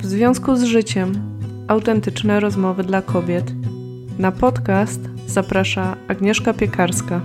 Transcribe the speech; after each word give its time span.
W 0.00 0.06
związku 0.06 0.56
z 0.56 0.62
życiem 0.62 1.12
autentyczne 1.68 2.40
rozmowy 2.40 2.84
dla 2.84 3.02
kobiet. 3.02 3.52
Na 4.18 4.32
podcast 4.32 5.00
zaprasza 5.26 5.96
Agnieszka 6.08 6.54
Piekarska. 6.54 7.20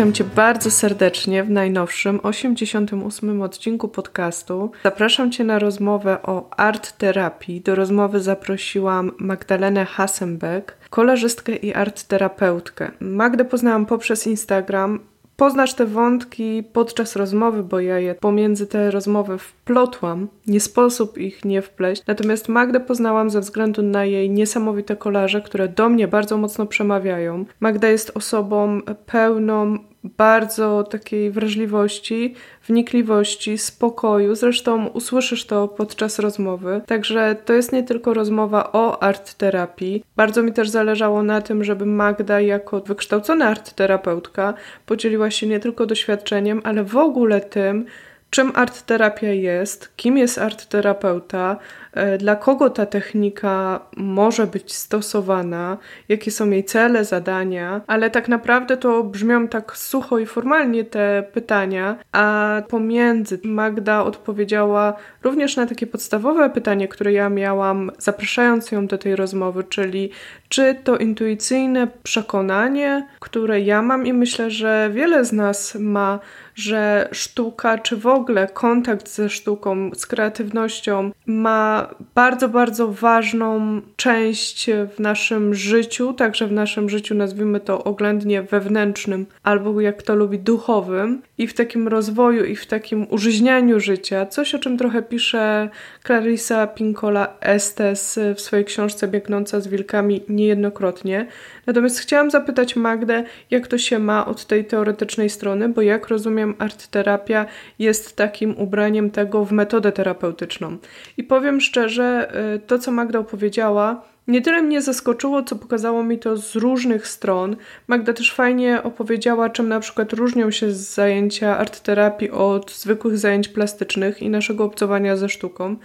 Witam 0.00 0.12
Cię 0.12 0.24
bardzo 0.24 0.70
serdecznie 0.70 1.44
w 1.44 1.50
najnowszym, 1.50 2.20
88 2.22 3.42
odcinku 3.42 3.88
podcastu. 3.88 4.70
Zapraszam 4.84 5.32
Cię 5.32 5.44
na 5.44 5.58
rozmowę 5.58 6.22
o 6.22 6.50
art 6.56 6.98
terapii. 6.98 7.60
Do 7.60 7.74
rozmowy 7.74 8.20
zaprosiłam 8.20 9.12
Magdalenę 9.18 9.84
Hasenbeck, 9.84 10.76
kolarzystkę 10.90 11.56
i 11.56 11.74
art 11.74 12.02
terapeutkę. 12.02 12.90
Magdę 13.00 13.44
poznałam 13.44 13.86
poprzez 13.86 14.26
Instagram. 14.26 15.00
Poznasz 15.36 15.74
te 15.74 15.86
wątki 15.86 16.62
podczas 16.72 17.16
rozmowy, 17.16 17.62
bo 17.62 17.80
ja 17.80 17.98
je 17.98 18.14
pomiędzy 18.14 18.66
te 18.66 18.90
rozmowy 18.90 19.38
wplotłam. 19.38 20.28
Nie 20.46 20.60
sposób 20.60 21.18
ich 21.18 21.44
nie 21.44 21.62
wpleść. 21.62 22.02
Natomiast 22.06 22.48
Magdę 22.48 22.80
poznałam 22.80 23.30
ze 23.30 23.40
względu 23.40 23.82
na 23.82 24.04
jej 24.04 24.30
niesamowite 24.30 24.96
kolarze, 24.96 25.40
które 25.40 25.68
do 25.68 25.88
mnie 25.88 26.08
bardzo 26.08 26.36
mocno 26.36 26.66
przemawiają. 26.66 27.44
Magda 27.60 27.88
jest 27.88 28.10
osobą 28.14 28.80
pełną 29.06 29.89
bardzo 30.04 30.82
takiej 30.82 31.30
wrażliwości, 31.30 32.34
wnikliwości, 32.66 33.58
spokoju. 33.58 34.34
Zresztą 34.34 34.86
usłyszysz 34.86 35.46
to 35.46 35.68
podczas 35.68 36.18
rozmowy. 36.18 36.80
Także 36.86 37.36
to 37.44 37.52
jest 37.52 37.72
nie 37.72 37.82
tylko 37.82 38.14
rozmowa 38.14 38.72
o 38.72 39.02
art 39.02 39.34
terapii. 39.34 40.04
Bardzo 40.16 40.42
mi 40.42 40.52
też 40.52 40.68
zależało 40.68 41.22
na 41.22 41.40
tym, 41.40 41.64
żeby 41.64 41.86
Magda, 41.86 42.40
jako 42.40 42.80
wykształcona 42.80 43.46
art 43.46 43.74
terapeutka, 43.74 44.54
podzieliła 44.86 45.30
się 45.30 45.46
nie 45.46 45.60
tylko 45.60 45.86
doświadczeniem, 45.86 46.60
ale 46.64 46.84
w 46.84 46.96
ogóle 46.96 47.40
tym, 47.40 47.86
czym 48.30 48.52
art 48.54 48.82
terapia 48.82 49.32
jest, 49.32 49.96
kim 49.96 50.18
jest 50.18 50.38
art 50.38 50.66
terapeuta, 50.66 51.56
e, 51.92 52.18
dla 52.18 52.36
kogo 52.36 52.70
ta 52.70 52.86
technika 52.86 53.80
może 53.96 54.46
być 54.46 54.74
stosowana, 54.74 55.78
jakie 56.08 56.30
są 56.30 56.50
jej 56.50 56.64
cele, 56.64 57.04
zadania, 57.04 57.80
ale 57.86 58.10
tak 58.10 58.28
naprawdę 58.28 58.76
to 58.76 59.04
brzmią 59.04 59.48
tak 59.48 59.76
sucho 59.76 60.18
i 60.18 60.26
formalnie 60.26 60.84
te 60.84 61.24
pytania, 61.32 61.96
a 62.12 62.56
pomiędzy 62.68 63.40
Magda 63.44 64.04
odpowiedziała 64.04 64.94
również 65.22 65.56
na 65.56 65.66
takie 65.66 65.86
podstawowe 65.86 66.50
pytanie, 66.50 66.88
które 66.88 67.12
ja 67.12 67.28
miałam, 67.28 67.90
zapraszając 67.98 68.72
ją 68.72 68.86
do 68.86 68.98
tej 68.98 69.16
rozmowy, 69.16 69.64
czyli 69.64 70.10
czy 70.48 70.76
to 70.84 70.96
intuicyjne 70.96 71.88
przekonanie, 72.02 73.06
które 73.20 73.60
ja 73.60 73.82
mam 73.82 74.06
i 74.06 74.12
myślę, 74.12 74.50
że 74.50 74.90
wiele 74.92 75.24
z 75.24 75.32
nas 75.32 75.74
ma, 75.80 76.18
że 76.60 77.08
sztuka, 77.12 77.78
czy 77.78 77.96
w 77.96 78.06
ogóle 78.06 78.46
kontakt 78.46 79.08
ze 79.08 79.30
sztuką, 79.30 79.90
z 79.94 80.06
kreatywnością 80.06 81.10
ma 81.26 81.88
bardzo, 82.14 82.48
bardzo 82.48 82.88
ważną 82.88 83.80
część 83.96 84.70
w 84.96 85.00
naszym 85.00 85.54
życiu, 85.54 86.12
także 86.12 86.46
w 86.46 86.52
naszym 86.52 86.88
życiu, 86.90 87.14
nazwijmy 87.14 87.60
to 87.60 87.84
oględnie 87.84 88.42
wewnętrznym, 88.42 89.26
albo 89.42 89.80
jak 89.80 90.02
to 90.02 90.14
lubi, 90.14 90.38
duchowym, 90.38 91.22
i 91.40 91.46
w 91.46 91.54
takim 91.54 91.88
rozwoju, 91.88 92.44
i 92.44 92.56
w 92.56 92.66
takim 92.66 93.06
użyźnianiu 93.10 93.80
życia. 93.80 94.26
Coś, 94.26 94.54
o 94.54 94.58
czym 94.58 94.78
trochę 94.78 95.02
pisze 95.02 95.68
Clarissa 96.06 96.66
Pinkola 96.66 97.36
Estes 97.40 98.18
w 98.34 98.40
swojej 98.40 98.64
książce 98.64 99.08
Biegnąca 99.08 99.60
z 99.60 99.68
wilkami 99.68 100.22
niejednokrotnie. 100.28 101.26
Natomiast 101.66 101.98
chciałam 102.00 102.30
zapytać 102.30 102.76
Magdę, 102.76 103.24
jak 103.50 103.66
to 103.66 103.78
się 103.78 103.98
ma 103.98 104.26
od 104.26 104.46
tej 104.46 104.64
teoretycznej 104.64 105.30
strony, 105.30 105.68
bo 105.68 105.82
jak 105.82 106.08
rozumiem, 106.08 106.54
art 106.58 106.86
terapia 106.86 107.46
jest 107.78 108.16
takim 108.16 108.58
ubraniem 108.58 109.10
tego 109.10 109.44
w 109.44 109.52
metodę 109.52 109.92
terapeutyczną. 109.92 110.76
I 111.16 111.24
powiem 111.24 111.60
szczerze, 111.60 112.32
y, 112.54 112.58
to 112.58 112.78
co 112.78 112.90
Magda 112.90 113.18
opowiedziała, 113.18 114.10
nie 114.30 114.42
tyle 114.42 114.62
mnie 114.62 114.82
zaskoczyło, 114.82 115.42
co 115.42 115.56
pokazało 115.56 116.02
mi 116.02 116.18
to 116.18 116.36
z 116.36 116.56
różnych 116.56 117.08
stron. 117.08 117.56
Magda 117.86 118.12
też 118.12 118.34
fajnie 118.34 118.82
opowiedziała, 118.82 119.50
czym 119.50 119.68
na 119.68 119.80
przykład 119.80 120.12
różnią 120.12 120.50
się 120.50 120.72
zajęcia 120.72 121.58
art 121.58 121.80
terapii 121.80 122.30
od 122.30 122.72
zwykłych 122.72 123.18
zajęć 123.18 123.48
plastycznych 123.48 124.22
i 124.22 124.30
naszego 124.30 124.64
obcowania 124.64 125.16
ze 125.16 125.28
sztuką. 125.28 125.76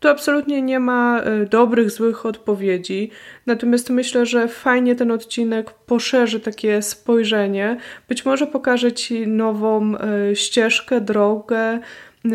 Tu 0.00 0.08
absolutnie 0.08 0.62
nie 0.62 0.80
ma 0.80 1.20
e, 1.20 1.46
dobrych, 1.46 1.90
złych 1.90 2.26
odpowiedzi. 2.26 3.10
Natomiast 3.46 3.90
myślę, 3.90 4.26
że 4.26 4.48
fajnie 4.48 4.96
ten 4.96 5.10
odcinek 5.10 5.70
poszerzy 5.70 6.40
takie 6.40 6.82
spojrzenie. 6.82 7.76
Być 8.08 8.24
może 8.24 8.46
pokaże 8.46 8.92
Ci 8.92 9.26
nową 9.26 9.96
e, 9.96 10.36
ścieżkę, 10.36 11.00
drogę, 11.00 11.78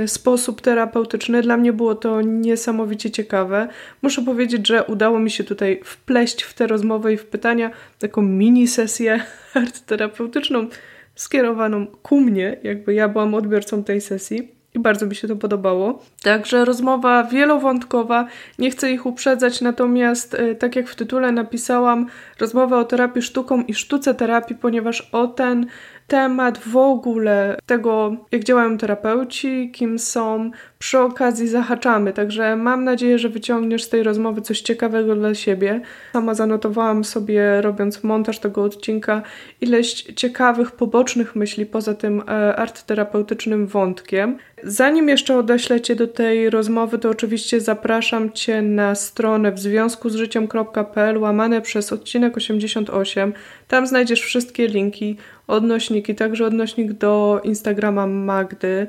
sposób 0.07 0.61
terapeutyczny. 0.61 1.41
Dla 1.41 1.57
mnie 1.57 1.73
było 1.73 1.95
to 1.95 2.21
niesamowicie 2.21 3.11
ciekawe. 3.11 3.67
Muszę 4.01 4.21
powiedzieć, 4.21 4.67
że 4.67 4.83
udało 4.83 5.19
mi 5.19 5.31
się 5.31 5.43
tutaj 5.43 5.81
wpleść 5.83 6.43
w 6.43 6.53
tę 6.53 6.67
rozmowę 6.67 7.13
i 7.13 7.17
w 7.17 7.25
pytania 7.25 7.71
taką 7.99 8.21
mini 8.21 8.67
sesję 8.67 9.23
terapeutyczną 9.85 10.67
skierowaną 11.15 11.87
ku 11.87 12.21
mnie, 12.21 12.57
jakby 12.63 12.93
ja 12.93 13.09
byłam 13.09 13.33
odbiorcą 13.33 13.83
tej 13.83 14.01
sesji 14.01 14.59
i 14.73 14.79
bardzo 14.79 15.05
mi 15.05 15.15
się 15.15 15.27
to 15.27 15.35
podobało. 15.35 16.03
Także 16.23 16.65
rozmowa 16.65 17.23
wielowątkowa, 17.23 18.27
nie 18.59 18.71
chcę 18.71 18.91
ich 18.91 19.05
uprzedzać, 19.05 19.61
natomiast 19.61 20.33
e, 20.33 20.55
tak 20.55 20.75
jak 20.75 20.87
w 20.87 20.95
tytule 20.95 21.31
napisałam, 21.31 22.07
rozmowa 22.39 22.79
o 22.79 22.83
terapii 22.83 23.21
sztuką 23.21 23.61
i 23.61 23.73
sztuce 23.73 24.13
terapii, 24.15 24.55
ponieważ 24.55 25.09
o 25.11 25.27
ten 25.27 25.65
temat 26.09 26.57
w 26.57 26.77
ogóle 26.77 27.57
tego, 27.65 28.15
jak 28.31 28.43
działają 28.43 28.77
terapeuci, 28.77 29.71
kim 29.71 29.99
są, 29.99 30.51
przy 30.79 30.99
okazji 30.99 31.47
zahaczamy. 31.47 32.13
Także 32.13 32.55
mam 32.55 32.83
nadzieję, 32.83 33.19
że 33.19 33.29
wyciągniesz 33.29 33.83
z 33.83 33.89
tej 33.89 34.03
rozmowy 34.03 34.41
coś 34.41 34.61
ciekawego 34.61 35.15
dla 35.15 35.35
siebie. 35.35 35.81
Sama 36.13 36.33
zanotowałam 36.33 37.03
sobie, 37.03 37.61
robiąc 37.61 38.03
montaż 38.03 38.39
tego 38.39 38.63
odcinka, 38.63 39.21
ileś 39.61 39.93
ciekawych, 39.93 40.71
pobocznych 40.71 41.35
myśli 41.35 41.65
poza 41.65 41.93
tym 41.93 42.21
e, 42.21 42.55
artterapeutycznym 42.55 43.67
wątkiem. 43.67 44.37
Zanim 44.63 45.09
jeszcze 45.09 45.37
odeślę 45.37 45.81
Cię 45.81 45.95
do 45.95 46.07
tej 46.07 46.49
rozmowy, 46.49 46.99
to 46.99 47.09
oczywiście 47.09 47.61
zapraszam 47.61 48.31
Cię 48.31 48.61
na 48.61 48.95
stronę 48.95 49.51
w 49.51 49.59
związku 49.59 50.09
z 50.09 50.15
życiem.pl 50.15 51.17
łamane 51.17 51.61
przez 51.61 51.93
odcinek 51.93 52.37
88. 52.37 53.33
Tam 53.67 53.87
znajdziesz 53.87 54.21
wszystkie 54.21 54.67
linki, 54.67 55.17
odnośniki, 55.47 56.15
także 56.15 56.45
odnośnik 56.45 56.93
do 56.93 57.41
Instagrama 57.43 58.07
Magdy, 58.07 58.87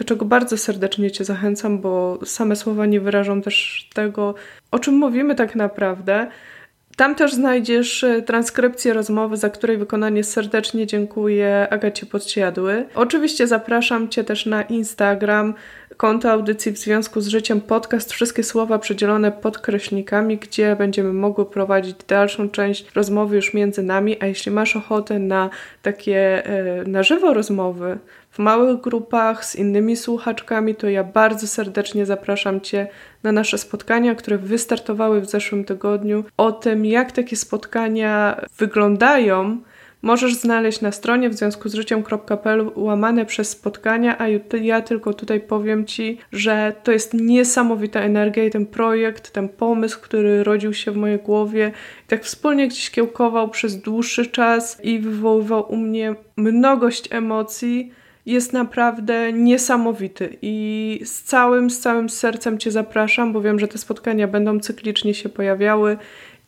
do 0.00 0.04
czego 0.04 0.24
bardzo 0.24 0.56
serdecznie 0.56 1.10
Cię 1.10 1.24
zachęcam, 1.24 1.78
bo 1.78 2.18
same 2.24 2.56
słowa 2.56 2.86
nie 2.86 3.00
wyrażą 3.00 3.42
też 3.42 3.88
tego, 3.94 4.34
o 4.70 4.78
czym 4.78 4.94
mówimy 4.94 5.34
tak 5.34 5.54
naprawdę. 5.54 6.26
Tam 6.96 7.14
też 7.14 7.34
znajdziesz 7.34 8.04
e, 8.04 8.22
transkrypcję 8.22 8.92
rozmowy, 8.92 9.36
za 9.36 9.50
której 9.50 9.78
wykonanie 9.78 10.24
serdecznie 10.24 10.86
dziękuję 10.86 11.66
Agacie 11.70 12.06
Podsiadły. 12.06 12.86
Oczywiście 12.94 13.46
zapraszam 13.46 14.08
Cię 14.08 14.24
też 14.24 14.46
na 14.46 14.62
Instagram, 14.62 15.54
konto 15.96 16.30
audycji 16.30 16.72
w 16.72 16.78
związku 16.78 17.20
z 17.20 17.28
życiem 17.28 17.60
podcast, 17.60 18.12
wszystkie 18.12 18.42
słowa 18.42 18.78
przedzielone 18.78 19.32
podkreślnikami, 19.32 20.38
gdzie 20.38 20.76
będziemy 20.76 21.12
mogły 21.12 21.46
prowadzić 21.46 21.96
dalszą 22.08 22.50
część 22.50 22.92
rozmowy 22.94 23.36
już 23.36 23.54
między 23.54 23.82
nami, 23.82 24.16
a 24.22 24.26
jeśli 24.26 24.52
masz 24.52 24.76
ochotę 24.76 25.18
na 25.18 25.50
takie 25.82 26.46
e, 26.46 26.84
na 26.84 27.02
żywo 27.02 27.34
rozmowy, 27.34 27.98
małych 28.40 28.80
grupach 28.80 29.44
z 29.44 29.56
innymi 29.56 29.96
słuchaczkami, 29.96 30.74
to 30.74 30.88
ja 30.88 31.04
bardzo 31.04 31.46
serdecznie 31.46 32.06
zapraszam 32.06 32.60
Cię 32.60 32.86
na 33.22 33.32
nasze 33.32 33.58
spotkania, 33.58 34.14
które 34.14 34.38
wystartowały 34.38 35.20
w 35.20 35.30
zeszłym 35.30 35.64
tygodniu. 35.64 36.24
O 36.36 36.52
tym, 36.52 36.84
jak 36.84 37.12
takie 37.12 37.36
spotkania 37.36 38.40
wyglądają, 38.58 39.60
możesz 40.02 40.34
znaleźć 40.34 40.80
na 40.80 40.92
stronie 40.92 41.30
w 41.30 41.34
związku 41.34 41.68
z 41.68 41.74
życiem.pl 41.74 42.70
łamane 42.76 43.26
przez 43.26 43.50
spotkania, 43.50 44.16
a 44.18 44.26
ja 44.56 44.80
tylko 44.80 45.14
tutaj 45.14 45.40
powiem 45.40 45.86
Ci, 45.86 46.18
że 46.32 46.72
to 46.82 46.92
jest 46.92 47.14
niesamowita 47.14 48.00
energia 48.00 48.44
i 48.44 48.50
ten 48.50 48.66
projekt, 48.66 49.30
ten 49.30 49.48
pomysł, 49.48 50.00
który 50.00 50.44
rodził 50.44 50.74
się 50.74 50.92
w 50.92 50.96
mojej 50.96 51.18
głowie, 51.18 51.72
tak 52.06 52.24
wspólnie 52.24 52.68
gdzieś 52.68 52.90
kiełkował 52.90 53.48
przez 53.48 53.76
dłuższy 53.76 54.26
czas 54.26 54.84
i 54.84 54.98
wywoływał 54.98 55.72
u 55.72 55.76
mnie 55.76 56.14
mnogość 56.36 57.08
emocji 57.10 57.92
jest 58.26 58.52
naprawdę 58.52 59.32
niesamowity 59.32 60.36
i 60.42 61.00
z 61.04 61.22
całym, 61.22 61.70
z 61.70 61.78
całym 61.78 62.08
sercem 62.08 62.58
Cię 62.58 62.70
zapraszam, 62.70 63.32
bo 63.32 63.40
wiem, 63.40 63.58
że 63.58 63.68
te 63.68 63.78
spotkania 63.78 64.28
będą 64.28 64.60
cyklicznie 64.60 65.14
się 65.14 65.28
pojawiały 65.28 65.96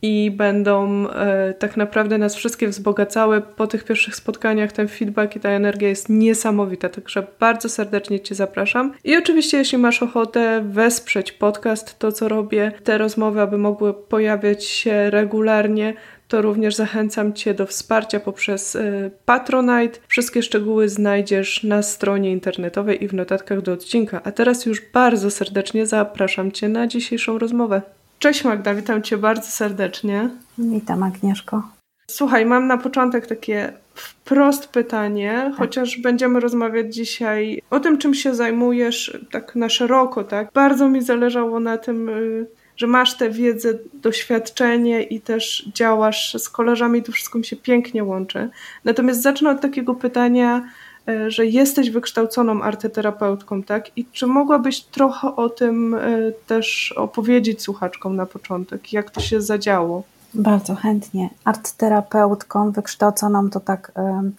i 0.02 0.30
będą 0.30 1.08
e, 1.08 1.54
tak 1.54 1.76
naprawdę 1.76 2.18
nas 2.18 2.34
wszystkie 2.34 2.68
wzbogacały. 2.68 3.40
Po 3.40 3.66
tych 3.66 3.84
pierwszych 3.84 4.16
spotkaniach 4.16 4.72
ten 4.72 4.88
feedback 4.88 5.36
i 5.36 5.40
ta 5.40 5.48
energia 5.48 5.88
jest 5.88 6.08
niesamowita, 6.08 6.88
także 6.88 7.26
bardzo 7.40 7.68
serdecznie 7.68 8.20
Cię 8.20 8.34
zapraszam. 8.34 8.92
I 9.04 9.16
oczywiście, 9.16 9.58
jeśli 9.58 9.78
masz 9.78 10.02
ochotę 10.02 10.64
wesprzeć 10.68 11.32
podcast, 11.32 11.98
to 11.98 12.12
co 12.12 12.28
robię, 12.28 12.72
te 12.84 12.98
rozmowy, 12.98 13.40
aby 13.40 13.58
mogły 13.58 13.94
pojawiać 13.94 14.64
się 14.64 15.10
regularnie, 15.10 15.94
to 16.32 16.42
również 16.42 16.74
zachęcam 16.74 17.32
Cię 17.32 17.54
do 17.54 17.66
wsparcia 17.66 18.20
poprzez 18.20 18.74
y, 18.74 19.10
Patronite. 19.24 19.98
Wszystkie 20.08 20.42
szczegóły 20.42 20.88
znajdziesz 20.88 21.64
na 21.64 21.82
stronie 21.82 22.32
internetowej 22.32 23.04
i 23.04 23.08
w 23.08 23.14
notatkach 23.14 23.62
do 23.62 23.72
odcinka. 23.72 24.20
A 24.24 24.32
teraz 24.32 24.66
już 24.66 24.82
bardzo 24.92 25.30
serdecznie 25.30 25.86
zapraszam 25.86 26.52
Cię 26.52 26.68
na 26.68 26.86
dzisiejszą 26.86 27.38
rozmowę. 27.38 27.82
Cześć 28.18 28.44
Magda, 28.44 28.74
witam 28.74 29.02
Cię 29.02 29.16
bardzo 29.16 29.50
serdecznie. 29.50 30.30
Witam 30.58 31.02
Agnieszko. 31.02 31.62
Słuchaj, 32.06 32.46
mam 32.46 32.66
na 32.66 32.78
początek 32.78 33.26
takie 33.26 33.72
wprost 33.94 34.68
pytanie, 34.68 35.42
tak. 35.44 35.56
chociaż 35.56 35.98
będziemy 35.98 36.40
rozmawiać 36.40 36.94
dzisiaj 36.94 37.62
o 37.70 37.80
tym, 37.80 37.98
czym 37.98 38.14
się 38.14 38.34
zajmujesz 38.34 39.18
tak 39.30 39.56
na 39.56 39.68
szeroko, 39.68 40.24
tak? 40.24 40.48
Bardzo 40.54 40.88
mi 40.88 41.02
zależało 41.02 41.60
na 41.60 41.78
tym, 41.78 42.08
y, 42.08 42.46
że 42.76 42.86
masz 42.86 43.16
tę 43.16 43.30
wiedzę, 43.30 43.68
doświadczenie 43.94 45.02
i 45.02 45.20
też 45.20 45.68
działasz 45.74 46.36
z 46.38 46.48
koleżami, 46.48 47.02
to 47.02 47.12
wszystko 47.12 47.38
mi 47.38 47.44
się 47.44 47.56
pięknie 47.56 48.04
łączy. 48.04 48.50
Natomiast 48.84 49.22
zacznę 49.22 49.50
od 49.50 49.60
takiego 49.60 49.94
pytania, 49.94 50.68
e, 51.08 51.30
że 51.30 51.46
jesteś 51.46 51.90
wykształconą 51.90 52.62
arteterapeutką, 52.62 53.62
tak? 53.62 53.98
I 53.98 54.06
czy 54.12 54.26
mogłabyś 54.26 54.80
trochę 54.80 55.36
o 55.36 55.48
tym 55.48 55.94
e, 55.94 56.32
też 56.46 56.94
opowiedzieć 56.96 57.62
słuchaczkom 57.62 58.16
na 58.16 58.26
początek? 58.26 58.92
Jak 58.92 59.10
to 59.10 59.20
się 59.20 59.40
zadziało? 59.40 60.02
Bardzo 60.34 60.74
chętnie. 60.74 61.30
Artterapeutką 61.44 62.70
wykształconą 62.70 63.50
to 63.50 63.60
tak 63.60 63.92
um, 63.94 64.32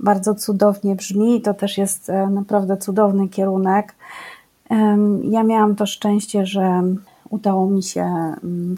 bardzo 0.00 0.34
cudownie 0.34 0.94
brzmi 0.94 1.36
i 1.36 1.40
to 1.40 1.54
też 1.54 1.78
jest 1.78 2.10
naprawdę 2.30 2.76
cudowny 2.76 3.28
kierunek. 3.28 3.94
Ja 5.22 5.42
miałam 5.42 5.76
to 5.76 5.86
szczęście, 5.86 6.46
że 6.46 6.82
udało 7.30 7.66
mi 7.70 7.82
się 7.82 8.02
mm, 8.02 8.76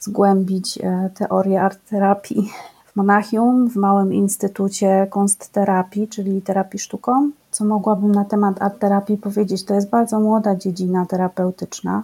zgłębić 0.00 0.78
e, 0.78 1.10
teorię 1.14 1.62
art 1.62 1.78
terapii 1.90 2.52
w 2.86 2.96
Monachium, 2.96 3.70
w 3.70 3.76
małym 3.76 4.14
instytucie 4.14 5.06
kunstterapii, 5.10 6.08
czyli 6.08 6.42
terapii 6.42 6.78
sztuką. 6.78 7.30
Co 7.50 7.64
mogłabym 7.64 8.12
na 8.12 8.24
temat 8.24 8.62
art 8.62 8.78
terapii 8.78 9.16
powiedzieć? 9.16 9.64
To 9.64 9.74
jest 9.74 9.90
bardzo 9.90 10.20
młoda 10.20 10.56
dziedzina 10.56 11.06
terapeutyczna. 11.06 12.02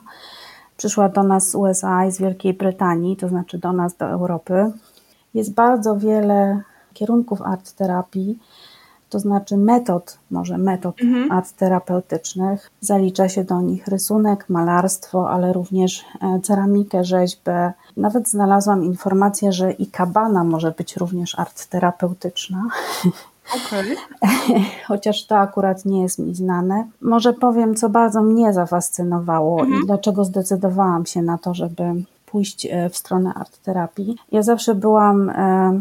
Przyszła 0.76 1.08
do 1.08 1.22
nas 1.22 1.50
z 1.50 1.54
USA 1.54 2.06
i 2.06 2.12
z 2.12 2.18
Wielkiej 2.18 2.54
Brytanii, 2.54 3.16
to 3.16 3.28
znaczy 3.28 3.58
do 3.58 3.72
nas, 3.72 3.96
do 3.96 4.06
Europy. 4.06 4.72
Jest 5.34 5.54
bardzo 5.54 5.96
wiele 5.96 6.62
kierunków 6.94 7.42
art 7.42 7.72
terapii 7.72 8.38
to 9.12 9.18
znaczy 9.18 9.56
metod, 9.56 10.18
może 10.30 10.58
metod 10.58 11.02
mhm. 11.02 11.32
art 11.32 11.52
terapeutycznych. 11.52 12.70
Zalicza 12.80 13.28
się 13.28 13.44
do 13.44 13.60
nich 13.60 13.86
rysunek, 13.86 14.44
malarstwo, 14.48 15.30
ale 15.30 15.52
również 15.52 16.04
e, 16.22 16.40
ceramikę, 16.40 17.04
rzeźbę. 17.04 17.72
Nawet 17.96 18.28
znalazłam 18.28 18.84
informację, 18.84 19.52
że 19.52 19.72
i 19.72 19.86
kabana 19.86 20.44
może 20.44 20.70
być 20.70 20.96
również 20.96 21.38
art 21.38 21.66
terapeutyczna. 21.66 22.68
Okay. 23.66 23.96
Chociaż 24.88 25.26
to 25.26 25.38
akurat 25.38 25.84
nie 25.84 26.02
jest 26.02 26.18
mi 26.18 26.34
znane. 26.34 26.86
Może 27.00 27.32
powiem, 27.32 27.74
co 27.74 27.88
bardzo 27.88 28.22
mnie 28.22 28.52
zafascynowało 28.52 29.60
mhm. 29.60 29.82
i 29.82 29.86
dlaczego 29.86 30.24
zdecydowałam 30.24 31.06
się 31.06 31.22
na 31.22 31.38
to, 31.38 31.54
żeby 31.54 31.82
pójść 32.26 32.66
e, 32.66 32.90
w 32.90 32.96
stronę 32.96 33.34
art 33.34 33.58
terapii. 33.62 34.16
Ja 34.32 34.42
zawsze 34.42 34.74
byłam 34.74 35.30
e, 35.30 35.80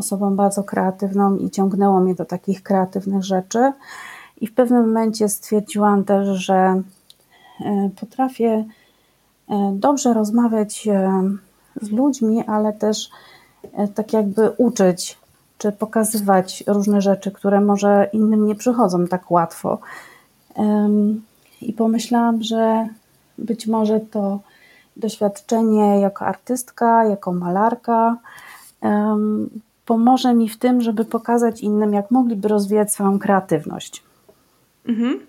osobą 0.00 0.36
bardzo 0.36 0.64
kreatywną 0.64 1.36
i 1.36 1.50
ciągnęło 1.50 2.00
mnie 2.00 2.14
do 2.14 2.24
takich 2.24 2.62
kreatywnych 2.62 3.24
rzeczy. 3.24 3.72
I 4.40 4.46
w 4.46 4.54
pewnym 4.54 4.86
momencie 4.86 5.28
stwierdziłam 5.28 6.04
też, 6.04 6.28
że 6.38 6.82
e, 7.60 7.90
potrafię 8.00 8.64
e, 9.48 9.72
dobrze 9.74 10.14
rozmawiać 10.14 10.88
e, 10.88 11.22
z 11.82 11.90
ludźmi, 11.90 12.44
ale 12.46 12.72
też 12.72 13.10
tak 13.94 14.12
jakby 14.12 14.50
uczyć, 14.50 15.18
czy 15.58 15.72
pokazywać 15.72 16.64
różne 16.66 17.00
rzeczy, 17.00 17.30
które 17.30 17.60
może 17.60 18.10
innym 18.12 18.46
nie 18.46 18.54
przychodzą 18.54 19.06
tak 19.06 19.30
łatwo. 19.30 19.78
I 21.60 21.72
pomyślałam, 21.72 22.42
że 22.42 22.88
być 23.38 23.66
może 23.66 24.00
to 24.00 24.40
doświadczenie 24.96 26.00
jako 26.00 26.26
artystka, 26.26 27.04
jako 27.04 27.32
malarka 27.32 28.16
pomoże 29.90 30.34
mi 30.34 30.48
w 30.48 30.58
tym, 30.58 30.80
żeby 30.80 31.04
pokazać 31.04 31.60
innym, 31.60 31.94
jak 31.94 32.10
mogliby 32.10 32.48
rozwijać 32.48 32.92
swoją 32.92 33.18
kreatywność. 33.18 34.02
Mhm. 34.88 35.20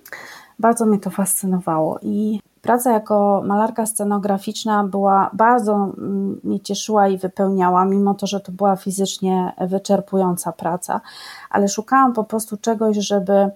Bardzo 0.60 0.86
mnie 0.86 1.00
to 1.00 1.10
fascynowało 1.10 2.00
i 2.02 2.40
praca 2.62 2.92
jako 2.92 3.44
malarka 3.46 3.86
scenograficzna 3.86 4.84
była 4.84 5.30
bardzo 5.34 5.74
mm, 5.74 6.40
mnie 6.44 6.60
cieszyła 6.60 7.08
i 7.08 7.18
wypełniała, 7.18 7.86
mimo 7.86 8.14
to, 8.14 8.28
że 8.28 8.40
to 8.40 8.52
była 8.52 8.76
fizycznie 8.76 9.54
wyczerpująca 9.68 10.52
praca, 10.52 11.02
ale 11.50 11.68
szukałam 11.68 12.14
po 12.14 12.24
prostu 12.24 12.58
czegoś, 12.58 12.98
żeby 12.98 13.50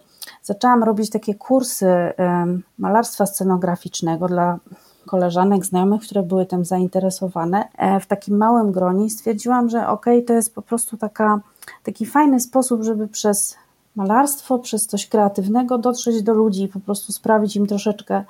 zaczęłam 0.44 0.84
robić 0.84 1.10
takie 1.10 1.36
kursy 1.36 2.14
malarstwa 2.78 3.26
scenograficznego 3.26 4.28
dla 4.28 4.58
koleżanek, 5.06 5.66
znajomych, 5.66 6.02
które 6.02 6.24
były 6.24 6.46
tym 6.46 6.66
zainteresowane 6.66 7.68
e, 7.78 8.00
w 8.00 8.06
takim 8.06 8.38
małym 8.38 8.72
gronie 8.72 9.10
stwierdziłam, 9.10 9.70
że 9.70 9.88
okay, 9.88 10.22
to 10.22 10.34
jest 10.34 10.56
po 10.56 10.62
prostu 10.62 10.98
taka, 10.98 11.40
taki 11.84 12.06
fajny 12.06 12.40
sposób, 12.40 12.84
żeby 12.84 13.08
przez 13.08 13.56
malarstwo, 13.96 14.60
przez 14.60 14.88
coś 14.88 15.08
kreatywnego 15.08 15.78
dotrzeć 15.78 16.24
do 16.24 16.34
ludzi 16.34 16.64
i 16.64 16.68
po 16.68 16.80
prostu 16.80 17.12
sprawić 17.12 17.56
im 17.56 17.68
troszeczkę 17.68 18.24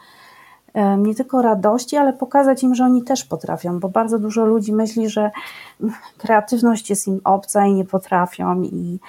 e, 0.74 0.98
nie 0.98 1.16
tylko 1.16 1.42
radości, 1.42 1.98
ale 1.98 2.14
pokazać 2.14 2.64
im, 2.64 2.76
że 2.76 2.86
oni 2.86 3.04
też 3.04 3.24
potrafią, 3.24 3.80
bo 3.80 3.90
bardzo 3.90 4.20
dużo 4.20 4.46
ludzi 4.46 4.74
myśli, 4.74 5.10
że 5.10 5.32
kreatywność 6.18 6.90
jest 6.90 7.08
im 7.08 7.22
obca 7.24 7.66
i 7.66 7.74
nie 7.74 7.86
potrafią 7.86 8.62
i 8.62 9.00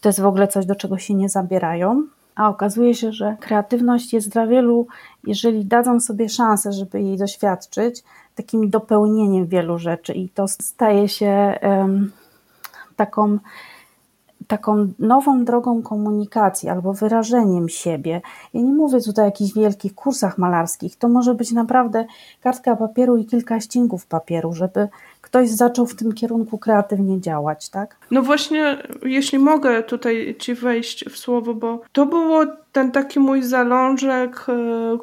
to 0.00 0.08
jest 0.08 0.20
w 0.20 0.26
ogóle 0.26 0.48
coś, 0.48 0.66
do 0.66 0.74
czego 0.74 0.98
się 0.98 1.14
nie 1.14 1.28
zabierają. 1.28 2.02
A 2.34 2.48
okazuje 2.48 2.94
się, 2.94 3.12
że 3.12 3.36
kreatywność 3.40 4.12
jest 4.12 4.28
dla 4.28 4.46
wielu, 4.46 4.86
jeżeli 5.26 5.64
dadzą 5.64 6.00
sobie 6.00 6.28
szansę, 6.28 6.72
żeby 6.72 7.02
jej 7.02 7.18
doświadczyć, 7.18 8.02
takim 8.34 8.70
dopełnieniem 8.70 9.46
wielu 9.46 9.78
rzeczy. 9.78 10.12
I 10.12 10.28
to 10.28 10.48
staje 10.48 11.08
się 11.08 11.58
um, 11.62 12.12
taką 12.96 13.38
taką 14.52 14.92
nową 14.98 15.44
drogą 15.44 15.82
komunikacji 15.82 16.68
albo 16.68 16.92
wyrażeniem 16.92 17.68
siebie. 17.68 18.20
Ja 18.54 18.60
nie 18.60 18.72
mówię 18.72 19.00
tutaj 19.00 19.24
o 19.24 19.26
jakichś 19.26 19.54
wielkich 19.54 19.94
kursach 19.94 20.38
malarskich, 20.38 20.96
to 20.96 21.08
może 21.08 21.34
być 21.34 21.52
naprawdę 21.52 22.04
kartka 22.42 22.76
papieru 22.76 23.16
i 23.16 23.26
kilka 23.26 23.60
ścinków 23.60 24.06
papieru, 24.06 24.52
żeby 24.52 24.88
ktoś 25.20 25.50
zaczął 25.50 25.86
w 25.86 25.94
tym 25.94 26.12
kierunku 26.12 26.58
kreatywnie 26.58 27.20
działać, 27.20 27.68
tak? 27.68 27.96
No 28.10 28.22
właśnie, 28.22 28.82
jeśli 29.02 29.38
mogę 29.38 29.82
tutaj 29.82 30.36
Ci 30.38 30.54
wejść 30.54 31.04
w 31.10 31.18
słowo, 31.18 31.54
bo 31.54 31.80
to 31.92 32.06
było 32.06 32.44
ten 32.72 32.90
taki 32.90 33.20
mój 33.20 33.42
zalążek, 33.42 34.46
e, 34.48 34.52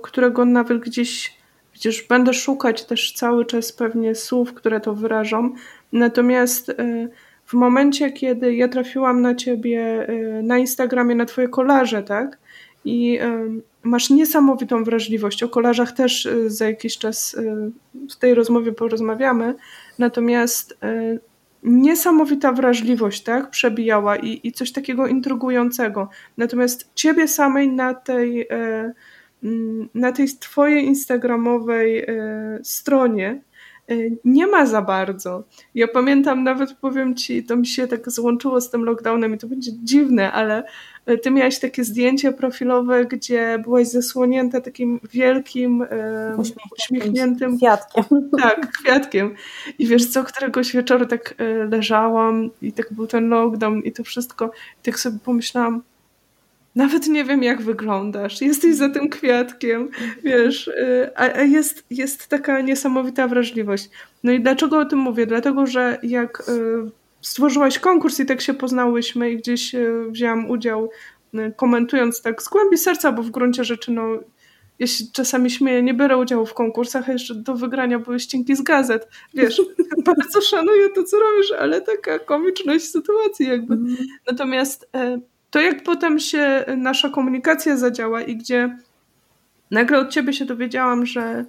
którego 0.01 0.45
nawet 0.45 0.79
gdzieś, 0.79 1.37
przecież 1.71 2.07
będę 2.07 2.33
szukać 2.33 2.85
też 2.85 3.13
cały 3.13 3.45
czas 3.45 3.71
pewnie 3.71 4.15
słów, 4.15 4.53
które 4.53 4.79
to 4.79 4.93
wyrażą, 4.93 5.49
natomiast 5.93 6.69
e, 6.69 6.75
w 7.49 7.53
momencie, 7.53 8.11
kiedy 8.11 8.55
ja 8.55 8.67
trafiłam 8.67 9.21
na 9.21 9.35
ciebie 9.35 10.09
y, 10.09 10.43
na 10.43 10.57
Instagramie, 10.57 11.15
na 11.15 11.25
twoje 11.25 11.47
kolaże, 11.47 12.03
tak? 12.03 12.37
I 12.85 13.19
y, 13.21 13.61
masz 13.83 14.09
niesamowitą 14.09 14.83
wrażliwość. 14.83 15.43
O 15.43 15.49
kolażach 15.49 15.91
też 15.91 16.25
y, 16.25 16.49
za 16.49 16.65
jakiś 16.65 16.97
czas 16.97 17.37
w 18.09 18.15
tej 18.15 18.33
rozmowie 18.33 18.71
porozmawiamy. 18.71 19.55
Natomiast 19.99 20.77
niesamowita 21.63 22.51
wrażliwość, 22.51 23.23
tak? 23.23 23.49
Przebijała 23.49 24.15
i, 24.15 24.39
i 24.43 24.51
coś 24.51 24.71
takiego 24.71 25.07
intrygującego. 25.07 26.09
Natomiast 26.37 26.89
ciebie 26.95 27.27
samej 27.27 27.69
na 27.69 27.93
tej, 27.93 28.47
mm, 29.43 29.89
na 29.93 30.11
tej 30.11 30.27
twojej 30.39 30.85
instagramowej 30.85 32.05
stronie 32.63 33.31
Y, 33.31 33.48
nie 34.25 34.47
ma 34.47 34.65
za 34.65 34.81
bardzo. 34.81 35.43
Ja 35.75 35.87
pamiętam 35.87 36.43
nawet, 36.43 36.73
powiem 36.73 37.15
ci, 37.15 37.43
to 37.43 37.55
mi 37.55 37.67
się 37.67 37.87
tak 37.87 38.11
złączyło 38.11 38.61
z 38.61 38.69
tym 38.69 38.83
lockdownem 38.83 39.35
i 39.35 39.37
to 39.37 39.47
będzie 39.47 39.71
dziwne, 39.83 40.31
ale 40.31 40.63
y, 41.09 41.17
ty 41.17 41.31
miałaś 41.31 41.59
takie 41.59 41.83
zdjęcie 41.83 42.31
profilowe, 42.31 43.05
gdzie 43.05 43.59
byłaś 43.63 43.87
zasłonięta 43.87 44.61
takim 44.61 44.99
wielkim, 45.11 45.81
y, 45.81 45.87
uśmiechniętym 46.77 47.57
kwiatkiem. 47.57 48.03
Tak, 48.41 48.71
kwiatkiem. 48.71 49.35
I 49.79 49.87
wiesz 49.87 50.05
co, 50.05 50.23
któregoś 50.23 50.73
wieczoru 50.73 51.05
tak 51.05 51.35
leżałam 51.69 52.49
i 52.61 52.73
tak 52.73 52.93
był 52.93 53.07
ten 53.07 53.29
lockdown 53.29 53.79
i 53.79 53.91
to 53.91 54.03
wszystko. 54.03 54.51
I 54.81 54.83
tak 54.83 54.99
sobie 54.99 55.17
pomyślałam, 55.25 55.81
nawet 56.79 57.07
nie 57.07 57.25
wiem, 57.25 57.43
jak 57.43 57.61
wyglądasz, 57.61 58.41
jesteś 58.41 58.75
za 58.75 58.89
tym 58.89 59.09
kwiatkiem, 59.09 59.89
wiesz, 60.23 60.67
y, 60.67 61.09
a 61.15 61.41
jest, 61.41 61.85
jest 61.89 62.27
taka 62.27 62.61
niesamowita 62.61 63.27
wrażliwość. 63.27 63.89
No 64.23 64.31
i 64.31 64.41
dlaczego 64.41 64.79
o 64.79 64.85
tym 64.85 64.99
mówię? 64.99 65.25
Dlatego, 65.25 65.67
że 65.67 65.97
jak 66.03 66.43
y, 66.49 66.91
stworzyłaś 67.21 67.79
konkurs 67.79 68.19
i 68.19 68.25
tak 68.25 68.41
się 68.41 68.53
poznałyśmy 68.53 69.31
i 69.31 69.37
gdzieś 69.37 69.75
y, 69.75 70.05
wzięłam 70.09 70.49
udział, 70.49 70.89
komentując 71.55 72.21
tak 72.21 72.41
z 72.41 72.49
głębi 72.49 72.77
serca, 72.77 73.11
bo 73.11 73.23
w 73.23 73.29
gruncie 73.29 73.63
rzeczy, 73.63 73.91
no, 73.91 74.19
ja 74.79 74.87
się 74.87 75.03
czasami 75.13 75.51
śmieję, 75.51 75.83
nie 75.83 75.93
biorę 75.93 76.17
udziału 76.17 76.45
w 76.45 76.53
konkursach, 76.53 77.09
a 77.09 77.11
jeszcze 77.11 77.35
do 77.35 77.55
wygrania 77.55 77.99
były 77.99 78.19
ścięgi 78.19 78.55
z 78.55 78.61
gazet. 78.61 79.07
Wiesz, 79.33 79.61
bardzo 80.05 80.41
szanuję 80.41 80.89
to, 80.89 81.03
co 81.03 81.17
robisz, 81.19 81.51
ale 81.51 81.81
taka 81.81 82.19
komiczność 82.19 82.89
sytuacji 82.89 83.47
jakby. 83.47 83.73
Mm. 83.73 83.95
Natomiast 84.27 84.89
to 85.49 85.59
jak 85.59 85.83
potem 85.83 86.19
się 86.19 86.65
nasza 86.77 87.09
komunikacja 87.09 87.77
zadziała 87.77 88.21
i 88.21 88.35
gdzie 88.35 88.77
nagle 89.71 89.99
od 89.99 90.09
ciebie 90.09 90.33
się 90.33 90.45
dowiedziałam, 90.45 91.05
że, 91.05 91.45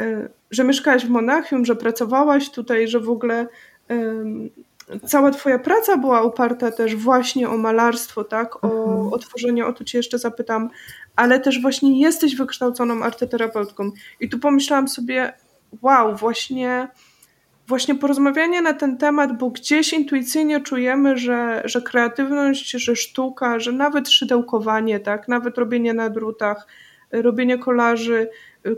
e, 0.00 0.28
że 0.50 0.64
mieszkałaś 0.64 1.06
w 1.06 1.10
Monachium, 1.10 1.64
że 1.64 1.76
pracowałaś 1.76 2.50
tutaj, 2.50 2.88
że 2.88 3.00
w 3.00 3.10
ogóle 3.10 3.46
cała 5.06 5.30
twoja 5.30 5.58
praca 5.58 5.96
była 5.96 6.22
oparta 6.22 6.70
też 6.70 6.96
właśnie 6.96 7.48
o 7.48 7.58
malarstwo, 7.58 8.24
tak, 8.24 8.64
o, 8.64 8.84
mhm. 8.84 9.12
o 9.12 9.18
tworzenie, 9.18 9.66
o 9.66 9.72
to 9.72 9.84
cię 9.84 9.98
jeszcze 9.98 10.18
zapytam, 10.18 10.70
ale 11.16 11.40
też 11.40 11.62
właśnie 11.62 12.00
jesteś 12.00 12.36
wykształconą 12.36 13.02
artyterapeutką 13.02 13.90
i 14.20 14.28
tu 14.28 14.38
pomyślałam 14.38 14.88
sobie, 14.88 15.32
wow, 15.82 16.16
właśnie 16.16 16.88
właśnie 17.66 17.94
porozmawianie 17.94 18.62
na 18.62 18.74
ten 18.74 18.96
temat, 18.98 19.38
bo 19.38 19.50
gdzieś 19.50 19.92
intuicyjnie 19.92 20.60
czujemy, 20.60 21.18
że, 21.18 21.62
że 21.64 21.82
kreatywność, 21.82 22.70
że 22.70 22.96
sztuka, 22.96 23.60
że 23.60 23.72
nawet 23.72 24.08
szydełkowanie, 24.08 25.00
tak, 25.00 25.28
nawet 25.28 25.58
robienie 25.58 25.94
na 25.94 26.10
drutach, 26.10 26.66
robienie 27.12 27.58
kolaży, 27.58 28.28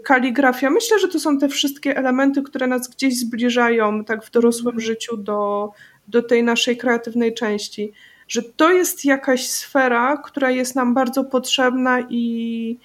kaligrafia. 0.05 0.71
Myślę, 0.71 0.99
że 0.99 1.09
to 1.09 1.21
są 1.21 1.39
te 1.39 1.49
wszystkie 1.49 1.97
elementy, 1.97 2.43
które 2.43 2.67
nas 2.67 2.89
gdzieś 2.89 3.19
zbliżają 3.19 4.05
tak 4.05 4.25
w 4.25 4.31
dorosłym 4.31 4.81
życiu 4.81 5.17
do, 5.17 5.71
do 6.09 6.23
tej 6.23 6.45
naszej 6.45 6.77
kreatywnej 6.77 7.35
części. 7.35 7.93
Że 8.29 8.43
to 8.43 8.73
jest 8.73 9.05
jakaś 9.05 9.49
sfera, 9.49 10.17
która 10.17 10.51
jest 10.51 10.75
nam 10.75 10.95
bardzo 10.95 11.25
potrzebna 11.25 12.01
i, 12.01 12.79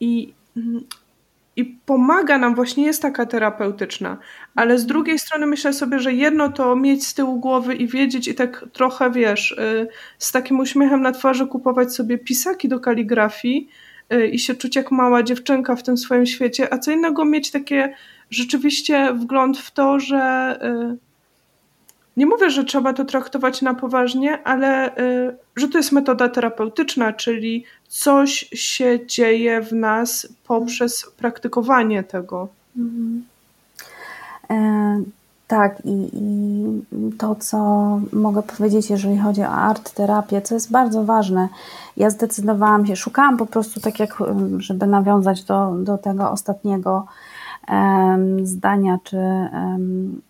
i, 0.00 0.34
i 1.56 1.64
pomaga 1.64 2.38
nam, 2.38 2.54
właśnie 2.54 2.84
jest 2.84 3.02
taka 3.02 3.26
terapeutyczna, 3.26 4.18
ale 4.54 4.78
z 4.78 4.86
drugiej 4.86 5.18
strony 5.18 5.46
myślę 5.46 5.72
sobie, 5.72 5.98
że 5.98 6.12
jedno 6.12 6.52
to 6.52 6.76
mieć 6.76 7.06
z 7.06 7.14
tyłu 7.14 7.40
głowy 7.40 7.74
i 7.74 7.86
wiedzieć 7.86 8.28
i 8.28 8.34
tak 8.34 8.64
trochę, 8.72 9.10
wiesz, 9.10 9.52
y, 9.52 9.88
z 10.18 10.32
takim 10.32 10.60
uśmiechem 10.60 11.02
na 11.02 11.12
twarzy 11.12 11.46
kupować 11.46 11.94
sobie 11.94 12.18
pisaki 12.18 12.68
do 12.68 12.80
kaligrafii 12.80 13.68
y, 14.12 14.26
i 14.26 14.38
się 14.38 14.54
czuć 14.54 14.76
jak 14.76 14.90
mała 14.90 15.22
dziewczynka 15.22 15.76
w 15.76 15.82
tym 15.82 15.96
swoim 15.96 16.26
świecie, 16.26 16.72
a 16.72 16.78
co 16.78 16.90
innego 16.90 17.24
mieć 17.24 17.50
takie 17.50 17.94
rzeczywiście 18.30 19.14
wgląd 19.14 19.58
w 19.58 19.70
to, 19.70 20.00
że 20.00 20.58
y, 20.96 21.11
nie 22.16 22.26
mówię, 22.26 22.50
że 22.50 22.64
trzeba 22.64 22.92
to 22.92 23.04
traktować 23.04 23.62
na 23.62 23.74
poważnie, 23.74 24.42
ale 24.44 24.98
y, 24.98 25.36
że 25.56 25.68
to 25.68 25.78
jest 25.78 25.92
metoda 25.92 26.28
terapeutyczna, 26.28 27.12
czyli 27.12 27.64
coś 27.88 28.48
się 28.52 29.06
dzieje 29.06 29.62
w 29.62 29.72
nas 29.72 30.28
poprzez 30.46 31.06
praktykowanie 31.16 32.02
tego. 32.02 32.48
Mhm. 32.76 33.24
E, 34.50 35.02
tak, 35.48 35.82
i, 35.84 36.10
i, 36.12 37.12
to, 37.18 37.34
co 37.34 37.56
mogę 38.12 38.42
powiedzieć, 38.42 38.90
jeżeli 38.90 39.18
chodzi 39.18 39.42
o 39.42 39.48
art 39.48 39.94
terapię, 39.94 40.42
co 40.42 40.54
jest 40.54 40.70
bardzo 40.70 41.04
ważne, 41.04 41.48
ja 41.96 42.10
zdecydowałam 42.10 42.86
się, 42.86 42.96
szukałam 42.96 43.36
po 43.36 43.46
prostu, 43.46 43.80
tak 43.80 44.00
jak, 44.00 44.22
żeby 44.58 44.86
nawiązać 44.86 45.44
do, 45.44 45.74
do 45.78 45.98
tego 45.98 46.30
ostatniego 46.30 47.06
zdania, 48.42 48.98
czy 49.04 49.18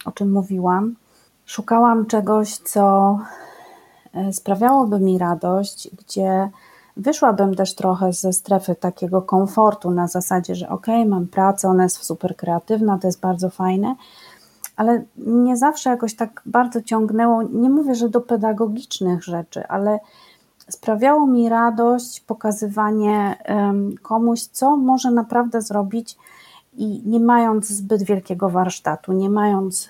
o 0.05 0.13
czym 0.13 0.33
mówiłam 0.33 0.95
Szukałam 1.47 2.07
czegoś, 2.07 2.57
co 2.57 3.19
e, 4.15 4.33
sprawiałoby 4.33 5.01
mi 5.01 5.19
radość, 5.19 5.91
gdzie 5.99 6.51
wyszłabym 6.97 7.55
też 7.55 7.75
trochę 7.75 8.13
ze 8.13 8.33
strefy 8.33 8.75
takiego 8.75 9.23
komfortu 9.23 9.91
na 9.91 10.09
zasadzie, 10.09 10.55
że 10.55 10.69
ok, 10.69 10.87
mam 11.07 11.27
pracę, 11.27 11.69
ona 11.69 11.83
jest 11.83 12.05
super 12.05 12.37
kreatywna, 12.37 12.99
to 12.99 13.09
jest 13.09 13.21
bardzo 13.21 13.51
fajne, 13.51 13.95
ale 14.77 15.05
nie 15.17 15.57
zawsze 15.57 15.91
jakoś 15.91 16.17
tak 16.17 16.43
bardzo 16.47 16.83
ciągnęło, 16.83 17.43
nie 17.43 17.71
mówię, 17.71 17.95
że 17.95 18.09
do 18.09 18.21
pedagogicznych 18.21 19.25
rzeczy, 19.25 19.69
ale 19.69 20.01
sprawiało 20.69 21.27
mi 21.27 21.49
radość 21.49 22.21
pokazywanie 22.21 23.37
komuś, 24.03 24.43
co 24.43 24.77
może 24.77 25.11
naprawdę 25.11 25.63
zrobić 25.63 26.17
i 26.73 27.03
nie 27.07 27.21
mając 27.21 27.69
zbyt 27.69 28.03
wielkiego 28.03 28.51
warsztatu, 28.51 29.13
nie 29.13 29.31
mając 29.31 29.89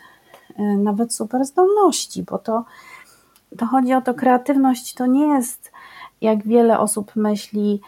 nawet 0.58 1.14
super 1.14 1.44
zdolności, 1.44 2.22
bo 2.22 2.38
to, 2.38 2.64
to 3.58 3.66
chodzi 3.66 3.94
o 3.94 4.00
to, 4.00 4.14
kreatywność 4.14 4.94
to 4.94 5.06
nie 5.06 5.26
jest, 5.26 5.72
jak 6.20 6.46
wiele 6.46 6.78
osób 6.78 7.16
myśli, 7.16 7.80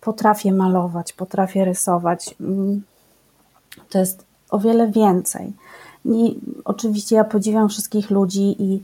potrafię 0.00 0.52
malować, 0.52 1.12
potrafię 1.12 1.64
rysować. 1.64 2.34
Mm, 2.40 2.82
to 3.90 3.98
jest 3.98 4.24
o 4.50 4.58
wiele 4.58 4.90
więcej. 4.90 5.52
I 6.04 6.38
oczywiście 6.64 7.16
ja 7.16 7.24
podziwiam 7.24 7.68
wszystkich 7.68 8.10
ludzi 8.10 8.62
i 8.62 8.82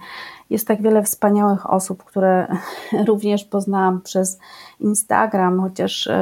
jest 0.51 0.69
tak 0.69 0.83
wiele 0.83 1.03
wspaniałych 1.03 1.71
osób, 1.71 2.05
które 2.05 2.57
również 3.09 3.45
poznałam 3.45 4.01
przez 4.01 4.39
Instagram, 4.81 5.61
chociaż 5.61 6.07
y, 6.07 6.13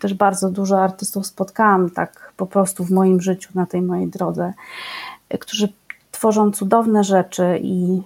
też 0.00 0.14
bardzo 0.14 0.50
dużo 0.50 0.82
artystów 0.82 1.26
spotkałam 1.26 1.90
tak 1.90 2.32
po 2.36 2.46
prostu 2.46 2.84
w 2.84 2.90
moim 2.90 3.20
życiu, 3.20 3.50
na 3.54 3.66
tej 3.66 3.82
mojej 3.82 4.08
drodze, 4.08 4.52
którzy 5.40 5.72
tworzą 6.22 6.50
cudowne 6.52 7.04
rzeczy 7.04 7.58
i 7.62 8.02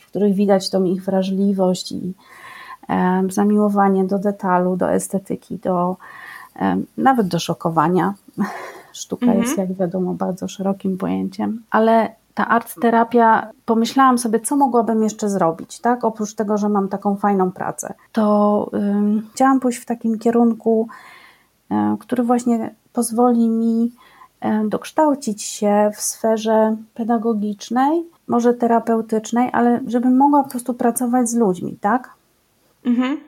w 0.00 0.06
których 0.06 0.34
widać 0.34 0.70
tą 0.70 0.84
ich 0.84 1.04
wrażliwość 1.04 1.92
i 1.92 2.14
zamiłowanie 3.28 4.04
do 4.04 4.18
detalu, 4.18 4.76
do 4.76 4.92
estetyki, 4.92 5.58
do 5.58 5.96
nawet 6.96 7.28
do 7.28 7.38
szokowania. 7.38 8.14
Sztuka 8.92 9.26
mhm. 9.26 9.42
jest, 9.42 9.58
jak 9.58 9.72
wiadomo, 9.72 10.14
bardzo 10.14 10.48
szerokim 10.48 10.98
pojęciem, 10.98 11.62
ale 11.70 12.14
ta 12.34 12.48
art 12.48 12.74
terapia, 12.82 13.50
pomyślałam 13.66 14.18
sobie, 14.18 14.40
co 14.40 14.56
mogłabym 14.56 15.02
jeszcze 15.02 15.28
zrobić, 15.28 15.80
tak? 15.80 16.04
Oprócz 16.04 16.34
tego, 16.34 16.58
że 16.58 16.68
mam 16.68 16.88
taką 16.88 17.16
fajną 17.16 17.52
pracę, 17.52 17.94
to 18.12 18.70
um, 18.72 19.22
chciałam 19.34 19.60
pójść 19.60 19.78
w 19.78 19.86
takim 19.86 20.18
kierunku, 20.18 20.88
um, 21.70 21.98
który 21.98 22.22
właśnie 22.22 22.74
pozwoli 22.92 23.48
mi 23.48 23.92
dokształcić 24.68 25.42
się 25.42 25.90
w 25.96 26.00
sferze 26.00 26.76
pedagogicznej, 26.94 28.02
może 28.28 28.54
terapeutycznej, 28.54 29.50
ale 29.52 29.80
żebym 29.86 30.16
mogła 30.16 30.42
po 30.42 30.50
prostu 30.50 30.74
pracować 30.74 31.28
z 31.28 31.34
ludźmi, 31.34 31.76
tak? 31.80 32.10
Mhm. 32.84 33.20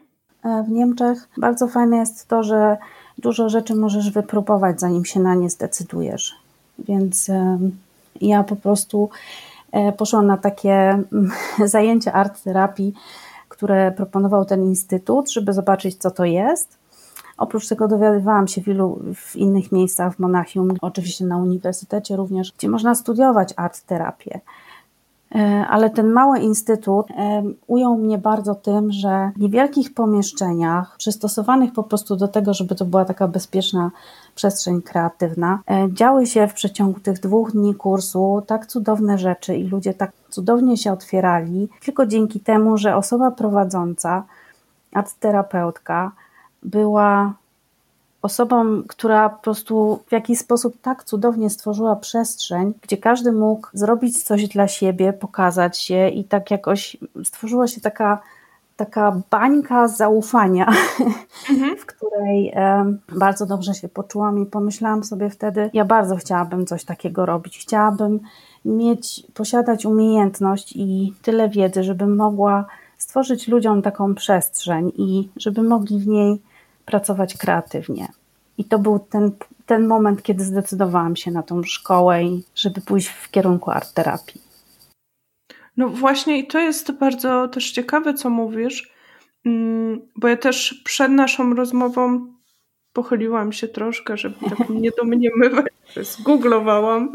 E, 0.44 0.62
w 0.62 0.70
Niemczech 0.70 1.28
bardzo 1.36 1.68
fajne 1.68 1.96
jest 1.96 2.28
to, 2.28 2.42
że 2.42 2.76
dużo 3.18 3.48
rzeczy 3.48 3.74
możesz 3.74 4.10
wypróbować, 4.10 4.80
zanim 4.80 5.04
się 5.04 5.20
na 5.20 5.34
nie 5.34 5.50
zdecydujesz. 5.50 6.36
Więc 6.78 7.30
ja 8.20 8.44
po 8.44 8.56
prostu 8.56 9.10
e, 9.72 9.92
poszłam 9.92 10.26
na 10.26 10.36
takie 10.36 11.02
zajęcia 11.64 12.12
art 12.12 12.42
terapii, 12.42 12.94
które 13.48 13.92
proponował 13.92 14.44
ten 14.44 14.62
instytut, 14.62 15.30
żeby 15.30 15.52
zobaczyć, 15.52 15.96
co 15.96 16.10
to 16.10 16.24
jest. 16.24 16.83
Oprócz 17.36 17.68
tego 17.68 17.88
dowiadywałam 17.88 18.48
się 18.48 18.60
wielu 18.60 19.00
w 19.14 19.36
innych 19.36 19.72
miejscach 19.72 20.14
w 20.14 20.18
Monachium, 20.18 20.68
oczywiście 20.80 21.24
na 21.24 21.36
uniwersytecie 21.36 22.16
również, 22.16 22.52
gdzie 22.52 22.68
można 22.68 22.94
studiować 22.94 23.54
art 23.56 23.82
terapię. 23.82 24.40
E, 25.34 25.66
ale 25.68 25.90
ten 25.90 26.12
mały 26.12 26.38
instytut 26.38 27.06
e, 27.10 27.42
ujął 27.66 27.96
mnie 27.96 28.18
bardzo 28.18 28.54
tym, 28.54 28.92
że 28.92 29.30
w 29.36 29.40
niewielkich 29.40 29.94
pomieszczeniach, 29.94 30.96
przystosowanych 30.98 31.72
po 31.72 31.82
prostu 31.82 32.16
do 32.16 32.28
tego, 32.28 32.54
żeby 32.54 32.74
to 32.74 32.84
była 32.84 33.04
taka 33.04 33.28
bezpieczna 33.28 33.90
przestrzeń 34.34 34.82
kreatywna, 34.82 35.58
e, 35.70 35.88
działy 35.92 36.26
się 36.26 36.48
w 36.48 36.54
przeciągu 36.54 37.00
tych 37.00 37.20
dwóch 37.20 37.52
dni 37.52 37.74
kursu 37.74 38.42
tak 38.46 38.66
cudowne 38.66 39.18
rzeczy 39.18 39.56
i 39.56 39.68
ludzie 39.68 39.94
tak 39.94 40.12
cudownie 40.30 40.76
się 40.76 40.92
otwierali, 40.92 41.68
tylko 41.84 42.06
dzięki 42.06 42.40
temu, 42.40 42.78
że 42.78 42.96
osoba 42.96 43.30
prowadząca, 43.30 44.24
art 44.92 45.14
terapeutka, 45.20 46.12
była 46.64 47.34
osobą, 48.24 48.82
która 48.88 49.28
po 49.28 49.42
prostu 49.42 49.98
w 50.06 50.12
jakiś 50.12 50.38
sposób 50.38 50.74
tak 50.82 51.04
cudownie 51.04 51.50
stworzyła 51.50 51.96
przestrzeń, 51.96 52.74
gdzie 52.82 52.96
każdy 52.96 53.32
mógł 53.32 53.68
zrobić 53.72 54.22
coś 54.22 54.48
dla 54.48 54.68
siebie, 54.68 55.12
pokazać 55.12 55.78
się 55.78 56.08
i 56.08 56.24
tak 56.24 56.50
jakoś 56.50 56.96
stworzyła 57.24 57.66
się 57.66 57.80
taka, 57.80 58.18
taka 58.76 59.20
bańka 59.30 59.88
zaufania, 59.88 60.66
mhm. 61.50 61.76
w 61.80 61.86
której 61.86 62.52
um, 62.56 62.98
bardzo 63.08 63.46
dobrze 63.46 63.74
się 63.74 63.88
poczułam 63.88 64.42
i 64.42 64.46
pomyślałam 64.46 65.04
sobie 65.04 65.30
wtedy, 65.30 65.70
ja 65.72 65.84
bardzo 65.84 66.16
chciałabym 66.16 66.66
coś 66.66 66.84
takiego 66.84 67.26
robić. 67.26 67.58
Chciałabym 67.58 68.20
mieć, 68.64 69.26
posiadać 69.34 69.86
umiejętność 69.86 70.72
i 70.76 71.14
tyle 71.22 71.48
wiedzy, 71.48 71.84
żebym 71.84 72.16
mogła 72.16 72.64
stworzyć 72.98 73.48
ludziom 73.48 73.82
taką 73.82 74.14
przestrzeń 74.14 74.92
i 74.96 75.28
żeby 75.36 75.62
mogli 75.62 75.98
w 75.98 76.06
niej 76.06 76.40
pracować 76.84 77.36
kreatywnie. 77.36 78.08
I 78.58 78.64
to 78.64 78.78
był 78.78 78.98
ten, 78.98 79.30
ten 79.66 79.86
moment, 79.86 80.22
kiedy 80.22 80.44
zdecydowałam 80.44 81.16
się 81.16 81.30
na 81.30 81.42
tą 81.42 81.62
szkołę 81.62 82.20
żeby 82.54 82.80
pójść 82.80 83.08
w 83.08 83.30
kierunku 83.30 83.70
art 83.70 83.92
terapii. 83.92 84.40
No 85.76 85.88
właśnie 85.88 86.38
i 86.38 86.46
to 86.46 86.58
jest 86.58 86.92
bardzo 86.92 87.48
też 87.48 87.72
ciekawe, 87.72 88.14
co 88.14 88.30
mówisz, 88.30 88.92
mm, 89.46 90.00
bo 90.16 90.28
ja 90.28 90.36
też 90.36 90.82
przed 90.84 91.12
naszą 91.12 91.54
rozmową 91.54 92.34
pochyliłam 92.94 93.52
się 93.52 93.68
troszkę, 93.68 94.16
żeby 94.16 94.34
tak 94.50 94.70
nie 94.70 94.90
domniemywać, 94.98 95.66
zgooglowałam 96.12 97.12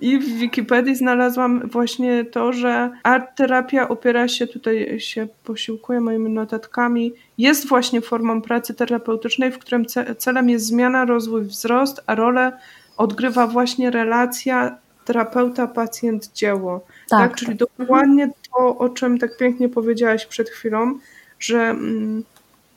i 0.00 0.18
w 0.18 0.38
Wikipedii 0.38 0.96
znalazłam 0.96 1.68
właśnie 1.68 2.24
to, 2.24 2.52
że 2.52 2.90
art 3.02 3.36
terapia 3.36 3.88
opiera 3.88 4.28
się, 4.28 4.46
tutaj 4.46 5.00
się 5.00 5.28
posiłkuję 5.44 6.00
moimi 6.00 6.30
notatkami, 6.30 7.12
jest 7.38 7.68
właśnie 7.68 8.00
formą 8.00 8.42
pracy 8.42 8.74
terapeutycznej, 8.74 9.52
w 9.52 9.58
którym 9.58 9.86
celem 10.18 10.50
jest 10.50 10.66
zmiana, 10.66 11.04
rozwój, 11.04 11.42
wzrost, 11.42 12.02
a 12.06 12.14
rolę 12.14 12.58
odgrywa 12.96 13.46
właśnie 13.46 13.90
relacja 13.90 14.78
terapeuta, 15.04 15.66
pacjent, 15.66 16.32
dzieło. 16.32 16.86
Tak, 17.08 17.20
tak? 17.20 17.38
Czyli 17.38 17.58
tak. 17.58 17.78
dokładnie 17.78 18.30
to, 18.50 18.78
o 18.78 18.88
czym 18.88 19.18
tak 19.18 19.36
pięknie 19.36 19.68
powiedziałaś 19.68 20.26
przed 20.26 20.50
chwilą, 20.50 20.98
że 21.38 21.58
mm, 21.60 22.24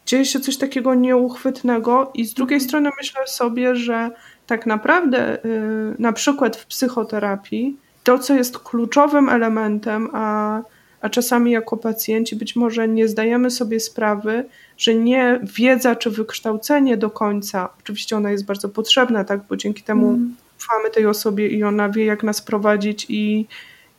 dzieje 0.10 0.26
się 0.26 0.40
coś 0.40 0.58
takiego 0.58 0.96
nieuchwytnego 0.96 2.12
i 2.14 2.26
z 2.26 2.34
drugiej 2.34 2.56
mhm. 2.56 2.70
strony 2.70 2.90
myślę 2.98 3.22
sobie, 3.28 3.76
że 3.76 4.12
tak 4.48 4.66
naprawdę 4.66 5.46
y, 5.46 5.96
na 6.00 6.14
przykład 6.14 6.58
w 6.58 6.66
psychoterapii 6.66 7.78
to, 8.04 8.20
co 8.20 8.36
jest 8.36 8.60
kluczowym 8.60 9.30
elementem, 9.30 10.10
a, 10.14 10.62
a 11.02 11.10
czasami 11.10 11.52
jako 11.52 11.78
pacjenci 11.78 12.36
być 12.36 12.56
może 12.56 12.88
nie 12.88 13.08
zdajemy 13.08 13.52
sobie 13.52 13.80
sprawy, 13.80 14.46
że 14.78 14.96
nie 14.96 15.40
wiedza 15.58 15.96
czy 15.96 16.10
wykształcenie 16.10 16.98
do 16.98 17.10
końca, 17.10 17.70
oczywiście 17.80 18.18
ona 18.18 18.32
jest 18.32 18.46
bardzo 18.46 18.70
potrzebna, 18.70 19.24
tak, 19.24 19.40
bo 19.50 19.58
dzięki 19.58 19.84
temu 19.84 20.10
mm. 20.10 20.36
ufamy 20.58 20.90
tej 20.90 21.06
osobie 21.06 21.48
i 21.48 21.64
ona 21.64 21.90
wie, 21.90 22.06
jak 22.06 22.24
nas 22.24 22.42
prowadzić 22.42 23.06
i, 23.10 23.48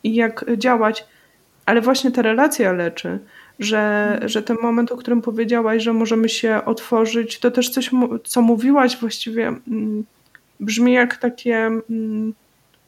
i 0.05 0.14
jak 0.14 0.45
działać, 0.57 1.05
ale 1.67 1.81
właśnie 1.81 2.11
ta 2.11 2.23
relacja 2.23 2.73
leczy 2.73 3.19
że, 3.61 4.19
że 4.25 4.43
ten 4.43 4.57
moment, 4.62 4.93
o 4.93 4.97
którym 4.97 5.23
powiedziałaś, 5.23 5.83
że 5.83 5.93
możemy 5.93 6.29
się 6.29 6.61
otworzyć, 6.64 7.38
to 7.38 7.50
też 7.50 7.71
coś, 7.71 7.90
co 8.25 8.43
mówiłaś 8.43 8.97
właściwie, 8.97 9.47
mm, 9.49 10.05
brzmi 10.61 10.93
jak 10.93 11.17
takie 11.17 11.57
mm, 11.57 12.35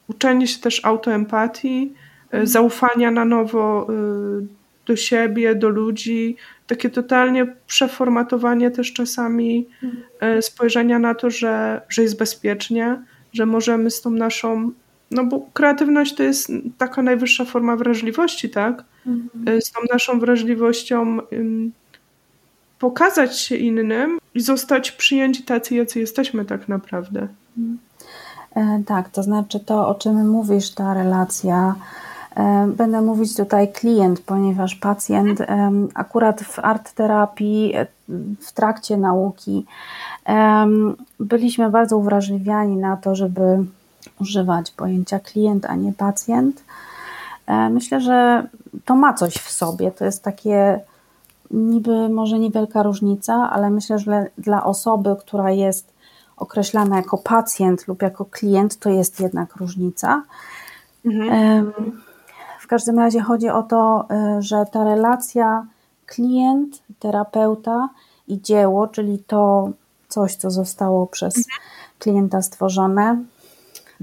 uczenie 0.07 0.47
się 0.47 0.61
też 0.61 0.85
autoempatii, 0.85 1.93
mm. 2.31 2.47
zaufania 2.47 3.11
na 3.11 3.25
nowo 3.25 3.87
y, 4.41 4.47
do 4.85 4.95
siebie, 4.95 5.55
do 5.55 5.69
ludzi, 5.69 6.35
takie 6.67 6.89
totalnie 6.89 7.55
przeformatowanie 7.67 8.71
też 8.71 8.93
czasami 8.93 9.67
mm. 10.21 10.41
spojrzenia 10.41 10.99
na 10.99 11.15
to, 11.15 11.29
że, 11.29 11.81
że 11.89 12.01
jest 12.01 12.17
bezpiecznie, 12.17 13.01
że 13.33 13.45
możemy 13.45 13.91
z 13.91 14.01
tą 14.01 14.09
naszą 14.09 14.71
no 15.13 15.23
bo 15.23 15.45
kreatywność 15.53 16.15
to 16.15 16.23
jest 16.23 16.51
taka 16.77 17.01
najwyższa 17.01 17.45
forma 17.45 17.75
wrażliwości, 17.75 18.49
tak? 18.49 18.83
Mhm. 19.07 19.61
Z 19.61 19.71
tą 19.71 19.79
naszą 19.93 20.19
wrażliwością 20.19 21.17
pokazać 22.79 23.39
się 23.39 23.55
innym 23.55 24.19
i 24.35 24.41
zostać 24.41 24.91
przyjęci 24.91 25.43
tacy, 25.43 25.75
jacy 25.75 25.99
jesteśmy 25.99 26.45
tak 26.45 26.67
naprawdę. 26.67 27.27
Mhm. 27.57 27.77
E, 28.55 28.83
tak, 28.85 29.09
to 29.09 29.23
znaczy 29.23 29.59
to, 29.59 29.87
o 29.87 29.95
czym 29.95 30.29
mówisz, 30.29 30.71
ta 30.71 30.93
relacja. 30.93 31.75
E, 32.35 32.67
będę 32.77 33.01
mówić 33.01 33.35
tutaj 33.35 33.71
klient, 33.71 34.19
ponieważ 34.19 34.75
pacjent 34.75 35.39
akurat 35.93 36.41
w 36.41 36.59
art 36.59 36.93
terapii, 36.93 37.75
e, 37.75 37.87
w 38.39 38.51
trakcie 38.51 38.97
nauki, 38.97 39.65
byliśmy 41.19 41.69
bardzo 41.69 41.97
uwrażliwiani 41.97 42.75
na 42.75 42.97
to, 42.97 43.15
żeby 43.15 43.65
używać 44.21 44.71
pojęcia 44.71 45.19
klient, 45.19 45.65
a 45.65 45.75
nie 45.75 45.93
pacjent. 45.93 46.63
E, 47.47 47.69
myślę, 47.69 48.01
że 48.01 48.47
to 48.85 48.95
ma 48.95 49.13
coś 49.13 49.33
w 49.33 49.51
sobie. 49.51 49.91
To 49.91 50.05
jest 50.05 50.23
takie 50.23 50.79
niby 51.51 52.09
może 52.09 52.39
niewielka 52.39 52.83
różnica, 52.83 53.49
ale 53.51 53.69
myślę, 53.69 53.99
że 53.99 54.25
dla 54.37 54.63
osoby, 54.63 55.15
która 55.19 55.51
jest 55.51 55.93
określana 56.37 56.95
jako 56.95 57.17
pacjent 57.17 57.87
lub 57.87 58.01
jako 58.01 58.25
klient, 58.25 58.79
to 58.79 58.89
jest 58.89 59.19
jednak 59.19 59.55
różnica. 59.55 60.23
Mhm. 61.05 61.71
W 62.59 62.67
każdym 62.67 62.99
razie 62.99 63.21
chodzi 63.21 63.49
o 63.49 63.63
to, 63.63 64.05
e, 64.09 64.41
że 64.41 64.65
ta 64.71 64.83
relacja 64.83 65.65
klient, 66.05 66.83
terapeuta 66.99 67.89
i 68.27 68.41
dzieło, 68.41 68.87
czyli 68.87 69.19
to 69.27 69.69
coś, 70.07 70.35
co 70.35 70.51
zostało 70.51 71.07
przez 71.07 71.37
mhm. 71.37 71.61
klienta 71.99 72.41
stworzone, 72.41 73.23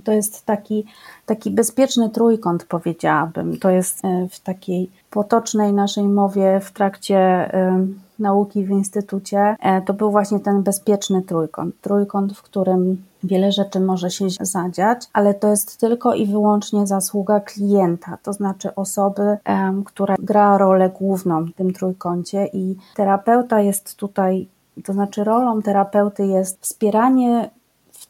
to 0.00 0.12
jest 0.12 0.46
taki, 0.46 0.84
taki 1.26 1.50
bezpieczny 1.50 2.10
trójkąt, 2.10 2.64
powiedziałabym. 2.64 3.58
To 3.58 3.70
jest 3.70 4.04
e, 4.04 4.28
w 4.30 4.40
takiej 4.40 4.90
potocznej 5.10 5.72
naszej 5.72 6.04
mowie 6.04 6.60
w 6.60 6.72
trakcie 6.72 7.18
e, 7.18 7.86
nauki 8.18 8.64
w 8.64 8.70
instytucie. 8.70 9.56
E, 9.60 9.82
to 9.82 9.94
był 9.94 10.10
właśnie 10.10 10.40
ten 10.40 10.62
bezpieczny 10.62 11.22
trójkąt. 11.22 11.74
Trójkąt, 11.80 12.32
w 12.32 12.42
którym 12.42 13.04
wiele 13.24 13.52
rzeczy 13.52 13.80
może 13.80 14.10
się 14.10 14.26
zadziać, 14.40 15.06
ale 15.12 15.34
to 15.34 15.48
jest 15.48 15.80
tylko 15.80 16.14
i 16.14 16.26
wyłącznie 16.26 16.86
zasługa 16.86 17.40
klienta, 17.40 18.18
to 18.22 18.32
znaczy 18.32 18.74
osoby, 18.74 19.36
która 19.84 20.16
gra 20.18 20.58
rolę 20.58 20.90
główną 20.90 21.44
w 21.44 21.52
tym 21.52 21.72
trójkącie 21.72 22.46
i 22.46 22.76
terapeuta 22.96 23.60
jest 23.60 23.96
tutaj 23.96 24.48
to 24.84 24.92
znaczy, 24.92 25.24
rolą 25.24 25.62
terapeuty 25.62 26.26
jest 26.26 26.60
wspieranie 26.60 27.50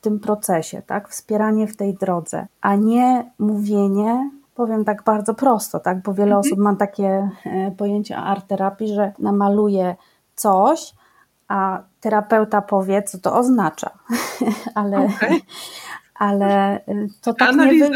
tym 0.01 0.21
procesie, 0.21 0.83
tak? 0.83 1.09
Wspieranie 1.09 1.67
w 1.67 1.77
tej 1.77 1.95
drodze, 1.95 2.47
a 2.61 2.77
nie 2.77 3.31
mówienie, 3.39 4.31
powiem 4.55 4.85
tak 4.85 5.03
bardzo 5.05 5.35
prosto, 5.35 5.81
tak? 5.81 6.03
Bo 6.03 6.15
wiele 6.15 6.37
mhm. 6.37 6.41
osób 6.41 6.59
ma 6.59 6.77
takie 6.77 7.31
e, 7.47 7.71
pojęcie 7.71 8.17
art 8.17 8.47
terapii, 8.47 8.89
że 8.95 9.13
namaluje 9.19 9.97
coś, 10.35 10.95
a 11.49 11.83
terapeuta 12.01 12.63
powie, 12.63 13.03
co 13.03 13.19
to 13.19 13.35
oznacza. 13.35 13.91
ale, 14.75 14.99
okay. 14.99 15.41
ale 16.15 16.75
e, 16.75 17.07
to 17.23 17.35
tak 17.35 17.57
nie 17.57 17.89
wy... 17.89 17.91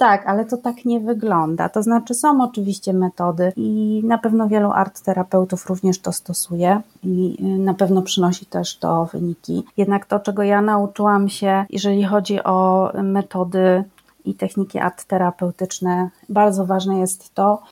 Tak, 0.00 0.26
ale 0.26 0.44
to 0.44 0.56
tak 0.56 0.84
nie 0.84 1.00
wygląda. 1.00 1.68
To 1.68 1.82
znaczy, 1.82 2.14
są 2.14 2.42
oczywiście 2.42 2.92
metody 2.92 3.52
i 3.56 4.02
na 4.04 4.18
pewno 4.18 4.48
wielu 4.48 4.70
art 4.70 5.02
terapeutów 5.02 5.66
również 5.66 5.98
to 5.98 6.12
stosuje 6.12 6.80
i 7.02 7.36
y, 7.40 7.58
na 7.58 7.74
pewno 7.74 8.02
przynosi 8.02 8.46
też 8.46 8.78
to 8.78 9.04
wyniki. 9.12 9.64
Jednak 9.76 10.06
to, 10.06 10.20
czego 10.20 10.42
ja 10.42 10.62
nauczyłam 10.62 11.28
się, 11.28 11.64
jeżeli 11.70 12.04
chodzi 12.04 12.42
o 12.44 12.90
metody 13.02 13.84
i 14.24 14.34
techniki 14.34 14.78
art 14.78 15.04
terapeutyczne, 15.04 16.10
bardzo 16.28 16.66
ważne 16.66 16.98
jest 16.98 17.34
to, 17.34 17.62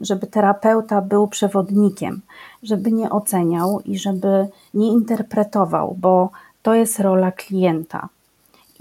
żeby 0.00 0.26
terapeuta 0.26 1.00
był 1.00 1.28
przewodnikiem, 1.28 2.20
żeby 2.62 2.92
nie 2.92 3.10
oceniał 3.10 3.80
i 3.80 3.98
żeby 3.98 4.48
nie 4.74 4.88
interpretował, 4.88 5.96
bo 6.00 6.30
to 6.62 6.74
jest 6.74 7.00
rola 7.00 7.32
klienta 7.32 8.08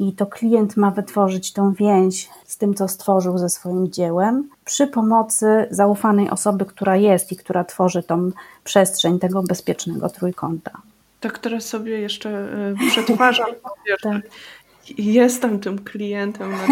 i 0.02 0.14
to 0.14 0.26
klient 0.26 0.78
ma 0.78 0.92
wytworzyć 0.92 1.54
tą 1.54 1.74
więź 1.74 2.30
z 2.46 2.58
tym, 2.58 2.74
co 2.74 2.88
stworzył 2.88 3.38
ze 3.38 3.50
swoim 3.50 3.92
dziełem, 3.92 4.50
przy 4.66 4.88
pomocy 4.88 5.68
zaufanej 5.70 6.30
osoby, 6.30 6.66
która 6.66 6.96
jest 6.96 7.32
i 7.32 7.36
która 7.36 7.64
tworzy 7.64 8.04
tą 8.04 8.32
przestrzeń 8.64 9.20
tego 9.20 9.44
bezpiecznego 9.44 10.10
trójkąta. 10.10 10.72
Tak 11.20 11.40
teraz 11.40 11.66
sobie 11.66 12.00
jeszcze 12.00 12.30
e, 12.30 12.76
przetwarzam, 12.90 13.48
tak. 14.04 14.22
jestem 14.98 15.60
tym 15.60 15.80
klientem 15.80 16.52
na 16.52 16.64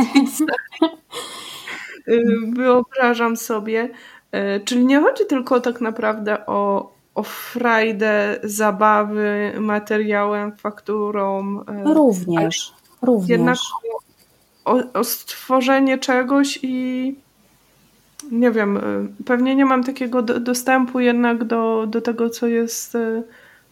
e, 2.08 2.20
Wyobrażam 2.56 3.38
sobie, 3.38 3.90
e, 4.32 4.60
czyli 4.60 4.86
nie 4.86 5.02
chodzi 5.02 5.26
tylko 5.26 5.60
tak 5.60 5.82
naprawdę 5.82 6.46
o, 6.46 6.92
o 7.16 7.24
frajdę, 7.24 8.40
zabawy 8.44 9.54
materiałem, 9.60 10.58
fakturą. 10.58 11.64
Również. 11.86 12.79
Również. 13.02 13.30
Jednak 13.30 13.58
o, 14.66 14.80
o 14.94 15.04
stworzenie 15.04 15.98
czegoś 15.98 16.60
i 16.62 17.16
nie 18.32 18.52
wiem, 18.52 18.78
y, 18.78 19.24
pewnie 19.26 19.56
nie 19.56 19.66
mam 19.66 19.84
takiego 19.84 20.22
do, 20.22 20.40
dostępu 20.40 21.00
jednak 21.00 21.44
do, 21.44 21.86
do 21.88 22.02
tego, 22.02 22.30
co 22.30 22.48
jest 22.48 22.96
y, 22.96 23.24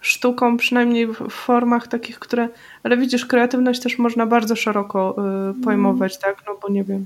sztuką, 0.02 0.58
przynajmniej 0.58 1.08
w 1.08 1.30
formach 1.30 1.88
takich, 1.88 2.20
które. 2.20 2.50
Ale 2.84 2.98
widzisz, 2.98 3.26
kreatywność 3.26 3.82
też 3.82 3.98
można 3.98 4.26
bardzo 4.26 4.56
szeroko 4.56 5.16
y, 5.60 5.64
pojmować, 5.64 6.12
mm. 6.12 6.22
tak? 6.22 6.46
No 6.48 6.60
bo 6.62 6.70
nie 6.70 6.84
wiem. 6.84 7.06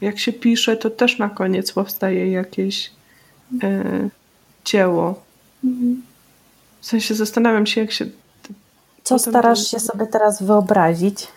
jak 0.00 0.18
się 0.18 0.32
pisze, 0.32 0.76
to 0.76 0.90
też 0.90 1.18
na 1.18 1.28
koniec 1.28 1.72
powstaje 1.72 2.30
jakieś 2.30 2.90
dzieło. 4.64 5.22
Mm. 5.64 6.02
W 6.80 6.86
sensie 6.86 7.14
zastanawiam 7.14 7.66
się, 7.66 7.80
jak 7.80 7.92
się 7.92 8.06
co 9.06 9.18
starasz 9.18 9.58
ten... 9.58 9.66
się 9.66 9.86
sobie 9.86 10.06
teraz 10.06 10.42
wyobrazić? 10.42 11.28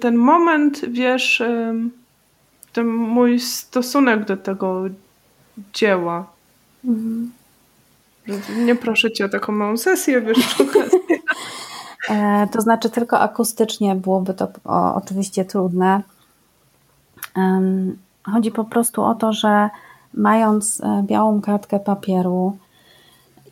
ten 0.00 0.16
moment, 0.16 0.80
wiesz, 0.88 1.42
ten 2.72 2.86
mój 2.86 3.40
stosunek 3.40 4.24
do 4.24 4.36
tego 4.36 4.84
dzieła. 5.74 6.26
Mhm. 6.84 7.32
Nie 8.56 8.74
proszę 8.74 9.12
cię 9.12 9.24
o 9.24 9.28
taką 9.28 9.52
małą 9.52 9.76
sesję, 9.76 10.20
wiesz, 10.20 10.56
e, 12.10 12.48
To 12.52 12.60
znaczy 12.60 12.90
tylko 12.90 13.20
akustycznie 13.20 13.94
byłoby 13.94 14.34
to 14.34 14.48
oczywiście 14.94 15.44
trudne. 15.44 16.02
Chodzi 18.32 18.50
po 18.50 18.64
prostu 18.64 19.02
o 19.02 19.14
to, 19.14 19.32
że 19.32 19.70
mając 20.14 20.80
e, 20.80 21.02
białą 21.06 21.40
kartkę 21.40 21.80
papieru 21.80 22.58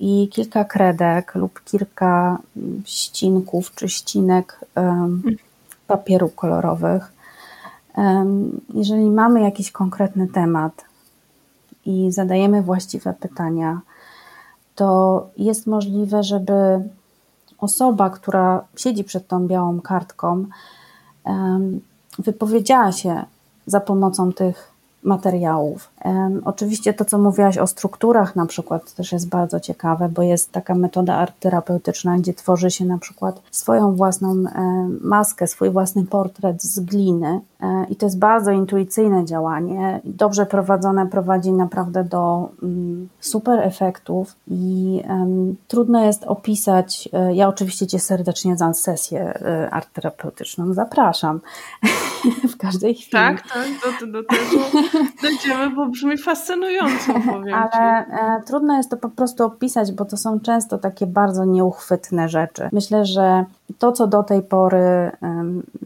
i 0.00 0.28
kilka 0.28 0.64
kredek 0.64 1.34
lub 1.34 1.64
kilka 1.64 2.38
mm, 2.56 2.82
ścinków 2.84 3.74
czy 3.74 3.88
ścinek 3.88 4.60
papieru 5.86 6.28
kolorowych, 6.28 7.12
jeżeli 8.74 9.10
mamy 9.10 9.40
jakiś 9.40 9.72
konkretny 9.72 10.28
temat 10.28 10.84
i 11.86 12.12
zadajemy 12.12 12.62
właściwe 12.62 13.14
pytania, 13.20 13.80
to 14.74 15.26
jest 15.36 15.66
możliwe, 15.66 16.22
żeby 16.22 16.54
osoba, 17.58 18.10
która 18.10 18.64
siedzi 18.76 19.04
przed 19.04 19.28
tą 19.28 19.46
białą 19.46 19.80
kartką, 19.80 20.44
wypowiedziała 22.18 22.92
się 22.92 23.24
za 23.66 23.80
pomocą 23.80 24.32
tych 24.32 24.75
materiałów. 25.02 25.90
Oczywiście 26.44 26.94
to, 26.94 27.04
co 27.04 27.18
mówiłaś 27.18 27.58
o 27.58 27.66
strukturach 27.66 28.36
na 28.36 28.46
przykład 28.46 28.94
też 28.94 29.12
jest 29.12 29.28
bardzo 29.28 29.60
ciekawe, 29.60 30.08
bo 30.08 30.22
jest 30.22 30.52
taka 30.52 30.74
metoda 30.74 31.14
art 31.14 31.34
terapeutyczna, 31.40 32.18
gdzie 32.18 32.34
tworzy 32.34 32.70
się 32.70 32.84
na 32.84 32.98
przykład 32.98 33.42
swoją 33.50 33.94
własną 33.94 34.44
maskę, 35.00 35.46
swój 35.46 35.70
własny 35.70 36.04
portret 36.04 36.62
z 36.62 36.80
gliny 36.80 37.40
e, 37.60 37.86
i 37.90 37.96
to 37.96 38.06
jest 38.06 38.18
bardzo 38.18 38.50
intuicyjne 38.50 39.24
działanie. 39.24 40.00
Dobrze 40.04 40.46
prowadzone 40.46 41.06
prowadzi 41.06 41.52
naprawdę 41.52 42.04
do 42.04 42.48
mm, 42.62 43.08
super 43.20 43.60
efektów 43.60 44.36
i 44.48 45.02
um, 45.08 45.56
trudno 45.68 46.04
jest 46.04 46.24
opisać. 46.24 47.08
E, 47.12 47.34
ja 47.34 47.48
oczywiście 47.48 47.86
Cię 47.86 47.98
serdecznie 47.98 48.56
za 48.56 48.74
sesję 48.74 49.20
e, 49.20 49.70
art 49.70 49.92
terapeutyczną 49.92 50.74
zapraszam 50.74 51.40
w 52.52 52.56
każdej 52.56 52.94
chwili. 52.94 53.10
Tak, 53.10 53.42
tak, 53.48 53.68
do, 54.00 54.06
do 54.06 54.22
tego 54.22 54.95
dojdziemy, 55.22 55.70
bo 55.70 55.86
brzmi 55.86 56.18
fascynująco, 56.18 57.12
powiem 57.32 57.54
Ale 57.54 58.06
e, 58.06 58.42
trudno 58.46 58.76
jest 58.76 58.90
to 58.90 58.96
po 58.96 59.08
prostu 59.08 59.44
opisać, 59.44 59.92
bo 59.92 60.04
to 60.04 60.16
są 60.16 60.40
często 60.40 60.78
takie 60.78 61.06
bardzo 61.06 61.44
nieuchwytne 61.44 62.28
rzeczy. 62.28 62.68
Myślę, 62.72 63.04
że 63.04 63.44
to, 63.78 63.92
co 63.92 64.06
do 64.06 64.22
tej 64.22 64.42
pory, 64.42 65.10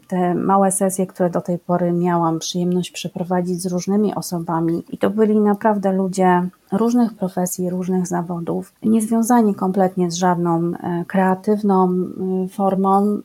te 0.08 0.34
małe 0.34 0.72
sesje, 0.72 1.06
które 1.06 1.30
do 1.30 1.40
tej 1.40 1.58
pory 1.58 1.92
miałam 1.92 2.38
przyjemność 2.38 2.90
przeprowadzić 2.90 3.62
z 3.62 3.66
różnymi 3.66 4.14
osobami, 4.14 4.84
i 4.90 4.98
to 4.98 5.10
byli 5.10 5.40
naprawdę 5.40 5.92
ludzie 5.92 6.48
różnych 6.72 7.14
profesji, 7.14 7.70
różnych 7.70 8.06
zawodów, 8.06 8.72
niezwiązani 8.82 9.54
kompletnie 9.54 10.10
z 10.10 10.14
żadną 10.14 10.72
e, 10.72 11.04
kreatywną 11.06 11.88
e, 12.44 12.48
formą 12.48 13.02
e, 13.02 13.20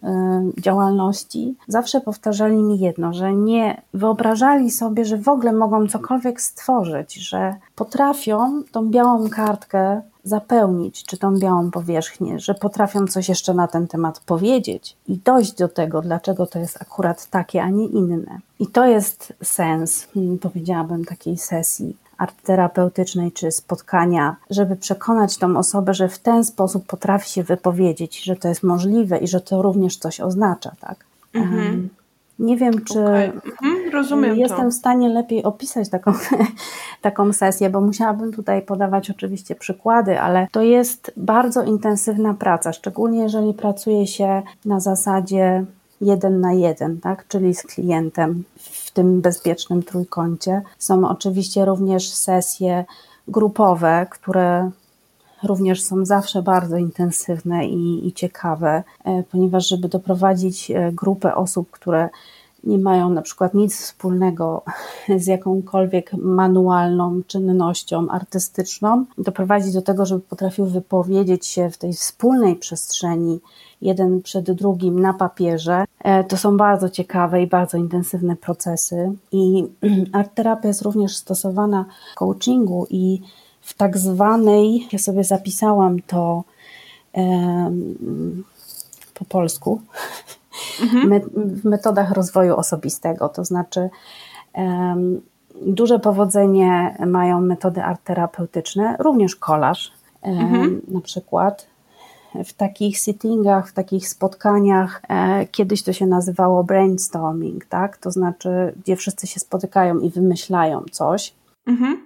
działalności, 0.61 1.55
zawsze 1.67 2.01
powtarzali 2.01 2.57
mi 2.57 2.79
jedno, 2.79 3.13
że 3.13 3.33
nie 3.33 3.81
wyobrażali 3.93 4.71
sobie, 4.71 5.05
że 5.05 5.17
w 5.17 5.27
ogóle 5.27 5.53
mogą 5.53 5.87
cokolwiek 5.87 6.41
stworzyć, 6.41 7.13
że 7.13 7.55
potrafią 7.75 8.63
tą 8.71 8.89
białą 8.89 9.29
kartkę 9.29 10.01
zapełnić, 10.25 11.03
czy 11.03 11.17
tą 11.17 11.39
białą 11.39 11.71
powierzchnię, 11.71 12.39
że 12.39 12.53
potrafią 12.53 13.07
coś 13.07 13.29
jeszcze 13.29 13.53
na 13.53 13.67
ten 13.67 13.87
temat 13.87 14.19
powiedzieć 14.19 14.97
i 15.07 15.17
dojść 15.17 15.53
do 15.53 15.67
tego, 15.67 16.01
dlaczego 16.01 16.45
to 16.45 16.59
jest 16.59 16.81
akurat 16.81 17.29
takie, 17.29 17.63
a 17.63 17.69
nie 17.69 17.85
inne. 17.85 18.39
I 18.59 18.67
to 18.67 18.85
jest 18.85 19.33
sens, 19.43 20.07
hmm, 20.13 20.37
powiedziałabym, 20.37 21.05
takiej 21.05 21.37
sesji 21.37 21.95
art 22.17 22.41
terapeutycznej 22.43 23.31
czy 23.31 23.51
spotkania, 23.51 24.35
żeby 24.49 24.75
przekonać 24.75 25.37
tą 25.37 25.57
osobę, 25.57 25.93
że 25.93 26.09
w 26.09 26.19
ten 26.19 26.43
sposób 26.43 26.85
potrafi 26.87 27.29
się 27.29 27.43
wypowiedzieć, 27.43 28.23
że 28.23 28.35
to 28.35 28.47
jest 28.47 28.63
możliwe 28.63 29.17
i 29.17 29.27
że 29.27 29.41
to 29.41 29.61
również 29.61 29.97
coś 29.97 30.19
oznacza, 30.19 30.71
tak? 30.79 30.97
Mhm. 31.33 31.89
Nie 32.39 32.57
wiem, 32.57 32.83
czy 32.85 33.03
okay. 33.03 33.25
mhm, 33.25 33.93
rozumiem 33.93 34.35
jestem 34.37 34.65
to. 34.65 34.69
w 34.71 34.73
stanie 34.73 35.09
lepiej 35.09 35.43
opisać 35.43 35.89
taką, 35.89 36.13
taką 37.01 37.33
sesję, 37.33 37.69
bo 37.69 37.81
musiałabym 37.81 38.33
tutaj 38.33 38.61
podawać 38.61 39.09
oczywiście 39.09 39.55
przykłady, 39.55 40.19
ale 40.19 40.47
to 40.51 40.61
jest 40.61 41.11
bardzo 41.17 41.63
intensywna 41.63 42.33
praca, 42.33 42.73
szczególnie 42.73 43.19
jeżeli 43.19 43.53
pracuje 43.53 44.07
się 44.07 44.41
na 44.65 44.79
zasadzie 44.79 45.65
jeden 46.01 46.41
na 46.41 46.53
jeden, 46.53 46.99
tak? 46.99 47.27
czyli 47.27 47.55
z 47.55 47.63
klientem 47.63 48.43
tym 48.95 49.21
bezpiecznym 49.21 49.83
trójkącie. 49.83 50.61
Są 50.79 51.09
oczywiście 51.09 51.65
również 51.65 52.09
sesje 52.09 52.85
grupowe, 53.27 54.07
które 54.09 54.71
również 55.43 55.83
są 55.83 56.05
zawsze 56.05 56.41
bardzo 56.41 56.77
intensywne 56.77 57.67
i, 57.67 58.07
i 58.07 58.13
ciekawe, 58.13 58.83
e, 59.03 59.23
ponieważ 59.23 59.67
żeby 59.67 59.89
doprowadzić 59.89 60.71
e, 60.71 60.91
grupę 60.91 61.35
osób, 61.35 61.71
które 61.71 62.09
nie 62.63 62.77
mają 62.77 63.09
na 63.09 63.21
przykład 63.21 63.53
nic 63.53 63.77
wspólnego 63.81 64.63
z 65.23 65.27
jakąkolwiek 65.27 66.13
manualną 66.13 67.21
czynnością 67.27 68.09
artystyczną, 68.09 69.05
doprowadzić 69.17 69.73
do 69.73 69.81
tego, 69.81 70.05
żeby 70.05 70.21
potrafił 70.21 70.65
wypowiedzieć 70.65 71.47
się 71.47 71.69
w 71.69 71.77
tej 71.77 71.93
wspólnej 71.93 72.55
przestrzeni 72.55 73.39
jeden 73.85 74.21
przed 74.21 74.51
drugim 74.51 74.99
na 74.99 75.13
papierze. 75.13 75.85
E, 75.99 76.23
to 76.23 76.37
są 76.37 76.57
bardzo 76.57 76.89
ciekawe 76.89 77.41
i 77.41 77.47
bardzo 77.47 77.77
intensywne 77.77 78.35
procesy. 78.35 79.11
I 79.31 79.65
art 80.19 80.35
terapia 80.35 80.67
jest 80.67 80.81
również 80.81 81.15
stosowana 81.15 81.85
w 82.13 82.15
coachingu 82.15 82.87
i 82.89 83.21
w 83.61 83.73
tak 83.73 83.97
zwanej, 83.97 84.87
ja 84.91 84.99
sobie 84.99 85.23
zapisałam 85.23 86.01
to 86.01 86.43
po 89.13 89.25
polsku, 89.25 89.81
mhm. 90.81 91.21
w 91.61 91.65
metodach 91.65 92.11
rozwoju 92.11 92.55
osobistego. 92.55 93.29
To 93.29 93.45
znaczy, 93.45 93.89
duże 95.61 95.99
powodzenie 95.99 96.97
mają 97.05 97.41
metody 97.41 97.83
art 97.83 98.03
terapeutyczne, 98.03 98.95
również 98.99 99.35
kolaż 99.35 99.91
mhm. 100.21 100.81
na 100.87 101.01
przykład. 101.01 101.67
W 102.45 102.53
takich 102.53 102.97
sittingach, 102.97 103.69
w 103.69 103.73
takich 103.73 104.09
spotkaniach, 104.09 105.01
e, 105.09 105.45
kiedyś 105.47 105.83
to 105.83 105.93
się 105.93 106.05
nazywało 106.07 106.63
brainstorming, 106.63 107.65
tak? 107.65 107.97
To 107.97 108.11
znaczy, 108.11 108.73
gdzie 108.83 108.95
wszyscy 108.95 109.27
się 109.27 109.39
spotykają 109.39 109.99
i 109.99 110.09
wymyślają 110.09 110.83
coś. 110.91 111.33
Mhm. 111.67 111.97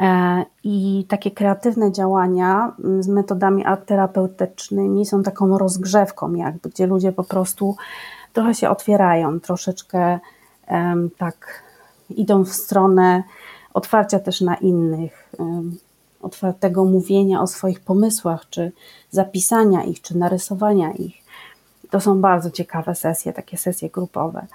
E, 0.00 0.44
I 0.64 1.06
takie 1.08 1.30
kreatywne 1.30 1.92
działania 1.92 2.72
mm, 2.84 3.02
z 3.02 3.08
metodami 3.08 3.64
terapeutycznymi 3.86 5.06
są 5.06 5.22
taką 5.22 5.58
rozgrzewką, 5.58 6.34
jakby, 6.34 6.68
gdzie 6.68 6.86
ludzie 6.86 7.12
po 7.12 7.24
prostu 7.24 7.76
trochę 8.32 8.54
się 8.54 8.68
otwierają, 8.70 9.40
troszeczkę 9.40 10.18
um, 10.68 11.10
tak 11.18 11.62
idą 12.10 12.44
w 12.44 12.52
stronę 12.52 13.22
otwarcia 13.74 14.18
też 14.18 14.40
na 14.40 14.54
innych, 14.54 15.30
um, 15.38 15.76
otwartego 16.24 16.84
mówienia 16.84 17.40
o 17.40 17.46
swoich 17.46 17.80
pomysłach, 17.80 18.46
czy 18.50 18.72
zapisania 19.10 19.84
ich, 19.84 20.00
czy 20.02 20.18
narysowania 20.18 20.92
ich. 20.92 21.14
To 21.90 22.00
są 22.00 22.20
bardzo 22.20 22.50
ciekawe 22.50 22.94
sesje, 22.94 23.32
takie 23.32 23.56
sesje 23.56 23.90
grupowe. 23.90 24.46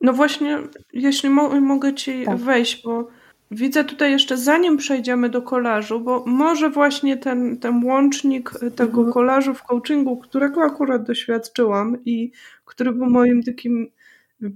No 0.00 0.12
właśnie, 0.12 0.58
jeśli 0.92 1.30
mo 1.30 1.60
mogę 1.60 1.94
Ci 1.94 2.24
tak. 2.24 2.36
wejść, 2.36 2.82
bo 2.82 3.04
Widzę 3.50 3.84
tutaj 3.84 4.10
jeszcze, 4.10 4.36
zanim 4.36 4.76
przejdziemy 4.76 5.28
do 5.28 5.42
kolażu, 5.42 6.00
bo 6.00 6.24
może 6.26 6.70
właśnie 6.70 7.16
ten, 7.16 7.58
ten 7.58 7.84
łącznik 7.84 8.50
tego 8.76 8.98
mhm. 8.98 9.12
kolażu 9.12 9.54
w 9.54 9.62
coachingu, 9.62 10.16
którego 10.16 10.62
akurat 10.62 11.02
doświadczyłam 11.02 12.04
i 12.04 12.32
który 12.64 12.92
był 12.92 13.10
moim 13.10 13.42
takim 13.42 13.90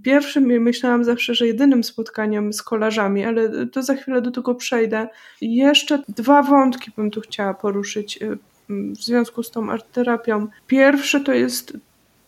pierwszym, 0.03 0.45
myślałam 0.45 1.05
zawsze, 1.05 1.35
że 1.35 1.47
jedynym 1.47 1.85
spotkaniem 1.85 2.53
z 2.53 2.63
kolażami, 2.63 3.25
ale 3.25 3.67
to 3.67 3.83
za 3.83 3.95
chwilę 3.95 4.23
do 4.23 4.31
tego 4.31 4.55
przejdę. 4.55 5.09
Jeszcze 5.41 6.03
dwa 6.09 6.43
wątki 6.43 6.91
bym 6.97 7.11
tu 7.11 7.21
chciała 7.21 7.55
poruszyć 7.55 8.23
y, 8.23 8.39
w 8.71 9.05
związku 9.05 9.43
z 9.43 9.51
tą 9.51 9.71
arterapią. 9.71 10.47
Pierwszy 10.67 11.21
to 11.21 11.33
jest 11.33 11.77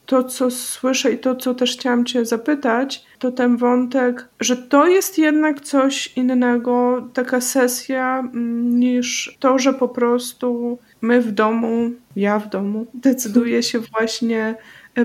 to, 0.07 0.25
co 0.25 0.51
słyszę 0.51 1.13
i 1.13 1.19
to, 1.19 1.37
co 1.37 1.55
też 1.55 1.73
chciałam 1.73 2.05
Cię 2.05 2.25
zapytać, 2.25 3.05
to 3.19 3.33
ten 3.33 3.57
wątek, 3.57 4.29
że 4.41 4.57
to 4.57 4.87
jest 4.87 5.19
jednak 5.19 5.61
coś 5.61 6.17
innego, 6.17 7.09
taka 7.13 7.41
sesja, 7.41 8.19
mm, 8.19 8.81
niż 8.81 9.37
to, 9.41 9.59
że 9.59 9.75
po 9.75 9.89
prostu 9.89 10.79
my 11.01 11.21
w 11.21 11.33
domu, 11.33 11.91
ja 12.17 12.39
w 12.39 12.49
domu, 12.49 12.87
decyduję 12.95 13.63
się 13.63 13.79
właśnie 13.79 14.55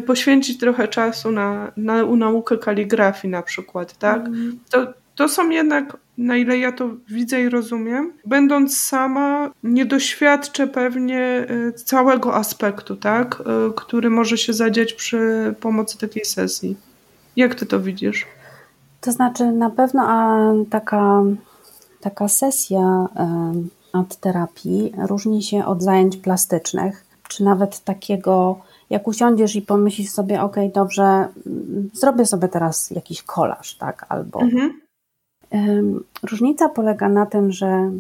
poświęcić 0.07 0.57
trochę 0.57 0.87
czasu 0.87 1.31
na, 1.31 1.71
na 1.77 2.03
naukę 2.03 2.57
kaligrafii 2.57 3.31
na 3.31 3.41
przykład, 3.41 3.97
tak? 3.97 4.25
Mm. 4.25 4.59
To, 4.69 4.87
to 5.15 5.29
są 5.29 5.49
jednak, 5.49 5.97
na 6.17 6.37
ile 6.37 6.57
ja 6.57 6.71
to 6.71 6.89
widzę 7.09 7.41
i 7.41 7.49
rozumiem, 7.49 8.13
będąc 8.25 8.77
sama, 8.77 9.51
nie 9.63 9.85
doświadczę 9.85 10.67
pewnie 10.67 11.21
e, 11.21 11.73
całego 11.73 12.35
aspektu, 12.35 12.95
tak, 12.95 13.41
e, 13.41 13.73
który 13.75 14.09
może 14.09 14.37
się 14.37 14.53
zadziać 14.53 14.93
przy 14.93 15.53
pomocy 15.59 15.97
takiej 15.97 16.25
sesji. 16.25 16.77
Jak 17.35 17.55
ty 17.55 17.65
to 17.65 17.79
widzisz? 17.79 18.25
To 19.01 19.11
znaczy, 19.11 19.51
na 19.51 19.69
pewno 19.69 20.03
a 20.09 20.37
taka, 20.69 21.23
taka 22.01 22.27
sesja 22.27 23.07
art 23.93 24.15
terapii 24.15 24.93
różni 24.97 25.43
się 25.43 25.65
od 25.65 25.83
zajęć 25.83 26.17
plastycznych, 26.17 27.05
czy 27.27 27.43
nawet 27.43 27.79
takiego, 27.79 28.59
jak 28.89 29.07
usiądziesz 29.07 29.55
i 29.55 29.61
pomyślisz 29.61 30.09
sobie, 30.09 30.41
ok, 30.41 30.55
dobrze, 30.73 31.27
zrobię 31.93 32.25
sobie 32.25 32.47
teraz 32.47 32.91
jakiś 32.91 33.23
kolaż, 33.23 33.75
tak, 33.75 34.05
albo. 34.09 34.41
Mhm. 34.41 34.73
Różnica 36.23 36.69
polega 36.69 37.09
na 37.09 37.25
tym, 37.25 37.51
że 37.51 37.91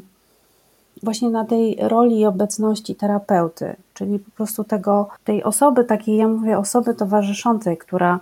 właśnie 1.03 1.29
na 1.29 1.45
tej 1.45 1.77
roli 1.81 2.19
i 2.19 2.25
obecności 2.25 2.95
terapeuty, 2.95 3.75
czyli 3.93 4.19
po 4.19 4.31
prostu 4.31 4.63
tego, 4.63 5.09
tej 5.23 5.43
osoby, 5.43 5.83
takiej, 5.83 6.17
ja 6.17 6.27
mówię, 6.27 6.57
osoby 6.57 6.93
towarzyszącej, 6.93 7.77
która 7.77 8.19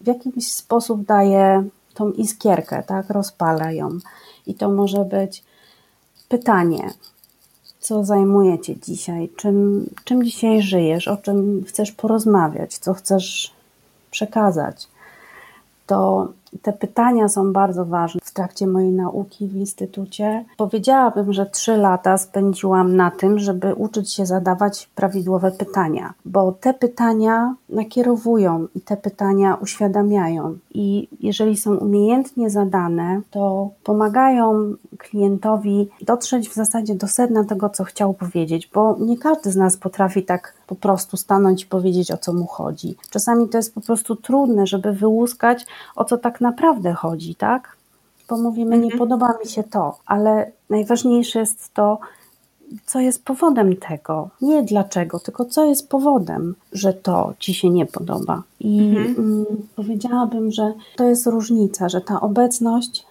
w 0.00 0.06
jakiś 0.06 0.52
sposób 0.52 1.04
daje 1.04 1.64
tą 1.94 2.10
iskierkę, 2.10 2.82
tak, 2.82 3.10
rozpala 3.10 3.72
ją. 3.72 3.88
I 4.46 4.54
to 4.54 4.70
może 4.70 5.04
być 5.04 5.44
pytanie, 6.28 6.90
co 7.80 8.04
zajmuje 8.04 8.58
Cię 8.58 8.76
dzisiaj, 8.76 9.30
czym, 9.36 9.86
czym 10.04 10.24
dzisiaj 10.24 10.62
żyjesz, 10.62 11.08
o 11.08 11.16
czym 11.16 11.64
chcesz 11.68 11.92
porozmawiać, 11.92 12.78
co 12.78 12.94
chcesz 12.94 13.54
przekazać. 14.10 14.88
To 15.86 16.28
te 16.62 16.72
pytania 16.72 17.28
są 17.28 17.52
bardzo 17.52 17.84
ważne 17.84 18.19
w 18.30 18.32
trakcie 18.32 18.66
mojej 18.66 18.92
nauki 18.92 19.48
w 19.48 19.56
instytucie. 19.56 20.44
Powiedziałabym, 20.56 21.32
że 21.32 21.46
trzy 21.46 21.76
lata 21.76 22.18
spędziłam 22.18 22.96
na 22.96 23.10
tym, 23.10 23.38
żeby 23.38 23.74
uczyć 23.74 24.12
się 24.12 24.26
zadawać 24.26 24.90
prawidłowe 24.94 25.50
pytania, 25.50 26.14
bo 26.24 26.52
te 26.52 26.74
pytania 26.74 27.54
nakierowują 27.68 28.66
i 28.74 28.80
te 28.80 28.96
pytania 28.96 29.54
uświadamiają. 29.54 30.58
I 30.74 31.08
jeżeli 31.20 31.56
są 31.56 31.74
umiejętnie 31.74 32.50
zadane, 32.50 33.20
to 33.30 33.70
pomagają 33.84 34.74
klientowi 34.98 35.88
dotrzeć 36.02 36.48
w 36.48 36.54
zasadzie 36.54 36.94
do 36.94 37.08
sedna 37.08 37.44
tego, 37.44 37.70
co 37.70 37.84
chciał 37.84 38.14
powiedzieć, 38.14 38.70
bo 38.74 38.96
nie 39.00 39.18
każdy 39.18 39.50
z 39.50 39.56
nas 39.56 39.76
potrafi 39.76 40.22
tak 40.22 40.54
po 40.66 40.74
prostu 40.74 41.16
stanąć 41.16 41.62
i 41.62 41.66
powiedzieć, 41.66 42.12
o 42.12 42.16
co 42.16 42.32
mu 42.32 42.46
chodzi. 42.46 42.96
Czasami 43.10 43.48
to 43.48 43.56
jest 43.56 43.74
po 43.74 43.80
prostu 43.80 44.16
trudne, 44.16 44.66
żeby 44.66 44.92
wyłuskać, 44.92 45.66
o 45.96 46.04
co 46.04 46.18
tak 46.18 46.40
naprawdę 46.40 46.92
chodzi, 46.92 47.34
tak? 47.34 47.79
Bo 48.30 48.38
mówimy, 48.38 48.78
nie 48.78 48.84
mhm. 48.84 48.98
podoba 48.98 49.28
mi 49.44 49.50
się 49.50 49.62
to, 49.62 49.98
ale 50.06 50.52
najważniejsze 50.70 51.38
jest 51.38 51.74
to, 51.74 51.98
co 52.86 53.00
jest 53.00 53.24
powodem 53.24 53.76
tego. 53.76 54.28
Nie 54.40 54.62
dlaczego, 54.62 55.18
tylko 55.18 55.44
co 55.44 55.64
jest 55.64 55.88
powodem, 55.88 56.54
że 56.72 56.92
to 56.92 57.32
ci 57.38 57.54
się 57.54 57.70
nie 57.70 57.86
podoba. 57.86 58.42
I 58.60 58.80
mhm. 58.80 59.14
mm, 59.18 59.46
powiedziałabym, 59.76 60.52
że 60.52 60.72
to 60.96 61.04
jest 61.04 61.26
różnica, 61.26 61.88
że 61.88 62.00
ta 62.00 62.20
obecność 62.20 63.06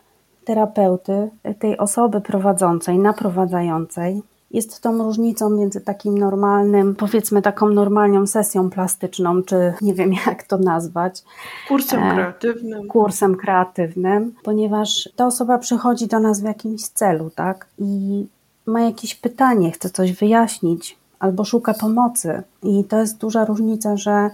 terapeuty, 0.45 1.29
tej 1.59 1.77
osoby 1.77 2.21
prowadzącej, 2.21 2.99
naprowadzającej, 2.99 4.21
jest 4.51 4.81
tą 4.81 5.03
różnicą 5.03 5.49
między 5.49 5.81
takim 5.81 6.17
normalnym, 6.17 6.95
powiedzmy 6.95 7.41
taką 7.41 7.69
normalną 7.69 8.27
sesją 8.27 8.69
plastyczną, 8.69 9.43
czy 9.43 9.73
nie 9.81 9.93
wiem 9.93 10.13
jak 10.27 10.43
to 10.43 10.57
nazwać. 10.57 11.23
Kursem 11.67 12.03
e, 12.03 12.13
kreatywnym. 12.13 12.87
Kursem 12.87 13.35
kreatywnym, 13.35 14.33
ponieważ 14.43 15.09
ta 15.15 15.25
osoba 15.25 15.57
przychodzi 15.57 16.07
do 16.07 16.19
nas 16.19 16.41
w 16.41 16.43
jakimś 16.43 16.81
celu, 16.81 17.29
tak? 17.35 17.67
I 17.77 18.25
ma 18.65 18.81
jakieś 18.81 19.15
pytanie, 19.15 19.71
chce 19.71 19.89
coś 19.89 20.11
wyjaśnić, 20.11 20.97
albo 21.19 21.45
szuka 21.45 21.73
pomocy. 21.73 22.43
I 22.63 22.83
to 22.83 22.99
jest 22.99 23.17
duża 23.17 23.45
różnica, 23.45 23.97
że 23.97 24.29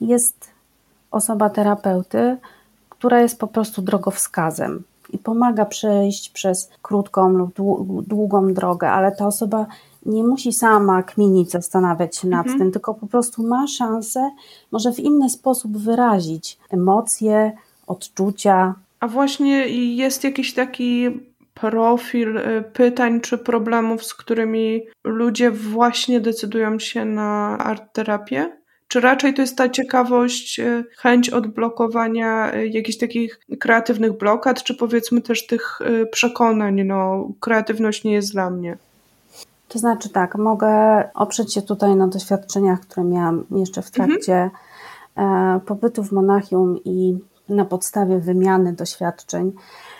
jest 0.00 0.50
osoba 1.10 1.50
terapeuty, 1.50 2.36
która 2.88 3.20
jest 3.20 3.38
po 3.38 3.46
prostu 3.46 3.82
drogowskazem 3.82 4.84
i 5.12 5.18
pomaga 5.18 5.64
przejść 5.64 6.30
przez 6.30 6.70
krótką 6.82 7.28
lub 7.28 7.54
długą 8.06 8.54
drogę, 8.54 8.90
ale 8.90 9.12
ta 9.12 9.26
osoba 9.26 9.66
nie 10.06 10.24
musi 10.24 10.52
sama 10.52 11.02
kminić, 11.02 11.50
zastanawiać 11.50 12.16
się 12.16 12.28
nad 12.28 12.46
mhm. 12.46 12.58
tym, 12.58 12.72
tylko 12.72 12.94
po 12.94 13.06
prostu 13.06 13.42
ma 13.42 13.66
szansę 13.66 14.30
może 14.72 14.92
w 14.92 15.00
inny 15.00 15.30
sposób 15.30 15.76
wyrazić 15.78 16.58
emocje, 16.70 17.52
odczucia. 17.86 18.74
A 19.00 19.08
właśnie 19.08 19.68
jest 19.96 20.24
jakiś 20.24 20.54
taki 20.54 21.20
profil 21.54 22.36
y, 22.36 22.64
pytań 22.72 23.20
czy 23.20 23.38
problemów, 23.38 24.04
z 24.04 24.14
którymi 24.14 24.82
ludzie 25.04 25.50
właśnie 25.50 26.20
decydują 26.20 26.78
się 26.78 27.04
na 27.04 27.58
art 27.58 27.92
terapię? 27.92 28.61
Czy 28.92 29.00
raczej 29.00 29.34
to 29.34 29.42
jest 29.42 29.56
ta 29.56 29.68
ciekawość, 29.68 30.60
e, 30.60 30.84
chęć 30.96 31.30
odblokowania 31.30 32.52
e, 32.52 32.66
jakichś 32.66 32.98
takich 32.98 33.40
kreatywnych 33.60 34.18
blokad, 34.18 34.62
czy 34.62 34.74
powiedzmy 34.74 35.20
też 35.20 35.46
tych 35.46 35.78
e, 35.80 36.06
przekonań, 36.06 36.84
no 36.84 37.28
kreatywność 37.40 38.04
nie 38.04 38.12
jest 38.12 38.32
dla 38.32 38.50
mnie? 38.50 38.76
To 39.68 39.78
znaczy 39.78 40.08
tak, 40.08 40.34
mogę 40.38 40.68
oprzeć 41.14 41.54
się 41.54 41.62
tutaj 41.62 41.96
na 41.96 42.08
doświadczeniach, 42.08 42.80
które 42.80 43.04
miałam 43.04 43.44
jeszcze 43.50 43.82
w 43.82 43.90
trakcie 43.90 44.50
mhm. 45.16 45.60
pobytu 45.60 46.04
w 46.04 46.12
Monachium 46.12 46.78
i 46.84 47.18
na 47.48 47.64
podstawie 47.64 48.18
wymiany 48.18 48.72
doświadczeń 48.72 49.52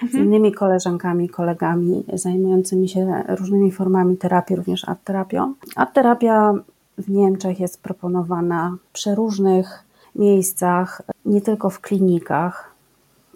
mhm. 0.02 0.10
z 0.10 0.14
innymi 0.14 0.52
koleżankami, 0.52 1.28
kolegami 1.28 2.04
zajmującymi 2.12 2.88
się 2.88 3.24
różnymi 3.28 3.72
formami 3.72 4.16
terapii, 4.16 4.56
również 4.56 4.88
art 4.88 5.04
terapią. 5.04 5.54
Art 5.76 5.94
terapia 5.94 6.54
w 6.98 7.10
Niemczech 7.10 7.60
jest 7.60 7.82
proponowana 7.82 8.76
w 8.88 8.92
przeróżnych 8.92 9.84
miejscach, 10.14 11.02
nie 11.24 11.40
tylko 11.40 11.70
w 11.70 11.80
klinikach. 11.80 12.72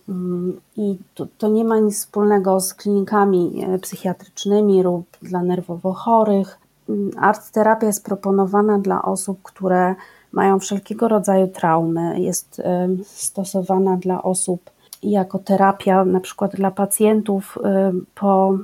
Mm, 0.09 0.61
I 0.77 0.99
to, 1.15 1.27
to, 1.39 1.49
nie 1.49 1.65
ma 1.65 1.79
nic 1.79 1.97
wspólnego 1.97 2.61
z 2.61 2.75
klinikami 2.75 3.65
e, 3.65 3.79
psychiatrycznymi 3.79 4.83
lub 4.83 5.07
dla 5.23 5.43
nerwowo 5.43 5.93
chorych. 5.93 6.59
Mm, 6.89 7.11
art 7.19 7.51
terapia 7.51 7.87
jest 7.87 8.05
proponowana 8.05 8.79
dla 8.79 9.03
osób, 9.03 9.39
które 9.43 9.95
mają 10.33 10.59
wszelkiego 10.59 11.09
rodzaju 11.09 11.49
traumy. 11.49 12.21
Jest 12.21 12.61
e, 12.61 12.89
stosowana 13.05 13.97
dla 13.97 14.23
osób 14.23 14.71
jako 15.03 15.39
terapia, 15.39 16.05
na 16.05 16.21
przykład 16.21 16.57
dla 16.57 16.71
pacjentów 16.71 17.59
e, 17.65 17.93
po 18.15 18.59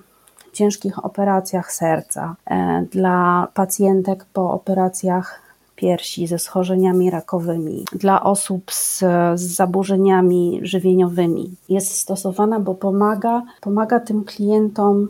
ciężkich 0.52 1.04
operacjach 1.04 1.72
serca, 1.72 2.36
e, 2.46 2.84
dla 2.92 3.48
pacjentek 3.54 4.24
po 4.32 4.52
operacjach 4.52 5.42
piersi 5.76 6.26
ze 6.26 6.38
schorzeniami 6.38 7.10
rakowymi, 7.10 7.84
dla 7.92 8.22
osób 8.22 8.72
z, 8.72 8.98
z, 9.34 9.40
zaburzeniami 9.40 10.60
żywieniowymi. 10.62 11.54
Jest 11.68 11.96
stosowana, 11.96 12.60
bo 12.60 12.74
pomaga, 12.74 13.42
pomaga 13.60 14.00
tym 14.00 14.24
klientom 14.24 15.08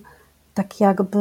tak 0.54 0.80
jakby 0.80 1.18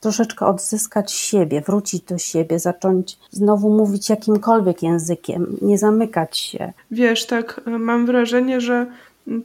troszeczkę 0.00 0.46
odzyskać 0.46 1.12
siebie, 1.12 1.60
wrócić 1.60 2.02
do 2.02 2.18
siebie, 2.18 2.58
zacząć 2.58 3.18
znowu 3.30 3.76
mówić 3.76 4.10
jakimkolwiek 4.10 4.82
językiem, 4.82 5.56
nie 5.62 5.78
zamykać 5.78 6.38
się. 6.38 6.72
Wiesz, 6.90 7.26
tak 7.26 7.60
mam 7.66 8.06
wrażenie, 8.06 8.60
że 8.60 8.86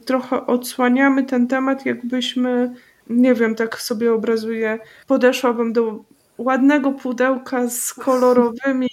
trochę 0.04 0.46
odsłaniamy 0.46 1.24
ten 1.24 1.48
temat, 1.48 1.86
jakbyśmy 1.86 2.74
nie 3.10 3.34
wiem, 3.34 3.54
tak 3.54 3.80
sobie 3.80 4.12
obrazuję, 4.12 4.78
podeszłabym 5.06 5.72
do 5.72 6.04
ładnego 6.38 6.92
pudełka 6.92 7.68
z 7.68 7.94
kolorowymi 7.94 8.88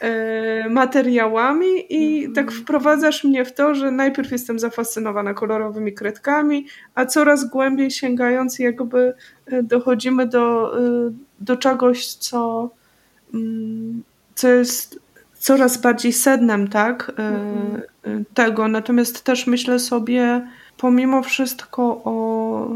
e, 0.00 0.68
materiałami 0.68 1.66
i 1.88 2.32
tak 2.32 2.52
wprowadzasz 2.52 3.24
mnie 3.24 3.44
w 3.44 3.54
to, 3.54 3.74
że 3.74 3.90
najpierw 3.90 4.32
jestem 4.32 4.58
zafascynowana 4.58 5.34
kolorowymi 5.34 5.92
kredkami, 5.92 6.66
a 6.94 7.06
coraz 7.06 7.44
głębiej 7.44 7.90
sięgając 7.90 8.58
jakby 8.58 9.14
e, 9.46 9.62
dochodzimy 9.62 10.26
do, 10.26 10.78
e, 10.78 11.12
do 11.40 11.56
czegoś, 11.56 12.06
co, 12.06 12.70
mm, 13.34 14.02
co 14.34 14.48
jest 14.48 15.04
coraz 15.34 15.76
bardziej 15.76 16.12
sednem, 16.12 16.68
tak, 16.68 17.12
mhm. 17.16 18.24
tego. 18.34 18.68
Natomiast 18.68 19.24
też 19.24 19.46
myślę 19.46 19.78
sobie 19.78 20.48
pomimo 20.76 21.22
wszystko 21.22 21.82
o 22.04 22.68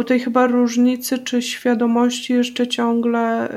o 0.00 0.04
tej 0.04 0.20
chyba 0.20 0.46
różnicy 0.46 1.18
czy 1.18 1.42
świadomości 1.42 2.32
jeszcze 2.32 2.68
ciągle 2.68 3.48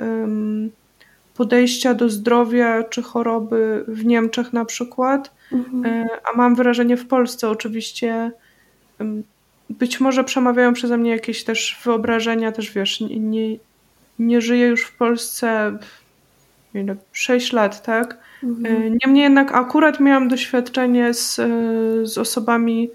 podejścia 1.33 1.93
do 1.93 2.09
zdrowia 2.09 2.83
czy 2.83 3.01
choroby 3.01 3.83
w 3.87 4.05
Niemczech 4.05 4.53
na 4.53 4.65
przykład, 4.65 5.31
mhm. 5.51 5.85
E, 5.85 6.07
a 6.33 6.37
mam 6.37 6.55
wrażenie 6.55 6.97
w 6.97 7.07
Polsce 7.07 7.49
oczywiście 7.49 8.31
być 9.69 9.99
może 9.99 10.23
przemawiają 10.23 10.73
przeze 10.73 10.97
mnie 10.97 11.11
jakieś 11.11 11.43
też 11.43 11.81
wyobrażenia, 11.83 12.51
też 12.51 12.71
wiesz, 12.71 13.01
nie, 13.01 13.19
nie, 13.19 13.57
nie 14.19 14.41
żyję 14.41 14.67
już 14.67 14.83
w 14.83 14.97
Polsce 14.97 15.77
ile, 16.73 16.95
6 17.11 17.53
lat, 17.53 17.83
tak? 17.83 18.17
Mhm. 18.43 18.83
E, 18.83 18.89
niemniej 18.89 19.23
jednak 19.23 19.55
akurat 19.55 19.99
miałam 19.99 20.27
doświadczenie 20.27 21.13
z, 21.13 21.39
e, 21.39 21.47
z 22.05 22.17
osobami 22.17 22.89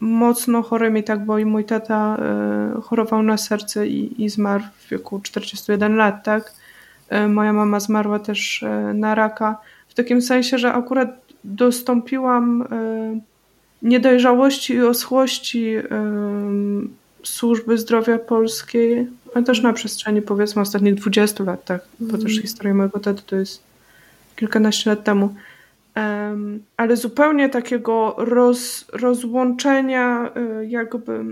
mocno 0.00 0.62
chorymi, 0.62 1.04
tak, 1.04 1.24
bo 1.24 1.38
i 1.38 1.44
mój 1.44 1.64
tata 1.64 2.16
e, 2.18 2.80
chorował 2.80 3.22
na 3.22 3.36
serce 3.36 3.88
i, 3.88 4.24
i 4.24 4.28
zmarł 4.28 4.64
w 4.78 4.88
wieku 4.88 5.20
41 5.20 5.96
lat, 5.96 6.24
tak. 6.24 6.52
E, 7.08 7.28
moja 7.28 7.52
mama 7.52 7.80
zmarła 7.80 8.18
też 8.18 8.64
na 8.94 9.14
raka. 9.14 9.58
W 9.88 9.94
takim 9.94 10.22
sensie, 10.22 10.58
że 10.58 10.72
akurat 10.72 11.10
dostąpiłam 11.44 12.64
niedojrzałości 13.82 14.74
i 14.74 14.82
osłości 14.82 15.76
służby 17.22 17.78
zdrowia 17.78 18.18
polskiej, 18.18 19.06
ale 19.34 19.44
też 19.44 19.62
na 19.62 19.72
przestrzeni 19.72 20.22
powiedzmy 20.22 20.62
ostatnich 20.62 20.94
20 20.94 21.44
lat, 21.44 21.64
tak, 21.64 21.84
bo 22.00 22.12
też 22.12 22.24
mhm. 22.24 22.42
historia 22.42 22.74
mojego 22.74 23.00
taty 23.00 23.22
to 23.26 23.36
jest 23.36 23.62
kilkanaście 24.36 24.90
lat 24.90 25.04
temu. 25.04 25.34
Ale 26.76 26.96
zupełnie 26.96 27.48
takiego 27.48 28.14
roz, 28.18 28.84
rozłączenia, 28.92 30.30
y, 30.60 30.66
jakby, 30.66 31.24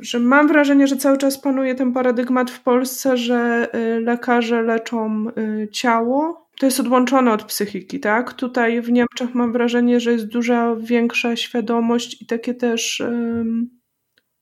że 0.00 0.18
mam 0.18 0.48
wrażenie, 0.48 0.86
że 0.86 0.96
cały 0.96 1.18
czas 1.18 1.38
panuje 1.38 1.74
ten 1.74 1.92
paradygmat 1.92 2.50
w 2.50 2.60
Polsce, 2.62 3.16
że 3.16 3.68
y, 3.74 4.00
lekarze 4.00 4.62
leczą 4.62 5.26
y, 5.28 5.68
ciało. 5.68 6.46
To 6.58 6.66
jest 6.66 6.80
odłączone 6.80 7.32
od 7.32 7.44
psychiki, 7.44 8.00
tak? 8.00 8.32
Tutaj 8.32 8.82
w 8.82 8.92
Niemczech 8.92 9.34
mam 9.34 9.52
wrażenie, 9.52 10.00
że 10.00 10.12
jest 10.12 10.26
duża 10.26 10.76
większa 10.80 11.36
świadomość 11.36 12.22
i 12.22 12.26
takie 12.26 12.54
też 12.54 13.02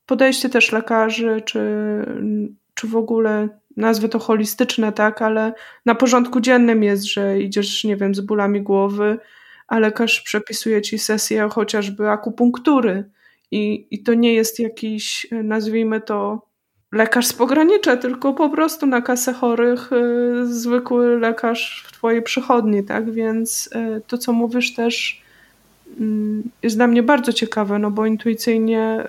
podejście 0.05 0.49
też 0.49 0.71
lekarzy, 0.71 1.41
czy, 1.45 1.59
czy 2.73 2.87
w 2.87 2.95
ogóle 2.95 3.49
nazwy 3.77 4.09
to 4.09 4.19
holistyczne, 4.19 4.91
tak, 4.91 5.21
ale 5.21 5.53
na 5.85 5.95
porządku 5.95 6.39
dziennym 6.39 6.83
jest, 6.83 7.03
że 7.03 7.39
idziesz, 7.39 7.83
nie 7.83 7.97
wiem, 7.97 8.15
z 8.15 8.19
bólami 8.19 8.61
głowy, 8.61 9.17
a 9.67 9.79
lekarz 9.79 10.21
przepisuje 10.21 10.81
ci 10.81 10.99
sesję 10.99 11.49
chociażby 11.51 12.09
akupunktury 12.09 13.03
i, 13.51 13.87
i 13.91 14.03
to 14.03 14.13
nie 14.13 14.33
jest 14.33 14.59
jakiś, 14.59 15.27
nazwijmy 15.31 16.01
to, 16.01 16.47
lekarz 16.91 17.27
z 17.27 17.33
pogranicza, 17.33 17.97
tylko 17.97 18.33
po 18.33 18.49
prostu 18.49 18.85
na 18.85 19.01
kasę 19.01 19.33
chorych 19.33 19.91
y, 19.91 20.53
zwykły 20.53 21.19
lekarz 21.19 21.85
w 21.87 21.91
twojej 21.91 22.21
przychodni, 22.21 22.83
tak, 22.83 23.11
więc 23.11 23.69
y, 23.97 24.01
to, 24.07 24.17
co 24.17 24.33
mówisz 24.33 24.73
też 24.73 25.21
y, 25.87 26.03
jest 26.63 26.75
dla 26.75 26.87
mnie 26.87 27.03
bardzo 27.03 27.33
ciekawe, 27.33 27.79
no 27.79 27.91
bo 27.91 28.05
intuicyjnie 28.05 29.03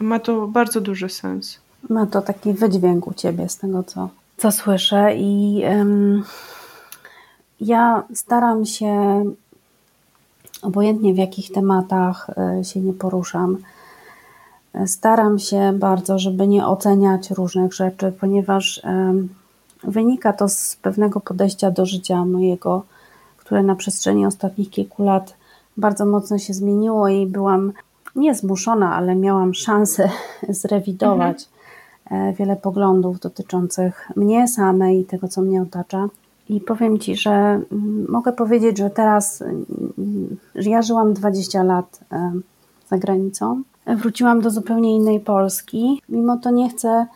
ma 0.00 0.18
to 0.18 0.46
bardzo 0.46 0.80
duży 0.80 1.08
sens. 1.08 1.60
Ma 1.88 2.06
to 2.06 2.22
taki 2.22 2.52
wydźwięk 2.52 3.06
u 3.06 3.14
ciebie 3.14 3.48
z 3.48 3.56
tego, 3.56 3.82
co, 3.82 4.08
co 4.36 4.52
słyszę 4.52 5.14
i 5.16 5.62
ja 7.60 8.02
staram 8.14 8.66
się, 8.66 9.24
obojętnie 10.62 11.14
w 11.14 11.18
jakich 11.18 11.52
tematach 11.52 12.30
e, 12.30 12.64
się 12.64 12.80
nie 12.80 12.92
poruszam, 12.92 13.58
e, 14.74 14.88
staram 14.88 15.38
się 15.38 15.72
bardzo, 15.72 16.18
żeby 16.18 16.48
nie 16.48 16.66
oceniać 16.66 17.30
różnych 17.30 17.74
rzeczy, 17.74 18.12
ponieważ 18.20 18.82
wynika 19.84 20.32
to 20.32 20.48
z 20.48 20.76
pewnego 20.82 21.20
podejścia 21.20 21.70
do 21.70 21.86
życia 21.86 22.24
mojego, 22.24 22.82
które 23.36 23.62
na 23.62 23.74
przestrzeni 23.74 24.26
ostatnich 24.26 24.70
kilku 24.70 25.04
lat 25.04 25.34
bardzo 25.76 26.06
mocno 26.06 26.38
się 26.38 26.54
zmieniło 26.54 27.08
i 27.08 27.26
byłam 27.26 27.72
nie 28.16 28.34
zmuszona, 28.34 28.94
ale 28.94 29.16
miałam 29.16 29.54
szansę 29.54 30.10
zrewidować 30.48 31.48
mhm. 32.04 32.34
wiele 32.34 32.56
poglądów 32.56 33.20
dotyczących 33.20 34.08
mnie 34.16 34.48
samej 34.48 35.00
i 35.00 35.04
tego, 35.04 35.28
co 35.28 35.42
mnie 35.42 35.62
otacza. 35.62 36.08
I 36.50 36.60
powiem 36.60 36.98
Ci, 36.98 37.16
że 37.16 37.30
mm, 37.30 38.06
mogę 38.08 38.32
powiedzieć, 38.32 38.78
że 38.78 38.90
teraz, 38.90 39.42
mm, 39.42 40.36
że 40.54 40.70
ja 40.70 40.82
żyłam 40.82 41.14
20 41.14 41.62
lat 41.62 42.00
za 42.88 42.98
granicą. 42.98 43.62
Wróciłam 43.86 44.40
do 44.40 44.50
zupełnie 44.50 44.96
innej 44.96 45.20
Polski. 45.20 46.02
Mimo 46.08 46.36
to 46.36 46.50
nie 46.50 46.68
chcę 46.70 47.06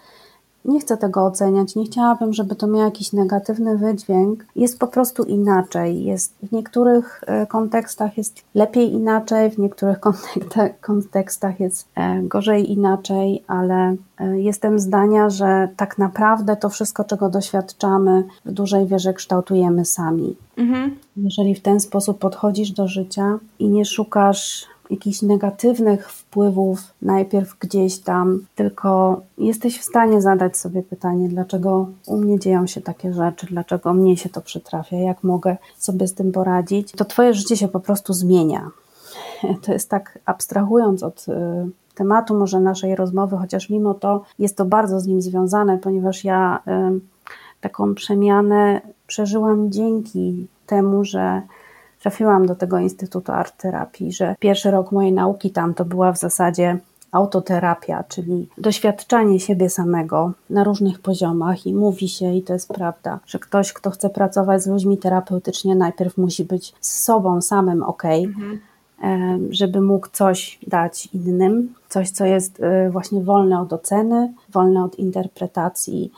nie 0.65 0.81
chcę 0.81 0.97
tego 0.97 1.27
oceniać, 1.27 1.77
nie 1.77 1.85
chciałabym, 1.85 2.33
żeby 2.33 2.57
to 2.57 2.67
miało 2.67 2.85
jakiś 2.85 3.13
negatywny 3.13 3.79
wydźwięk. 3.79 4.47
Jest 4.57 4.79
po 4.79 4.87
prostu 4.87 5.23
inaczej. 5.23 6.05
Jest, 6.05 6.35
w 6.43 6.53
niektórych 6.53 7.25
e, 7.27 7.47
kontekstach 7.47 8.19
jest 8.19 8.43
lepiej 8.55 8.93
inaczej, 8.93 9.51
w 9.51 9.59
niektórych 9.59 9.99
kontekstach 10.81 11.61
jest 11.61 11.89
e, 11.95 12.23
gorzej 12.23 12.73
inaczej, 12.73 13.45
ale 13.47 13.97
e, 14.19 14.41
jestem 14.41 14.79
zdania, 14.79 15.31
że 15.31 15.69
tak 15.77 15.99
naprawdę 15.99 16.57
to 16.57 16.69
wszystko, 16.69 17.05
czego 17.05 17.31
doświadczamy, 17.31 18.25
w 18.45 18.53
dużej 18.53 18.87
wierze 18.87 19.15
kształtujemy 19.15 19.85
sami. 19.85 20.37
Mhm. 20.57 20.97
Jeżeli 21.17 21.55
w 21.55 21.63
ten 21.63 21.81
sposób 21.81 22.19
podchodzisz 22.19 22.71
do 22.71 22.89
życia 22.89 23.39
i 23.59 23.69
nie 23.69 23.85
szukasz 23.85 24.74
jakichś 24.91 25.23
negatywnych 25.23 26.13
wpływów 26.13 26.81
najpierw 27.03 27.59
gdzieś 27.59 27.99
tam, 27.99 28.47
tylko 28.55 29.21
jesteś 29.39 29.79
w 29.79 29.85
stanie 29.85 30.23
zadać 30.23 30.57
sobie 30.57 30.83
pytanie, 30.83 31.29
dlaczego 31.29 31.87
u 32.07 32.17
mnie 32.17 32.39
dzieją 32.39 32.67
się 32.67 32.81
takie 32.81 33.13
rzeczy, 33.13 33.47
dlaczego 33.47 33.93
mnie 33.93 34.17
się 34.17 34.29
to 34.29 34.41
przytrafia, 34.41 34.97
jak 34.97 35.25
mogę 35.25 35.57
sobie 35.79 36.09
z 36.09 36.15
tym 36.15 36.33
poradzić, 36.33 36.93
to 36.93 37.05
Twoje 37.05 37.35
życie 37.35 37.57
się 37.57 37.69
po 37.69 37.81
prostu 37.81 38.13
zmienia. 38.13 38.71
To 39.63 39.73
jest 39.73 39.91
tak 39.91 40.19
abstrahując 40.27 41.03
od 41.03 41.27
y, 41.29 41.33
tematu 41.95 42.39
może 42.39 42.61
naszej 42.61 42.97
rozmowy, 42.97 43.37
chociaż 43.37 43.71
mimo 43.71 43.95
to 43.95 44.23
jest 44.39 44.57
to 44.57 44.65
bardzo 44.65 45.01
z 45.01 45.07
nim 45.07 45.23
związane, 45.23 45.79
ponieważ 45.79 46.25
ja 46.25 46.63
y, 46.97 47.01
taką 47.61 47.95
przemianę 47.95 48.81
przeżyłam 49.07 49.73
dzięki 49.73 50.47
temu, 50.67 51.05
że 51.05 51.43
trafiłam 52.05 52.47
do 52.47 52.55
tego 52.55 52.79
Instytutu 52.79 53.33
Art 53.33 53.57
Terapii, 53.57 54.13
że 54.13 54.35
pierwszy 54.39 54.71
rok 54.71 54.93
mojej 54.93 55.13
nauki 55.13 55.51
tam 55.51 55.75
to 55.75 55.85
była 55.85 56.13
w 56.13 56.19
zasadzie 56.19 56.79
autoterapia, 57.13 58.05
czyli 58.09 58.49
doświadczanie 58.59 59.41
siebie 59.41 59.71
samego 59.71 60.33
na 60.51 60.65
różnych 60.65 61.01
poziomach 61.01 61.67
i 61.67 61.75
mówi 61.75 62.09
się, 62.09 62.35
i 62.35 62.43
to 62.43 62.53
jest 62.53 62.69
prawda, 62.69 63.21
że 63.27 63.39
ktoś, 63.39 63.73
kto 63.73 63.91
chce 63.91 64.11
pracować 64.11 64.63
z 64.63 64.67
ludźmi 64.67 64.99
terapeutycznie, 64.99 65.75
najpierw 65.75 66.19
musi 66.19 66.45
być 66.45 66.75
z 66.81 67.01
sobą 67.01 67.43
samym 67.43 67.83
ok, 67.83 68.05
mhm. 68.05 68.61
żeby 69.51 69.81
mógł 69.81 70.09
coś 70.13 70.59
dać 70.67 71.07
innym, 71.07 71.75
coś, 71.89 72.11
co 72.11 72.25
jest 72.25 72.61
e, 72.61 72.91
właśnie 72.91 73.21
wolne 73.21 73.61
od 73.61 73.73
oceny, 73.73 74.33
wolne 74.49 74.85
od 74.85 74.99
interpretacji 74.99 76.13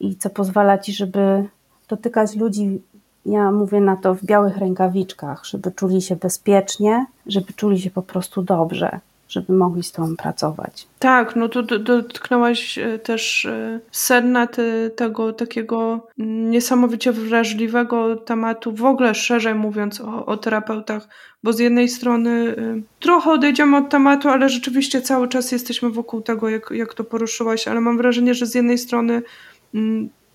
i 0.00 0.16
co 0.16 0.30
pozwala 0.30 0.78
ci, 0.78 0.92
żeby 0.92 1.48
dotykać 1.88 2.36
ludzi 2.36 2.82
ja 3.26 3.50
mówię 3.50 3.80
na 3.80 3.96
to 3.96 4.14
w 4.14 4.24
białych 4.24 4.56
rękawiczkach, 4.56 5.44
żeby 5.44 5.72
czuli 5.72 6.02
się 6.02 6.16
bezpiecznie, 6.16 7.06
żeby 7.26 7.52
czuli 7.52 7.80
się 7.80 7.90
po 7.90 8.02
prostu 8.02 8.42
dobrze, 8.42 9.00
żeby 9.28 9.52
mogli 9.52 9.82
z 9.82 9.92
tobą 9.92 10.16
pracować. 10.16 10.86
Tak, 10.98 11.36
no 11.36 11.48
to 11.48 11.62
dotknęłaś 11.62 12.78
e, 12.78 12.98
też 12.98 13.46
e, 13.46 13.80
sedna 13.90 14.46
te, 14.46 14.90
tego 14.90 15.32
takiego 15.32 16.06
niesamowicie 16.18 17.12
wrażliwego 17.12 18.16
tematu, 18.16 18.72
w 18.72 18.84
ogóle 18.84 19.14
szerzej 19.14 19.54
mówiąc 19.54 20.00
o, 20.00 20.26
o 20.26 20.36
terapeutach, 20.36 21.08
bo 21.42 21.52
z 21.52 21.58
jednej 21.58 21.88
strony 21.88 22.30
e, 22.58 22.80
trochę 23.00 23.30
odejdziemy 23.30 23.76
od 23.76 23.88
tematu, 23.88 24.28
ale 24.28 24.48
rzeczywiście 24.48 25.02
cały 25.02 25.28
czas 25.28 25.52
jesteśmy 25.52 25.90
wokół 25.90 26.20
tego, 26.20 26.48
jak, 26.48 26.70
jak 26.70 26.94
to 26.94 27.04
poruszyłaś, 27.04 27.68
ale 27.68 27.80
mam 27.80 27.96
wrażenie, 27.96 28.34
że 28.34 28.46
z 28.46 28.54
jednej 28.54 28.78
strony 28.78 29.22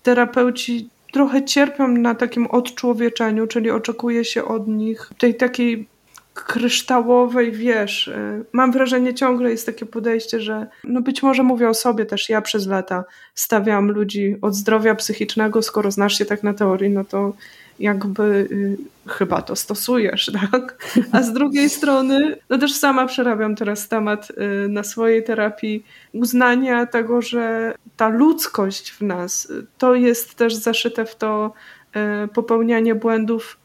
terapeuci 0.02 0.88
trochę 1.12 1.44
cierpią 1.44 1.88
na 1.88 2.14
takim 2.14 2.46
odczłowieczeniu, 2.46 3.46
czyli 3.46 3.70
oczekuje 3.70 4.24
się 4.24 4.44
od 4.44 4.68
nich 4.68 5.10
tej 5.18 5.34
takiej 5.34 5.88
kryształowej, 6.34 7.52
wiesz, 7.52 8.08
y, 8.08 8.44
mam 8.52 8.72
wrażenie 8.72 9.14
ciągle 9.14 9.50
jest 9.50 9.66
takie 9.66 9.86
podejście, 9.86 10.40
że 10.40 10.66
no 10.84 11.00
być 11.02 11.22
może 11.22 11.42
mówię 11.42 11.68
o 11.68 11.74
sobie 11.74 12.06
też, 12.06 12.28
ja 12.28 12.42
przez 12.42 12.66
lata 12.66 13.04
stawiam 13.34 13.90
ludzi 13.90 14.36
od 14.42 14.54
zdrowia 14.54 14.94
psychicznego, 14.94 15.62
skoro 15.62 15.90
znasz 15.90 16.18
się 16.18 16.24
tak 16.24 16.42
na 16.42 16.54
teorii, 16.54 16.90
no 16.90 17.04
to 17.04 17.32
jakby 17.78 18.22
y, 18.22 18.76
chyba 19.08 19.42
to 19.42 19.56
stosujesz, 19.56 20.32
tak? 20.50 20.86
A 21.12 21.22
z 21.22 21.32
drugiej 21.32 21.70
strony, 21.70 22.36
no 22.50 22.58
też 22.58 22.74
sama 22.74 23.06
przerabiam 23.06 23.56
teraz 23.56 23.88
temat 23.88 24.28
y, 24.30 24.68
na 24.68 24.84
swojej 24.84 25.24
terapii 25.24 25.84
uznania 26.12 26.86
tego, 26.86 27.22
że 27.22 27.74
ta 27.96 28.08
ludzkość 28.08 28.90
w 28.90 29.00
nas, 29.00 29.50
y, 29.50 29.66
to 29.78 29.94
jest 29.94 30.34
też 30.34 30.54
zaszyte 30.54 31.04
w 31.04 31.16
to 31.16 31.52
popełnianie 32.34 32.94
błędów, 32.94 33.56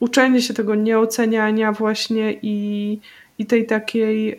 uczenie 0.00 0.42
się 0.42 0.54
tego 0.54 0.74
nieoceniania 0.74 1.72
właśnie 1.72 2.32
i, 2.42 2.98
i 3.38 3.46
tej 3.46 3.66
takiej 3.66 4.36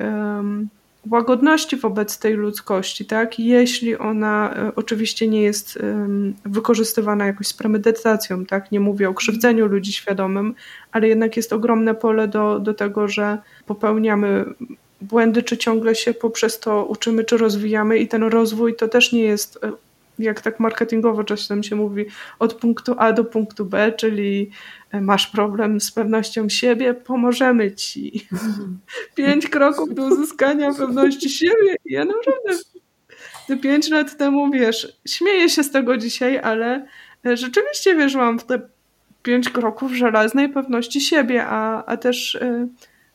łagodności 1.12 1.78
wobec 1.78 2.20
tej 2.20 2.34
ludzkości, 2.34 3.06
tak? 3.06 3.40
Jeśli 3.40 3.98
ona 3.98 4.54
e, 4.56 4.72
oczywiście 4.76 5.28
nie 5.28 5.42
jest 5.42 5.80
wykorzystywana 6.46 7.26
jakoś 7.26 7.48
z 7.48 7.54
premedytacją, 7.54 8.46
tak? 8.46 8.72
Nie 8.72 8.80
mówię 8.80 9.10
o 9.10 9.14
krzywdzeniu 9.14 9.68
ludzi 9.68 9.94
świadomym, 9.94 10.56
ale 10.92 11.08
jednak 11.08 11.38
jest 11.38 11.54
ogromne 11.54 11.96
pole 11.96 12.28
do, 12.28 12.60
do 12.60 12.74
tego, 12.74 13.08
że 13.08 13.38
popełniamy 13.66 14.46
błędy, 15.02 15.44
czy 15.44 15.58
ciągle 15.58 15.96
się 15.96 16.14
poprzez 16.14 16.60
to 16.60 16.86
uczymy, 16.86 17.24
czy 17.24 17.38
rozwijamy 17.38 17.98
i 17.98 18.08
ten 18.08 18.24
rozwój 18.24 18.76
to 18.76 18.88
też 18.88 19.12
nie 19.12 19.24
jest 19.24 19.60
e, 19.64 19.72
jak 20.20 20.42
tak 20.42 20.60
marketingowo 20.60 21.24
czasem 21.24 21.64
się 21.64 21.76
mówi, 21.76 22.06
od 22.40 22.54
punktu 22.54 22.96
A 22.98 23.14
do 23.14 23.26
punktu 23.26 23.66
B, 23.66 23.92
czyli 23.92 24.52
e, 24.92 25.02
masz 25.02 25.28
problem 25.28 25.82
z 25.82 25.92
pewnością 25.92 26.50
siebie, 26.50 26.94
pomożemy 26.94 27.72
ci. 27.72 28.28
Pięć 29.16 29.48
kroków 29.50 29.94
do 29.94 30.04
uzyskania 30.04 30.74
pewności 30.74 31.30
siebie. 31.30 31.76
Ja 31.86 32.06
naprawdę 32.06 32.64
te 33.48 33.58
pięć 33.58 33.90
lat 33.90 34.18
temu, 34.18 34.52
wiesz, 34.52 35.00
śmieję 35.08 35.50
się 35.50 35.64
z 35.64 35.72
tego 35.72 35.98
dzisiaj, 35.98 36.38
ale 36.38 36.88
e, 37.26 37.38
rzeczywiście 37.38 37.96
wierzyłam 37.96 38.40
w 38.40 38.44
te 38.44 38.60
pięć 39.24 39.50
kroków 39.50 39.94
żelaznej 39.94 40.50
pewności 40.50 41.02
siebie, 41.02 41.46
a, 41.46 41.86
a 41.86 41.98
też 41.98 42.36
y, 42.36 42.68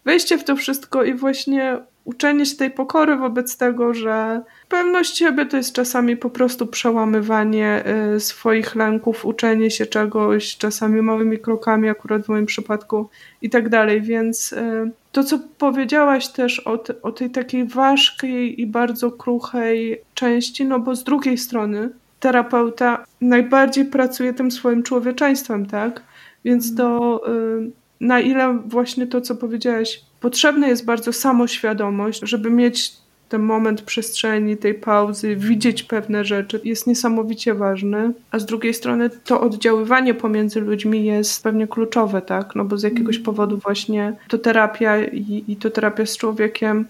wejście 0.04 0.38
w 0.38 0.44
to 0.44 0.56
wszystko 0.56 1.04
i 1.04 1.14
właśnie 1.14 1.78
uczenie 2.04 2.46
się 2.46 2.56
tej 2.56 2.70
pokory 2.70 3.16
wobec 3.16 3.56
tego, 3.56 3.94
że 3.94 4.42
pewność 4.68 5.18
siebie 5.18 5.46
to 5.46 5.56
jest 5.56 5.72
czasami 5.72 6.16
po 6.16 6.30
prostu 6.30 6.66
przełamywanie 6.66 7.84
y, 8.16 8.20
swoich 8.20 8.74
lęków, 8.74 9.26
uczenie 9.26 9.70
się 9.70 9.86
czegoś, 9.86 10.56
czasami 10.56 11.02
małymi 11.02 11.38
krokami, 11.38 11.88
akurat 11.88 12.22
w 12.22 12.28
moim 12.28 12.46
przypadku 12.46 13.08
i 13.42 13.50
tak 13.50 13.68
dalej. 13.68 14.02
Więc 14.02 14.52
y, 14.52 14.90
to, 15.12 15.24
co 15.24 15.38
powiedziałaś 15.58 16.28
też 16.28 16.60
o, 16.60 16.78
te, 16.78 17.02
o 17.02 17.12
tej 17.12 17.30
takiej 17.30 17.64
ważkiej 17.64 18.60
i 18.60 18.66
bardzo 18.66 19.10
kruchej 19.10 20.00
części, 20.14 20.64
no 20.64 20.80
bo 20.80 20.96
z 20.96 21.04
drugiej 21.04 21.38
strony 21.38 21.90
terapeuta 22.20 23.04
najbardziej 23.20 23.84
pracuje 23.84 24.34
tym 24.34 24.50
swoim 24.50 24.82
człowieczeństwem, 24.82 25.66
tak? 25.66 26.02
Więc 26.44 26.76
to 26.76 27.20
y, 27.28 27.83
na 28.00 28.20
ile 28.20 28.58
właśnie 28.66 29.06
to, 29.06 29.20
co 29.20 29.34
powiedziałaś, 29.34 30.00
potrzebna 30.20 30.68
jest 30.68 30.84
bardzo 30.84 31.12
samoświadomość, 31.12 32.20
żeby 32.22 32.50
mieć 32.50 33.04
ten 33.28 33.42
moment 33.42 33.82
przestrzeni, 33.82 34.56
tej 34.56 34.74
pauzy, 34.74 35.36
widzieć 35.36 35.82
pewne 35.82 36.24
rzeczy 36.24 36.60
jest 36.64 36.86
niesamowicie 36.86 37.54
ważny, 37.54 38.12
a 38.30 38.38
z 38.38 38.46
drugiej 38.46 38.74
strony 38.74 39.10
to 39.10 39.40
oddziaływanie 39.40 40.14
pomiędzy 40.14 40.60
ludźmi 40.60 41.04
jest 41.04 41.42
pewnie 41.42 41.66
kluczowe, 41.68 42.22
tak? 42.22 42.54
No 42.54 42.64
bo 42.64 42.78
z 42.78 42.82
jakiegoś 42.82 43.16
mm. 43.16 43.24
powodu 43.24 43.58
właśnie 43.58 44.12
to 44.28 44.38
terapia 44.38 45.04
i, 45.04 45.44
i 45.48 45.56
to 45.56 45.70
terapia 45.70 46.06
z 46.06 46.16
człowiekiem 46.16 46.86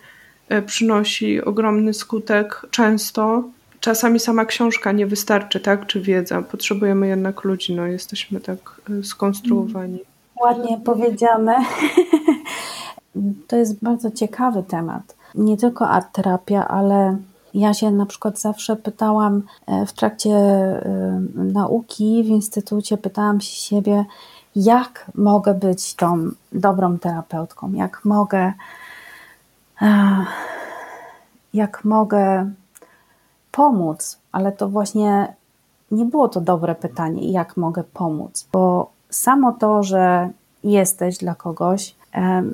e, 0.49 0.63
przynosi 0.63 1.43
ogromny 1.43 1.95
skutek 1.95 2.67
często. 2.71 3.45
Czasami 3.81 4.21
sama 4.21 4.45
książka 4.45 4.93
nie 4.93 5.07
wystarczy, 5.07 5.61
tak? 5.61 5.87
Czy 5.87 6.01
wiedza. 6.01 6.43
Potrzebujemy 6.43 7.09
jednak 7.09 7.45
ludzi, 7.45 7.75
no 7.75 7.87
jesteśmy 7.87 8.41
tak 8.41 8.81
e, 8.91 9.05
skonstruowani. 9.05 9.99
Ładnie 10.45 10.79
powiedziane. 10.79 11.57
To 13.49 13.57
jest 13.57 13.85
bardzo 13.85 14.11
ciekawy 14.11 14.63
temat. 14.63 15.17
Nie 15.35 15.57
tylko 15.57 15.89
art 15.89 16.13
terapia, 16.13 16.69
ale 16.69 17.17
ja 17.55 17.75
się 17.75 17.91
na 17.91 18.07
przykład 18.07 18.41
zawsze 18.41 18.77
pytałam 18.77 19.43
e, 19.67 19.87
w 19.87 19.93
trakcie 19.93 20.31
e, 20.31 21.21
nauki 21.35 22.23
w 22.25 22.27
instytucie, 22.27 22.97
pytałam 22.97 23.41
się 23.41 23.57
siebie, 23.57 24.05
jak 24.57 25.11
mogę 25.15 25.55
być 25.55 25.95
tą 25.95 26.31
dobrą 26.53 26.99
terapeutką, 26.99 27.73
jak 27.73 28.05
mogę, 28.05 28.53
jak 31.55 31.85
mogę 31.85 32.51
pomóc, 33.53 34.19
ale 34.33 34.53
to 34.53 34.69
właśnie 34.69 35.35
nie 35.91 36.05
było 36.05 36.29
to 36.29 36.41
dobre 36.41 36.75
pytanie, 36.75 37.33
jak 37.33 37.57
mogę 37.57 37.85
pomóc, 37.85 38.49
bo 38.53 38.94
samo 39.15 39.53
to, 39.53 39.83
że 39.83 40.31
jesteś 40.65 41.19
dla 41.19 41.35
kogoś, 41.35 41.95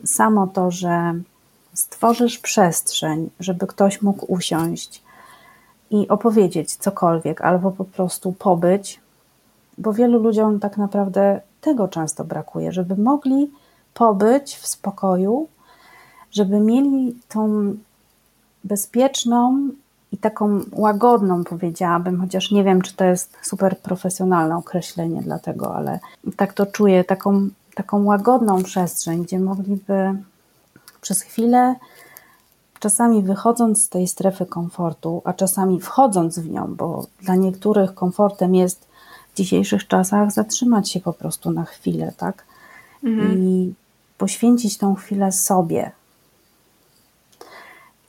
samo 0.04 0.46
to, 0.46 0.70
że 0.70 1.14
stworzysz 1.74 2.38
przestrzeń, 2.38 3.30
żeby 3.40 3.66
ktoś 3.66 4.02
mógł 4.02 4.32
usiąść 4.32 5.02
i 5.90 6.08
opowiedzieć 6.08 6.76
cokolwiek, 6.76 7.40
albo 7.40 7.70
po 7.70 7.84
prostu 7.84 8.32
pobyć, 8.32 9.00
bo 9.78 9.92
wielu 9.92 10.22
ludziom 10.22 10.60
tak 10.60 10.76
naprawdę 10.76 11.40
tego 11.60 11.88
często 11.88 12.24
brakuje, 12.24 12.72
żeby 12.72 12.96
mogli 12.96 13.50
pobyć 13.94 14.56
w 14.56 14.66
spokoju, 14.66 15.48
żeby 16.32 16.60
mieli 16.60 17.16
tą 17.28 17.74
bezpieczną 18.64 19.68
i 20.12 20.18
taką 20.18 20.60
łagodną, 20.72 21.44
powiedziałabym, 21.44 22.20
chociaż 22.20 22.50
nie 22.50 22.64
wiem, 22.64 22.82
czy 22.82 22.96
to 22.96 23.04
jest 23.04 23.36
super 23.42 23.78
profesjonalne 23.78 24.56
określenie 24.56 25.22
dla 25.22 25.38
tego, 25.38 25.74
ale 25.74 26.00
tak 26.36 26.52
to 26.52 26.66
czuję, 26.66 27.04
taką, 27.04 27.48
taką 27.74 28.04
łagodną 28.04 28.62
przestrzeń, 28.62 29.22
gdzie 29.22 29.38
mogliby 29.38 30.14
przez 31.00 31.22
chwilę, 31.22 31.74
czasami 32.80 33.22
wychodząc 33.22 33.84
z 33.84 33.88
tej 33.88 34.08
strefy 34.08 34.46
komfortu, 34.46 35.22
a 35.24 35.32
czasami 35.32 35.80
wchodząc 35.80 36.38
w 36.38 36.50
nią, 36.50 36.74
bo 36.74 37.06
dla 37.22 37.34
niektórych 37.34 37.94
komfortem 37.94 38.54
jest 38.54 38.88
w 39.32 39.36
dzisiejszych 39.36 39.88
czasach 39.88 40.32
zatrzymać 40.32 40.90
się 40.90 41.00
po 41.00 41.12
prostu 41.12 41.50
na 41.50 41.64
chwilę, 41.64 42.12
tak? 42.16 42.44
Mhm. 43.04 43.38
I 43.38 43.74
poświęcić 44.18 44.78
tą 44.78 44.94
chwilę 44.94 45.32
sobie, 45.32 45.90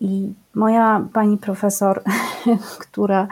i 0.01 0.33
moja 0.55 1.07
pani 1.13 1.37
profesor, 1.37 2.03
która 2.83 3.27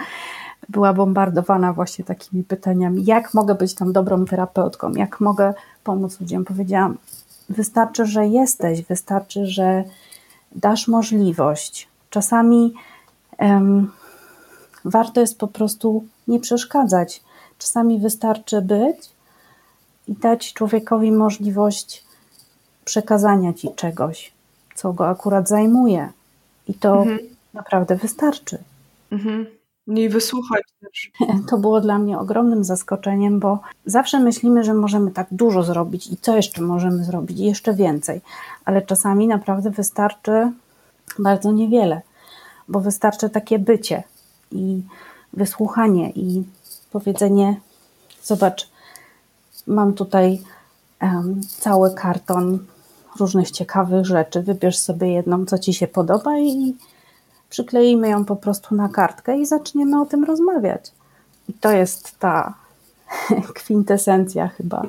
była 0.70 0.94
bombardowana 0.94 1.74
właśnie 1.74 2.06
takimi 2.06 2.44
pytaniami, 2.44 3.06
jak 3.06 3.34
mogę 3.34 3.56
być 3.56 3.76
tą 3.76 3.92
dobrą 3.92 4.26
terapeutką, 4.26 4.92
jak 4.92 5.20
mogę 5.20 5.54
pomóc 5.84 6.20
ludziom, 6.20 6.46
powiedziałam, 6.46 6.98
wystarczy, 7.50 8.06
że 8.06 8.28
jesteś, 8.28 8.82
wystarczy, 8.86 9.46
że 9.46 9.84
dasz 10.52 10.88
możliwość. 10.88 11.88
Czasami 12.10 12.74
um, 13.40 13.92
warto 14.86 15.22
jest 15.22 15.40
po 15.40 15.48
prostu 15.48 16.06
nie 16.28 16.40
przeszkadzać. 16.40 17.24
Czasami 17.58 18.00
wystarczy 18.00 18.62
być 18.62 19.10
i 20.08 20.14
dać 20.14 20.54
człowiekowi 20.54 21.12
możliwość 21.12 22.04
przekazania 22.86 23.54
ci 23.54 23.76
czegoś, 23.76 24.32
co 24.76 24.94
go 24.94 25.08
akurat 25.08 25.48
zajmuje. 25.48 26.10
I 26.70 26.74
to 26.74 27.02
mhm. 27.02 27.20
naprawdę 27.54 27.96
wystarczy. 27.96 28.58
Mhm. 29.12 29.46
I 29.88 30.10
wysłuchać 30.10 30.64
też. 30.82 31.12
To 31.50 31.58
było 31.58 31.82
dla 31.82 32.00
mnie 32.00 32.20
ogromnym 32.20 32.64
zaskoczeniem, 32.64 33.40
bo 33.40 33.60
zawsze 33.86 34.20
myślimy, 34.20 34.64
że 34.64 34.74
możemy 34.74 35.12
tak 35.12 35.28
dużo 35.32 35.64
zrobić 35.64 36.08
i 36.08 36.18
co 36.18 36.36
jeszcze 36.36 36.62
możemy 36.62 37.04
zrobić, 37.04 37.40
i 37.40 37.46
jeszcze 37.46 37.74
więcej, 37.74 38.22
ale 38.66 38.82
czasami 38.82 39.28
naprawdę 39.28 39.72
wystarczy 39.72 40.52
bardzo 41.20 41.52
niewiele, 41.52 42.02
bo 42.68 42.80
wystarczy 42.80 43.30
takie 43.30 43.60
bycie 43.60 44.04
i 44.52 44.82
wysłuchanie 45.34 46.12
i 46.12 46.44
powiedzenie: 46.92 47.60
Zobacz, 48.24 48.70
mam 49.68 49.94
tutaj 49.94 50.42
um, 51.02 51.42
cały 51.48 51.94
karton 51.94 52.60
różnych 53.20 53.52
ciekawych 53.52 54.06
rzeczy. 54.06 54.42
Wybierz 54.42 54.78
sobie 54.78 55.14
jedną, 55.14 55.46
co 55.46 55.60
ci 55.60 55.74
się 55.74 55.88
podoba 55.88 56.40
i 56.40 56.76
przykleimy 57.50 58.10
ją 58.10 58.26
po 58.26 58.36
prostu 58.36 58.76
na 58.76 58.90
kartkę 58.90 59.38
i 59.38 59.46
zaczniemy 59.46 60.02
o 60.02 60.06
tym 60.06 60.24
rozmawiać. 60.24 60.92
I 61.50 61.54
to 61.54 61.72
jest 61.72 62.20
ta 62.20 62.54
kwintesencja 63.56 64.48
chyba 64.48 64.82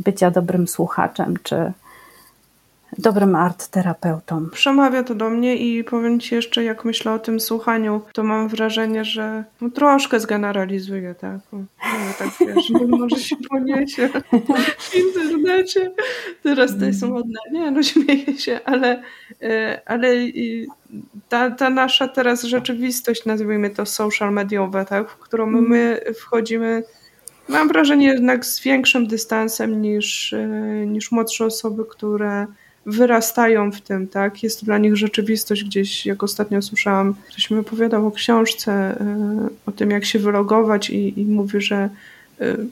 bycia 0.00 0.30
dobrym 0.30 0.68
słuchaczem, 0.68 1.34
czy 1.42 1.72
dobrym 2.98 3.34
art 3.34 3.68
terapeutą. 3.68 4.50
Przemawia 4.52 5.02
to 5.02 5.14
do 5.14 5.30
mnie 5.30 5.56
i 5.56 5.84
powiem 5.84 6.20
Ci 6.20 6.34
jeszcze, 6.34 6.64
jak 6.64 6.84
myślę 6.84 7.12
o 7.12 7.18
tym 7.18 7.40
słuchaniu, 7.40 8.00
to 8.12 8.22
mam 8.22 8.48
wrażenie, 8.48 9.04
że 9.04 9.44
no, 9.60 9.70
troszkę 9.70 10.20
zgeneralizuję, 10.20 11.14
tak? 11.14 11.40
No, 11.52 11.64
tak 12.18 12.28
wiesz, 12.40 12.70
może 12.88 13.16
się 13.16 13.36
poniesie 13.50 14.08
w 14.78 14.94
internecie. 14.94 15.92
Teraz 16.42 16.78
to 16.78 16.84
jest 16.84 17.02
modne. 17.02 17.38
Nie, 17.52 17.70
no 17.70 17.82
śmieję 17.82 18.38
się, 18.38 18.60
ale, 18.64 19.02
e, 19.42 19.80
ale 19.86 20.14
ta, 21.28 21.50
ta 21.50 21.70
nasza 21.70 22.08
teraz 22.08 22.42
rzeczywistość, 22.42 23.24
nazwijmy 23.24 23.70
to 23.70 23.86
social 23.86 24.32
mediowa, 24.32 24.84
tak? 24.84 25.10
W 25.10 25.16
którą 25.16 25.46
my 25.46 26.00
wchodzimy 26.16 26.82
mam 27.50 27.68
wrażenie 27.68 28.06
jednak 28.06 28.46
z 28.46 28.60
większym 28.60 29.06
dystansem 29.06 29.82
niż, 29.82 30.32
e, 30.32 30.46
niż 30.86 31.12
młodsze 31.12 31.44
osoby, 31.44 31.84
które 31.90 32.46
wyrastają 32.90 33.72
w 33.72 33.80
tym, 33.80 34.08
tak? 34.08 34.42
Jest 34.42 34.60
to 34.60 34.66
dla 34.66 34.78
nich 34.78 34.96
rzeczywistość 34.96 35.64
gdzieś, 35.64 36.06
jak 36.06 36.22
ostatnio 36.22 36.62
słyszałam, 36.62 37.14
ktoś 37.28 37.50
mi 37.50 37.58
opowiadał 37.58 38.06
o 38.06 38.10
książce, 38.10 39.00
y, 39.00 39.50
o 39.66 39.72
tym, 39.72 39.90
jak 39.90 40.04
się 40.04 40.18
wylogować 40.18 40.90
i, 40.90 41.20
i 41.20 41.26
mówi, 41.26 41.60
że, 41.60 41.90
y, 42.40 42.66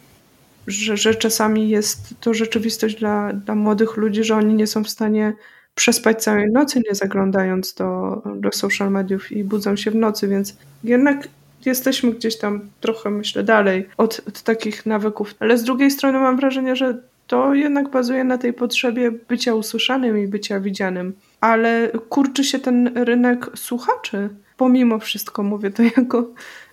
że, 0.66 0.96
że 0.96 1.14
czasami 1.14 1.68
jest 1.68 2.14
to 2.20 2.34
rzeczywistość 2.34 2.96
dla, 2.96 3.32
dla 3.32 3.54
młodych 3.54 3.96
ludzi, 3.96 4.24
że 4.24 4.36
oni 4.36 4.54
nie 4.54 4.66
są 4.66 4.84
w 4.84 4.88
stanie 4.88 5.32
przespać 5.74 6.22
całej 6.22 6.52
nocy, 6.52 6.82
nie 6.88 6.94
zaglądając 6.94 7.74
do, 7.74 8.22
do 8.36 8.52
social 8.52 8.90
mediów 8.90 9.32
i 9.32 9.44
budzą 9.44 9.76
się 9.76 9.90
w 9.90 9.94
nocy, 9.94 10.28
więc 10.28 10.56
jednak 10.84 11.28
jesteśmy 11.66 12.12
gdzieś 12.12 12.38
tam 12.38 12.60
trochę, 12.80 13.10
myślę, 13.10 13.42
dalej 13.42 13.88
od, 13.96 14.20
od 14.28 14.42
takich 14.42 14.86
nawyków. 14.86 15.34
Ale 15.40 15.58
z 15.58 15.62
drugiej 15.62 15.90
strony 15.90 16.18
mam 16.18 16.36
wrażenie, 16.36 16.76
że 16.76 16.98
to 17.28 17.54
jednak 17.54 17.90
bazuje 17.90 18.24
na 18.24 18.38
tej 18.38 18.52
potrzebie 18.52 19.10
bycia 19.28 19.54
usłyszanym 19.54 20.18
i 20.18 20.26
bycia 20.26 20.60
widzianym. 20.60 21.12
Ale 21.40 21.90
kurczy 22.08 22.44
się 22.44 22.58
ten 22.58 22.90
rynek 22.94 23.50
słuchaczy. 23.54 24.28
Pomimo 24.56 24.98
wszystko 24.98 25.42
mówię 25.42 25.70
to 25.70 25.82
jako 25.96 26.26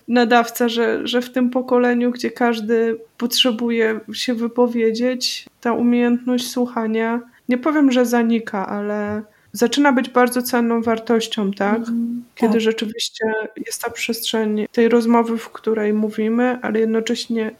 nadawca, 0.08 0.68
że, 0.68 1.06
że 1.06 1.22
w 1.22 1.30
tym 1.30 1.50
pokoleniu, 1.50 2.10
gdzie 2.10 2.30
każdy 2.30 2.98
potrzebuje 3.18 4.00
się 4.12 4.34
wypowiedzieć, 4.34 5.46
ta 5.60 5.72
umiejętność 5.72 6.50
słuchania, 6.50 7.20
nie 7.48 7.58
powiem, 7.58 7.92
że 7.92 8.06
zanika, 8.06 8.66
ale 8.66 9.22
zaczyna 9.52 9.92
być 9.92 10.08
bardzo 10.08 10.42
cenną 10.42 10.82
wartością, 10.82 11.52
tak? 11.52 11.76
Mm, 11.76 12.24
Kiedy 12.34 12.52
tak. 12.52 12.60
rzeczywiście 12.60 13.24
jest 13.66 13.82
ta 13.82 13.90
przestrzeń 13.90 14.66
tej 14.72 14.88
rozmowy, 14.88 15.38
w 15.38 15.50
której 15.50 15.92
mówimy, 15.92 16.58
ale 16.62 16.80
jednocześnie 16.80 17.50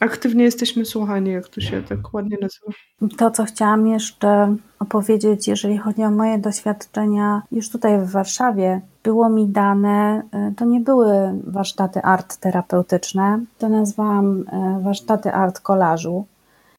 aktywnie 0.00 0.44
jesteśmy 0.44 0.84
słuchani, 0.84 1.30
jak 1.30 1.48
to 1.48 1.60
się 1.60 1.82
tak 1.82 2.14
ładnie 2.14 2.36
nazywa. 2.40 2.72
To, 3.16 3.30
co 3.30 3.44
chciałam 3.44 3.86
jeszcze 3.86 4.56
opowiedzieć, 4.78 5.48
jeżeli 5.48 5.78
chodzi 5.78 6.02
o 6.02 6.10
moje 6.10 6.38
doświadczenia 6.38 7.42
już 7.52 7.70
tutaj 7.70 7.98
w 7.98 8.10
Warszawie, 8.10 8.80
było 9.02 9.28
mi 9.28 9.48
dane, 9.48 10.22
y, 10.50 10.54
to 10.54 10.64
nie 10.64 10.80
były 10.80 11.12
warsztaty 11.44 12.02
art 12.02 12.36
terapeutyczne, 12.36 13.40
to 13.58 13.68
nazwałam 13.68 14.40
y, 14.40 14.44
warsztaty 14.82 15.32
art 15.32 15.60
kolażu. 15.60 16.24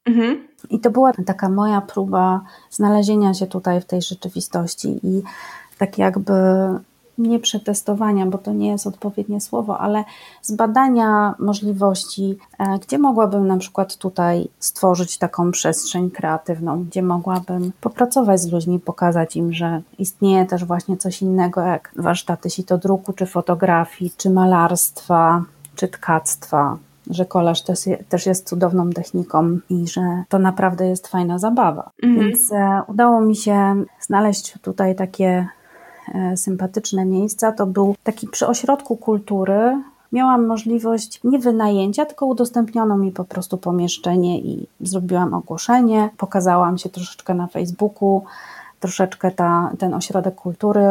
Mhm. 0.05 0.47
I 0.69 0.79
to 0.79 0.91
była 0.91 1.13
taka 1.25 1.49
moja 1.49 1.81
próba 1.81 2.41
znalezienia 2.69 3.33
się 3.33 3.47
tutaj 3.47 3.81
w 3.81 3.85
tej 3.85 4.01
rzeczywistości 4.01 4.99
i 5.03 5.21
tak 5.77 5.97
jakby 5.97 6.33
nie 7.21 7.39
przetestowania, 7.39 8.25
bo 8.25 8.37
to 8.37 8.53
nie 8.53 8.67
jest 8.67 8.87
odpowiednie 8.87 9.41
słowo, 9.41 9.79
ale 9.79 10.03
zbadania 10.41 11.35
możliwości, 11.39 12.37
e, 12.59 12.79
gdzie 12.79 12.97
mogłabym 12.97 13.47
na 13.47 13.57
przykład 13.57 13.97
tutaj 13.97 14.47
stworzyć 14.59 15.17
taką 15.17 15.51
przestrzeń 15.51 16.11
kreatywną, 16.11 16.83
gdzie 16.83 17.03
mogłabym 17.03 17.71
popracować 17.81 18.41
z 18.41 18.51
ludźmi, 18.51 18.79
pokazać 18.79 19.35
im, 19.35 19.53
że 19.53 19.81
istnieje 19.99 20.45
też 20.45 20.65
właśnie 20.65 20.97
coś 20.97 21.21
innego 21.21 21.61
jak 21.61 21.91
warsztaty 21.95 22.49
sitodruku, 22.49 23.13
czy 23.13 23.25
fotografii, 23.25 24.11
czy 24.17 24.29
malarstwa, 24.29 25.43
czy 25.75 25.87
tkactwa, 25.87 26.77
że 27.09 27.25
kolaż 27.25 27.61
też, 27.61 27.79
też 28.09 28.25
jest 28.25 28.49
cudowną 28.49 28.89
techniką 28.89 29.59
i 29.69 29.87
że 29.87 30.23
to 30.29 30.39
naprawdę 30.39 30.87
jest 30.87 31.07
fajna 31.07 31.39
zabawa. 31.39 31.89
Mhm. 32.03 32.19
Więc 32.27 32.51
e, 32.51 32.81
udało 32.87 33.21
mi 33.21 33.35
się 33.35 33.83
znaleźć 33.99 34.55
tutaj 34.61 34.95
takie 34.95 35.47
sympatyczne 36.35 37.05
miejsca. 37.05 37.51
To 37.51 37.65
był 37.65 37.95
taki 38.03 38.27
przy 38.27 38.47
ośrodku 38.47 38.97
kultury. 38.97 39.81
Miałam 40.11 40.45
możliwość 40.45 41.19
nie 41.23 41.39
wynajęcia, 41.39 42.05
tylko 42.05 42.25
udostępniono 42.25 42.97
mi 42.97 43.11
po 43.11 43.23
prostu 43.23 43.57
pomieszczenie 43.57 44.39
i 44.39 44.67
zrobiłam 44.81 45.33
ogłoszenie. 45.33 46.09
Pokazałam 46.17 46.77
się 46.77 46.89
troszeczkę 46.89 47.33
na 47.33 47.47
Facebooku 47.47 48.23
troszeczkę 48.79 49.31
ta, 49.31 49.71
ten 49.79 49.93
ośrodek 49.93 50.35
kultury 50.35 50.81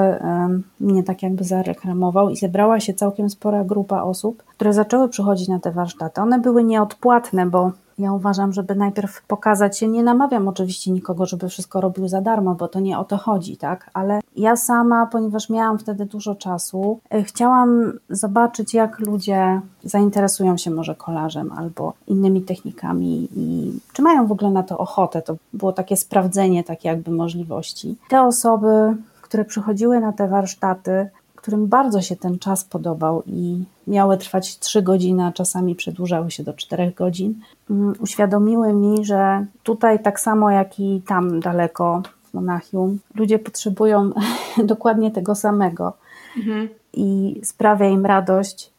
mnie 0.80 1.02
tak 1.02 1.22
jakby 1.22 1.44
zareklamował 1.44 2.30
i 2.30 2.36
zebrała 2.36 2.80
się 2.80 2.94
całkiem 2.94 3.30
spora 3.30 3.64
grupa 3.64 4.02
osób, 4.02 4.42
które 4.42 4.72
zaczęły 4.72 5.08
przychodzić 5.08 5.48
na 5.48 5.60
te 5.60 5.72
warsztaty. 5.72 6.20
One 6.20 6.38
były 6.38 6.64
nieodpłatne, 6.64 7.46
bo 7.46 7.72
ja 8.00 8.12
uważam, 8.12 8.52
żeby 8.52 8.74
najpierw 8.74 9.22
pokazać 9.26 9.78
się, 9.78 9.88
nie 9.88 10.02
namawiam 10.02 10.48
oczywiście 10.48 10.90
nikogo, 10.90 11.26
żeby 11.26 11.48
wszystko 11.48 11.80
robił 11.80 12.08
za 12.08 12.20
darmo, 12.20 12.54
bo 12.54 12.68
to 12.68 12.80
nie 12.80 12.98
o 12.98 13.04
to 13.04 13.16
chodzi, 13.16 13.56
tak? 13.56 13.90
Ale 13.94 14.20
ja 14.36 14.56
sama, 14.56 15.06
ponieważ 15.06 15.50
miałam 15.50 15.78
wtedy 15.78 16.06
dużo 16.06 16.34
czasu, 16.34 17.00
e, 17.10 17.22
chciałam 17.22 17.92
zobaczyć, 18.10 18.74
jak 18.74 18.98
ludzie 18.98 19.60
zainteresują 19.84 20.56
się 20.56 20.70
może 20.70 20.94
kolarzem 20.94 21.52
albo 21.52 21.92
innymi 22.06 22.42
technikami 22.42 23.28
i 23.36 23.72
czy 23.92 24.02
mają 24.02 24.26
w 24.26 24.32
ogóle 24.32 24.50
na 24.50 24.62
to 24.62 24.78
ochotę. 24.78 25.22
To 25.22 25.36
było 25.52 25.72
takie 25.72 25.96
sprawdzenie, 25.96 26.64
takie 26.64 26.88
jakby 26.88 27.10
możliwości. 27.10 27.96
Te 28.08 28.22
osoby, 28.22 28.96
które 29.22 29.44
przychodziły 29.44 30.00
na 30.00 30.12
te 30.12 30.28
warsztaty, 30.28 31.10
którym 31.40 31.66
bardzo 31.66 32.02
się 32.02 32.16
ten 32.16 32.38
czas 32.38 32.64
podobał 32.64 33.22
i 33.26 33.64
miały 33.86 34.18
trwać 34.18 34.58
3 34.58 34.82
godziny, 34.82 35.24
a 35.24 35.32
czasami 35.32 35.74
przedłużały 35.74 36.30
się 36.30 36.42
do 36.42 36.52
4 36.52 36.92
godzin, 36.96 37.40
mm, 37.70 37.94
uświadomiły 38.00 38.72
mi, 38.72 39.04
że 39.04 39.46
tutaj 39.62 40.02
tak 40.02 40.20
samo 40.20 40.50
jak 40.50 40.80
i 40.80 41.02
tam 41.06 41.40
daleko 41.40 42.02
w 42.24 42.34
Monachium, 42.34 42.98
ludzie 43.14 43.38
potrzebują 43.38 44.10
dokładnie 44.64 45.10
tego 45.10 45.34
samego 45.34 45.92
mhm. 46.36 46.68
i 46.92 47.40
sprawia 47.44 47.88
im 47.88 48.06
radość 48.06 48.70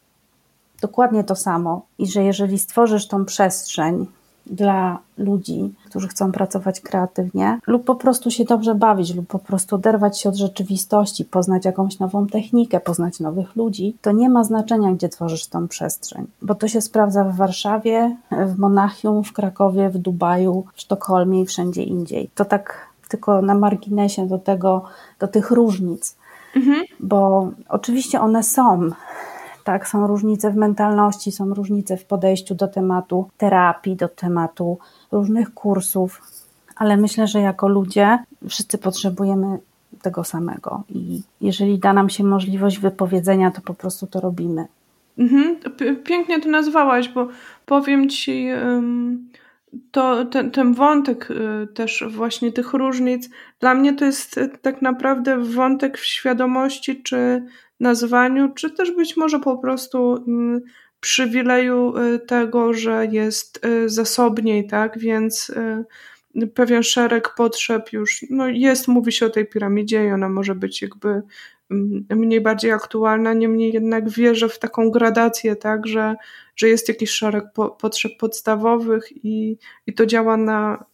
dokładnie 0.82 1.24
to 1.24 1.36
samo. 1.36 1.82
I 1.98 2.08
że 2.08 2.24
jeżeli 2.24 2.60
stworzysz 2.60 3.08
tą 3.08 3.26
przestrzeń, 3.26 4.06
dla 4.52 5.00
ludzi, 5.18 5.74
którzy 5.86 6.08
chcą 6.08 6.32
pracować 6.32 6.80
kreatywnie, 6.80 7.60
lub 7.68 7.84
po 7.84 7.96
prostu 7.96 8.32
się 8.32 8.46
dobrze 8.46 8.76
bawić, 8.76 9.16
lub 9.16 9.28
po 9.28 9.40
prostu 9.40 9.76
oderwać 9.76 10.20
się 10.20 10.30
od 10.30 10.36
rzeczywistości, 10.36 11.26
poznać 11.26 11.66
jakąś 11.66 12.00
nową 12.00 12.28
technikę, 12.28 12.80
poznać 12.80 13.20
nowych 13.20 13.56
ludzi, 13.56 13.96
to 14.02 14.12
nie 14.12 14.30
ma 14.30 14.44
znaczenia, 14.44 14.92
gdzie 14.92 15.10
tworzysz 15.10 15.48
tą 15.48 15.68
przestrzeń, 15.68 16.28
bo 16.42 16.56
to 16.56 16.68
się 16.68 16.82
sprawdza 16.82 17.24
w 17.24 17.36
Warszawie, 17.36 18.18
w 18.32 18.60
Monachium, 18.60 19.24
w 19.24 19.34
Krakowie, 19.34 19.90
w 19.90 19.98
Dubaju, 19.98 20.66
w 20.74 20.82
Sztokholmie 20.82 21.42
i 21.42 21.46
wszędzie 21.46 21.84
indziej. 21.84 22.30
To 22.36 22.46
tak 22.46 22.92
tylko 23.10 23.42
na 23.42 23.56
marginesie 23.56 24.28
do 24.28 24.38
tego, 24.38 24.84
do 25.20 25.28
tych 25.28 25.52
różnic. 25.52 26.16
Mhm. 26.56 26.84
Bo 27.00 27.50
oczywiście 27.70 28.22
one 28.22 28.44
są, 28.44 28.90
tak? 29.64 29.88
Są 29.88 30.08
różnice 30.08 30.52
w 30.52 30.56
mentalności, 30.56 31.32
są 31.32 31.54
różnice 31.54 31.98
w 31.98 32.06
podejściu 32.06 32.56
do 32.56 32.68
tematu 32.68 33.30
terapii, 33.38 33.96
do 33.96 34.08
tematu 34.08 34.78
różnych 35.12 35.54
kursów, 35.54 36.22
ale 36.76 36.98
myślę, 36.98 37.28
że 37.28 37.40
jako 37.40 37.68
ludzie 37.68 38.20
wszyscy 38.50 38.78
potrzebujemy 38.78 39.60
tego 40.02 40.24
samego 40.24 40.84
i 40.90 41.22
jeżeli 41.42 41.80
da 41.80 41.94
nam 41.94 42.10
się 42.10 42.24
możliwość 42.24 42.80
wypowiedzenia, 42.80 43.52
to 43.52 43.62
po 43.62 43.74
prostu 43.74 44.08
to 44.08 44.22
robimy. 44.22 44.66
Mhm. 45.18 45.58
Pięknie 46.04 46.42
to 46.42 46.50
nazwałaś, 46.50 47.10
bo 47.10 47.28
powiem 47.66 48.10
ci, 48.10 48.48
to 49.92 50.26
ten, 50.26 50.52
ten 50.52 50.74
wątek 50.74 51.32
y, 51.32 51.68
też 51.74 52.04
właśnie 52.10 52.52
tych 52.52 52.74
różnic, 52.74 53.30
dla 53.60 53.74
mnie 53.74 53.94
to 53.94 54.06
jest 54.06 54.40
tak 54.62 54.82
naprawdę 54.82 55.38
wątek 55.38 55.98
w 55.98 56.06
świadomości, 56.06 57.04
czy 57.04 57.46
nazwaniu, 57.82 58.54
czy 58.54 58.72
też 58.72 58.92
być 58.92 59.18
może 59.18 59.40
po 59.40 59.58
prostu 59.58 60.24
mm, 60.28 60.62
przywileju 61.00 61.98
y, 61.98 62.20
tego, 62.20 62.74
że 62.74 63.08
jest 63.12 63.66
y, 63.66 63.90
zasobniej, 63.90 64.68
tak? 64.68 65.00
Więc 65.00 65.50
y, 65.50 66.48
pewien 66.48 66.84
szereg 66.84 67.34
potrzeb 67.38 67.94
już 67.94 68.26
no 68.30 68.48
jest, 68.48 68.88
mówi 68.88 69.12
się 69.12 69.26
o 69.26 69.30
tej 69.30 69.48
piramidzie 69.48 70.06
i 70.06 70.12
ona 70.12 70.30
może 70.30 70.56
być 70.56 70.82
jakby 70.82 71.22
mm, 71.72 72.06
mniej 72.10 72.42
bardziej 72.42 72.72
aktualna, 72.72 73.34
niemniej 73.34 73.74
jednak 73.74 74.10
wierzę 74.10 74.50
w 74.50 74.60
taką 74.60 74.92
gradację, 74.92 75.56
tak, 75.56 75.88
że, 75.88 76.16
że 76.56 76.70
jest 76.70 76.88
jakiś 76.88 77.10
szereg 77.10 77.44
po, 77.54 77.70
potrzeb 77.70 78.12
podstawowych 78.20 79.26
i, 79.26 79.58
i 79.88 79.94
to 79.94 80.06
działa 80.06 80.38
na, 80.38 80.86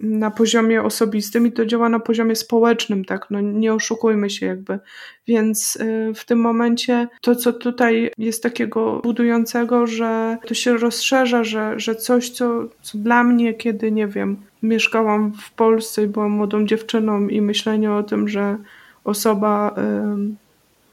na 0.00 0.30
poziomie 0.30 0.82
osobistym 0.82 1.46
i 1.46 1.52
to 1.52 1.66
działa 1.66 1.88
na 1.88 2.00
poziomie 2.00 2.36
społecznym, 2.36 3.04
tak? 3.04 3.26
No 3.30 3.40
nie 3.40 3.74
oszukujmy 3.74 4.30
się 4.30 4.46
jakby. 4.46 4.78
Więc 5.26 5.76
y, 5.76 6.12
w 6.14 6.24
tym 6.24 6.40
momencie 6.40 7.08
to, 7.20 7.36
co 7.36 7.52
tutaj 7.52 8.10
jest 8.18 8.42
takiego 8.42 9.00
budującego, 9.02 9.86
że 9.86 10.38
to 10.46 10.54
się 10.54 10.76
rozszerza, 10.76 11.44
że, 11.44 11.80
że 11.80 11.94
coś, 11.94 12.30
co, 12.30 12.68
co 12.82 12.98
dla 12.98 13.24
mnie, 13.24 13.54
kiedy 13.54 13.92
nie 13.92 14.06
wiem, 14.06 14.36
mieszkałam 14.62 15.32
w 15.32 15.52
Polsce 15.52 16.04
i 16.04 16.06
byłam 16.06 16.30
młodą 16.30 16.66
dziewczyną 16.66 17.28
i 17.28 17.40
myślenie 17.40 17.92
o 17.92 18.02
tym, 18.02 18.28
że 18.28 18.56
osoba 19.04 19.74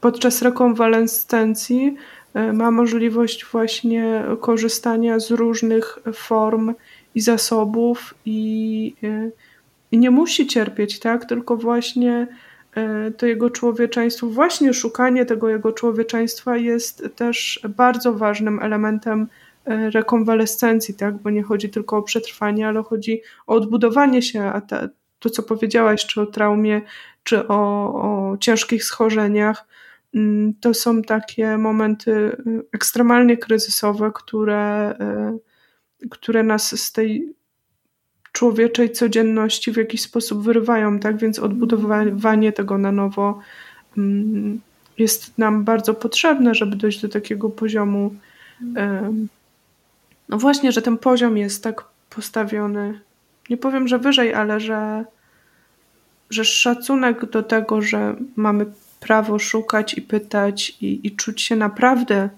podczas 0.00 0.42
rekonwalescencji 0.42 1.96
y, 2.36 2.52
ma 2.52 2.70
możliwość 2.70 3.44
właśnie 3.44 4.24
korzystania 4.40 5.20
z 5.20 5.30
różnych 5.30 5.98
form 6.14 6.74
i 7.16 7.20
zasobów 7.20 8.14
i, 8.24 8.94
e, 9.02 9.30
i 9.92 9.98
nie 9.98 10.10
musi 10.10 10.46
cierpieć, 10.46 10.98
tak? 10.98 11.24
Tylko 11.24 11.56
właśnie 11.56 12.26
e, 12.74 13.10
to 13.10 13.26
jego 13.26 13.50
człowieczeństwo, 13.50 14.26
właśnie 14.26 14.74
szukanie 14.74 15.26
tego 15.26 15.48
jego 15.48 15.72
człowieczeństwa 15.72 16.56
jest 16.56 17.08
też 17.16 17.60
bardzo 17.76 18.12
ważnym 18.12 18.62
elementem 18.62 19.28
e, 19.64 19.90
rekonwalescencji, 19.90 20.94
tak? 20.94 21.16
Bo 21.16 21.30
nie 21.30 21.42
chodzi 21.42 21.68
tylko 21.68 21.96
o 21.96 22.02
przetrwanie, 22.02 22.68
ale 22.68 22.82
chodzi 22.82 23.22
o 23.46 23.54
odbudowanie 23.54 24.22
się, 24.22 24.42
a 24.42 24.60
to 25.18 25.30
co 25.30 25.42
powiedziałaś, 25.42 26.06
czy 26.06 26.20
o 26.20 26.26
traumie, 26.26 26.80
czy 27.22 27.48
o, 27.48 27.54
o 27.94 28.36
ciężkich 28.38 28.84
schorzeniach, 28.84 29.66
to 30.60 30.74
są 30.74 31.02
takie 31.02 31.58
momenty 31.58 32.36
ekstremalnie 32.72 33.36
kryzysowe, 33.36 34.10
które 34.14 34.94
które 36.10 36.42
nas 36.42 36.80
z 36.80 36.92
tej 36.92 37.34
człowieczej 38.32 38.92
codzienności 38.92 39.72
w 39.72 39.76
jakiś 39.76 40.02
sposób 40.02 40.42
wyrywają, 40.42 40.98
tak? 41.00 41.16
Więc 41.16 41.38
odbudowywanie 41.38 42.52
tego 42.52 42.78
na 42.78 42.92
nowo 42.92 43.40
mm, 43.98 44.60
jest 44.98 45.38
nam 45.38 45.64
bardzo 45.64 45.94
potrzebne, 45.94 46.54
żeby 46.54 46.76
dojść 46.76 47.00
do 47.00 47.08
takiego 47.08 47.50
poziomu. 47.50 48.14
No 50.28 50.38
właśnie, 50.38 50.72
że 50.72 50.82
ten 50.82 50.98
poziom 50.98 51.36
jest 51.36 51.62
tak 51.62 51.84
postawiony. 52.10 53.00
Nie 53.50 53.56
powiem, 53.56 53.88
że 53.88 53.98
wyżej, 53.98 54.34
ale 54.34 54.60
że, 54.60 55.04
że 56.30 56.44
szacunek 56.44 57.30
do 57.30 57.42
tego, 57.42 57.82
że 57.82 58.16
mamy 58.36 58.66
prawo 59.00 59.38
szukać 59.38 59.94
i 59.94 60.02
pytać 60.02 60.76
i, 60.80 61.06
i 61.06 61.16
czuć 61.16 61.42
się 61.42 61.56
naprawdę 61.56 62.28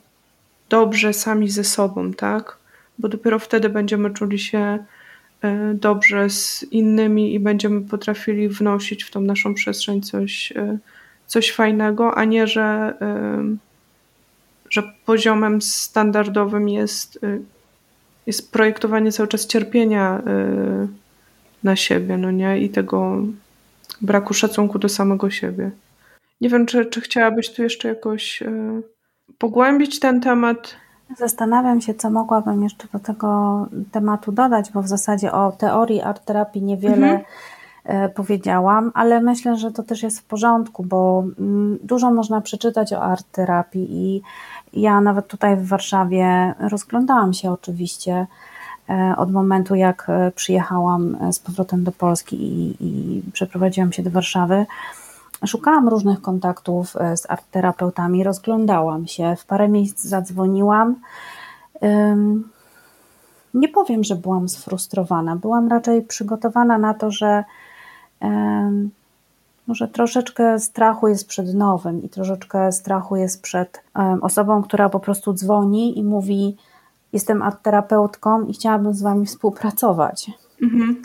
dobrze 0.69 1.13
sami 1.13 1.51
ze 1.51 1.65
sobą, 1.65 2.13
tak? 2.13 2.58
Bo 2.99 3.09
dopiero 3.09 3.39
wtedy 3.39 3.69
będziemy 3.69 4.11
czuli 4.11 4.39
się 4.39 4.79
e, 5.43 5.75
dobrze 5.75 6.31
z 6.31 6.63
innymi 6.71 7.35
i 7.35 7.41
będziemy 7.41 7.81
potrafili 7.81 8.49
wnosić 8.49 9.05
w 9.05 9.11
tą 9.11 9.21
naszą 9.21 9.55
przestrzeń 9.55 10.03
coś, 10.03 10.53
e, 10.53 10.79
coś 11.27 11.53
fajnego, 11.53 12.15
a 12.15 12.25
nie, 12.25 12.47
że, 12.47 12.95
e, 13.01 13.45
że 14.71 14.83
poziomem 15.07 15.63
standardowym 15.63 16.69
jest 16.69 17.19
jest 18.27 18.53
projektowanie 18.53 19.13
cały 19.13 19.29
czas 19.29 19.47
cierpienia 19.47 20.23
na 21.65 21.77
siebie, 21.77 22.17
no 22.17 22.31
nie? 22.31 22.59
I 22.59 22.69
tego 22.69 23.23
braku 24.01 24.35
szacunku 24.35 24.79
do 24.79 24.89
samego 24.89 25.31
siebie. 25.31 25.71
Nie 26.41 26.49
wiem, 26.49 26.67
czy, 26.67 26.87
czy 26.87 27.01
chciałabyś 27.01 27.51
tu 27.51 27.63
jeszcze 27.63 27.89
jakoś 27.89 28.43
pogłębić 29.39 30.01
ten 30.01 30.21
temat? 30.21 30.77
Zastanawiam 31.17 31.81
się, 31.81 31.95
co 31.95 32.11
mogłabym 32.11 32.63
jeszcze 32.63 32.89
do 32.93 32.99
tego 32.99 33.67
tematu 33.93 34.33
dodać, 34.33 34.73
bo 34.73 34.83
w 34.83 34.89
zasadzie 34.89 35.33
o 35.33 35.53
teorii 35.53 36.03
art 36.03 36.25
terapii 36.25 36.63
niewiele 36.63 37.07
mhm. 37.07 37.21
E, 37.89 38.09
powiedziałam, 38.09 38.91
ale 38.95 39.21
myślę, 39.21 39.57
że 39.57 39.71
to 39.73 39.83
też 39.83 40.03
jest 40.03 40.21
w 40.21 40.25
porządku, 40.25 40.85
bo 40.85 41.25
mm, 41.39 41.79
dużo 41.83 42.11
można 42.11 42.41
przeczytać 42.41 42.93
o 42.93 43.03
art 43.03 43.27
terapii 43.33 43.87
i 43.91 44.23
ja 44.73 45.01
nawet 45.01 45.27
tutaj 45.27 45.57
w 45.57 45.69
Warszawie 45.69 46.55
rozglądałam 46.61 47.33
się 47.33 47.53
oczywiście 47.53 48.27
e, 48.91 49.15
od 49.17 49.33
momentu, 49.33 49.75
jak 49.75 50.07
e, 50.09 50.31
przyjechałam 50.31 51.33
z 51.33 51.39
powrotem 51.39 51.85
do 51.85 51.93
Polski 51.93 52.37
i, 52.37 52.77
i 52.81 53.23
przeprowadziłam 53.33 53.93
się 53.93 54.03
do 54.03 54.11
Warszawy. 54.11 54.67
Szukałam 55.47 55.89
różnych 55.89 56.23
kontaktów 56.23 56.97
z 57.17 57.31
artterapeutami, 57.31 58.25
rozglądałam 58.25 59.07
się, 59.07 59.37
w 59.37 59.45
parę 59.45 59.69
miejsc 59.69 60.05
zadzwoniłam. 60.05 60.95
Nie 63.55 63.69
powiem, 63.69 64.05
że 64.05 64.17
byłam 64.17 64.49
sfrustrowana. 64.49 65.37
Byłam 65.37 65.69
raczej 65.69 66.03
przygotowana 66.03 66.79
na 66.79 66.95
to, 66.95 67.11
że 67.11 67.45
może 69.67 69.89
troszeczkę 69.89 70.59
strachu 70.59 71.09
jest 71.09 71.29
przed 71.29 71.55
nowym 71.55 72.03
i 72.03 72.09
troszeczkę 72.09 72.73
strachu 72.73 73.17
jest 73.17 73.43
przed 73.43 73.83
osobą, 74.21 74.63
która 74.63 74.89
po 74.89 75.01
prostu 75.01 75.33
dzwoni 75.33 75.99
i 75.99 76.05
mówi: 76.05 76.57
Jestem 77.13 77.43
artterapeutką 77.43 78.47
i 78.47 78.53
chciałabym 78.53 78.95
z 78.95 79.03
wami 79.03 79.27
współpracować. 79.27 80.31
Mhm. 80.63 81.03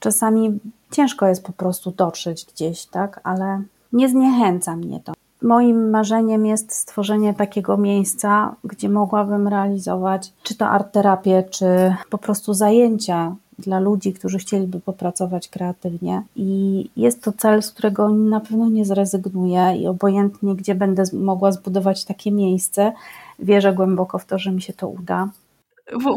Czasami 0.00 0.60
ciężko 0.90 1.26
jest 1.26 1.44
po 1.44 1.52
prostu 1.52 1.90
dotrzeć 1.90 2.46
gdzieś, 2.54 2.86
tak, 2.86 3.20
ale 3.24 3.62
nie 3.92 4.08
zniechęca 4.08 4.76
mnie 4.76 5.00
to. 5.00 5.12
Moim 5.42 5.90
marzeniem 5.90 6.46
jest 6.46 6.72
stworzenie 6.72 7.34
takiego 7.34 7.76
miejsca, 7.76 8.54
gdzie 8.64 8.88
mogłabym 8.88 9.48
realizować 9.48 10.32
czy 10.42 10.54
to 10.56 10.68
art 10.68 10.92
terapię, 10.92 11.44
czy 11.50 11.94
po 12.10 12.18
prostu 12.18 12.54
zajęcia 12.54 13.36
dla 13.58 13.80
ludzi, 13.80 14.12
którzy 14.12 14.38
chcieliby 14.38 14.80
popracować 14.80 15.48
kreatywnie. 15.48 16.22
I 16.36 16.90
jest 16.96 17.22
to 17.22 17.32
cel, 17.32 17.62
z 17.62 17.70
którego 17.70 18.08
na 18.08 18.40
pewno 18.40 18.68
nie 18.68 18.84
zrezygnuję 18.84 19.76
i 19.76 19.86
obojętnie, 19.86 20.54
gdzie 20.54 20.74
będę 20.74 21.02
mogła 21.12 21.52
zbudować 21.52 22.04
takie 22.04 22.32
miejsce, 22.32 22.92
wierzę 23.38 23.72
głęboko 23.72 24.18
w 24.18 24.24
to, 24.24 24.38
że 24.38 24.52
mi 24.52 24.62
się 24.62 24.72
to 24.72 24.88
uda. 24.88 25.28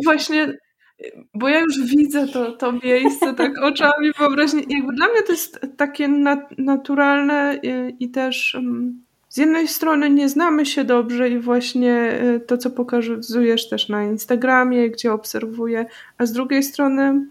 Właśnie 0.04 0.54
bo 1.34 1.50
ja 1.50 1.60
już 1.60 1.82
widzę 1.86 2.28
to, 2.28 2.52
to 2.52 2.72
miejsce 2.72 3.34
tak 3.34 3.52
oczami 3.72 4.12
wyobraźni. 4.20 4.66
Jakby 4.70 4.94
dla 4.94 5.08
mnie 5.08 5.24
to 5.24 5.32
jest 5.32 5.60
takie 5.78 6.08
nat 6.08 6.58
naturalne 6.58 7.60
i, 7.64 8.04
i 8.04 8.10
też 8.10 8.56
um, 8.56 9.04
z 9.30 9.38
jednej 9.38 9.68
strony 9.68 10.10
nie 10.10 10.30
znamy 10.30 10.66
się 10.66 10.84
dobrze 10.84 11.30
i 11.30 11.40
właśnie 11.40 12.22
y, 12.36 12.40
to, 12.40 12.58
co 12.58 12.70
pokazujesz 12.70 13.70
też 13.70 13.90
na 13.90 14.04
Instagramie, 14.04 14.90
gdzie 14.90 15.14
obserwuję, 15.14 15.86
a 16.18 16.26
z 16.26 16.32
drugiej 16.32 16.64
strony 16.64 17.26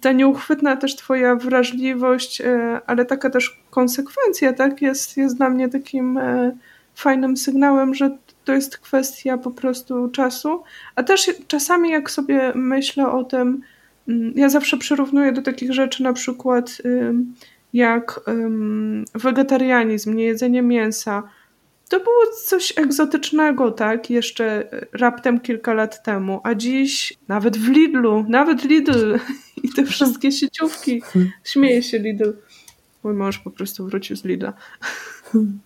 ta 0.00 0.12
nieuchwytna 0.12 0.76
też 0.76 0.96
twoja 0.96 1.36
wrażliwość, 1.36 2.40
y, 2.40 2.44
ale 2.86 3.04
taka 3.04 3.30
też 3.30 3.62
konsekwencja, 3.70 4.52
tak, 4.52 4.82
jest, 4.82 5.16
jest 5.16 5.36
dla 5.36 5.50
mnie 5.50 5.68
takim 5.68 6.18
y, 6.18 6.56
fajnym 6.94 7.36
sygnałem, 7.36 7.94
że 7.94 8.18
to 8.46 8.52
jest 8.52 8.78
kwestia 8.78 9.38
po 9.38 9.50
prostu 9.50 10.08
czasu, 10.08 10.62
a 10.94 11.02
też 11.02 11.30
czasami 11.48 11.90
jak 11.90 12.10
sobie 12.10 12.52
myślę 12.54 13.10
o 13.10 13.24
tym, 13.24 13.60
mm, 14.08 14.32
ja 14.36 14.48
zawsze 14.48 14.76
przyrównuję 14.76 15.32
do 15.32 15.42
takich 15.42 15.72
rzeczy 15.72 16.02
na 16.02 16.12
przykład 16.12 16.82
jak 17.72 18.20
wegetarianizm, 19.14 20.14
niejedzenie 20.14 20.62
mięsa, 20.62 21.22
to 21.88 22.00
było 22.00 22.26
coś 22.44 22.72
egzotycznego, 22.76 23.70
tak, 23.70 24.10
jeszcze 24.10 24.68
raptem 24.92 25.40
kilka 25.40 25.74
lat 25.74 26.02
temu, 26.02 26.40
a 26.44 26.54
dziś 26.54 27.14
nawet 27.28 27.56
w 27.56 27.68
Lidlu, 27.68 28.24
nawet 28.28 28.64
Lidl 28.64 29.18
i 29.64 29.68
te 29.68 29.84
wszystkie 29.84 30.32
sieciówki, 30.32 31.02
śmieje 31.44 31.82
się 31.82 31.98
Lidl. 31.98 32.32
Mój 33.02 33.14
mąż 33.14 33.38
po 33.38 33.50
prostu 33.50 33.86
wrócił 33.86 34.16
z 34.16 34.24
Lidla. 34.24 34.52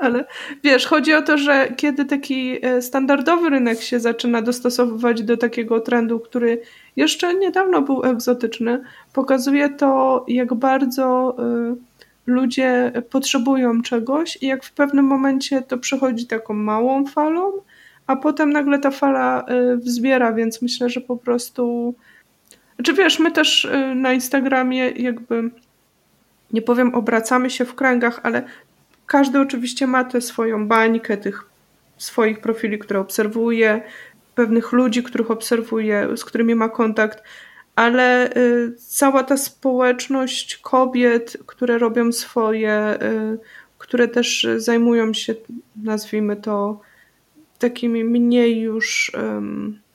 Ale 0.00 0.24
wiesz, 0.62 0.86
chodzi 0.86 1.14
o 1.14 1.22
to, 1.22 1.38
że 1.38 1.68
kiedy 1.76 2.04
taki 2.04 2.66
e, 2.66 2.82
standardowy 2.82 3.50
rynek 3.50 3.80
się 3.80 4.00
zaczyna 4.00 4.42
dostosowywać 4.42 5.22
do 5.22 5.36
takiego 5.36 5.80
trendu, 5.80 6.20
który 6.20 6.60
jeszcze 6.96 7.34
niedawno 7.34 7.82
był 7.82 8.04
egzotyczny, 8.04 8.82
pokazuje 9.12 9.68
to, 9.68 10.24
jak 10.28 10.54
bardzo 10.54 11.36
e, 11.38 11.76
ludzie 12.26 12.92
potrzebują 13.10 13.82
czegoś 13.82 14.38
i 14.42 14.46
jak 14.46 14.64
w 14.64 14.72
pewnym 14.72 15.04
momencie 15.04 15.62
to 15.62 15.78
przechodzi 15.78 16.26
taką 16.26 16.54
małą 16.54 17.06
falą, 17.06 17.52
a 18.06 18.16
potem 18.16 18.52
nagle 18.52 18.78
ta 18.78 18.90
fala 18.90 19.44
e, 19.46 19.76
wzbiera, 19.76 20.32
więc 20.32 20.62
myślę, 20.62 20.90
że 20.90 21.00
po 21.00 21.16
prostu. 21.16 21.94
Znaczy 22.76 22.92
wiesz, 22.92 23.18
my 23.18 23.30
też 23.30 23.68
na 23.94 24.12
Instagramie 24.12 24.90
jakby 24.90 25.50
nie 26.52 26.62
powiem, 26.62 26.94
obracamy 26.94 27.50
się 27.50 27.64
w 27.64 27.74
kręgach, 27.74 28.20
ale 28.22 28.42
każdy 29.06 29.40
oczywiście 29.40 29.86
ma 29.86 30.04
tę 30.04 30.20
swoją 30.20 30.68
bańkę 30.68 31.16
tych 31.16 31.44
swoich 31.96 32.40
profili, 32.40 32.78
które 32.78 33.00
obserwuje, 33.00 33.82
pewnych 34.34 34.72
ludzi, 34.72 35.02
których 35.02 35.30
obserwuje, 35.30 36.08
z 36.16 36.24
którymi 36.24 36.54
ma 36.54 36.68
kontakt, 36.68 37.22
ale 37.76 38.36
y, 38.36 38.74
cała 38.76 39.22
ta 39.22 39.36
społeczność 39.36 40.56
kobiet, 40.56 41.36
które 41.46 41.78
robią 41.78 42.12
swoje, 42.12 42.98
y, 43.02 43.38
które 43.78 44.08
też 44.08 44.46
zajmują 44.56 45.14
się, 45.14 45.34
nazwijmy 45.76 46.36
to, 46.36 46.80
takimi 47.58 48.04
mniej 48.04 48.60
już 48.60 49.12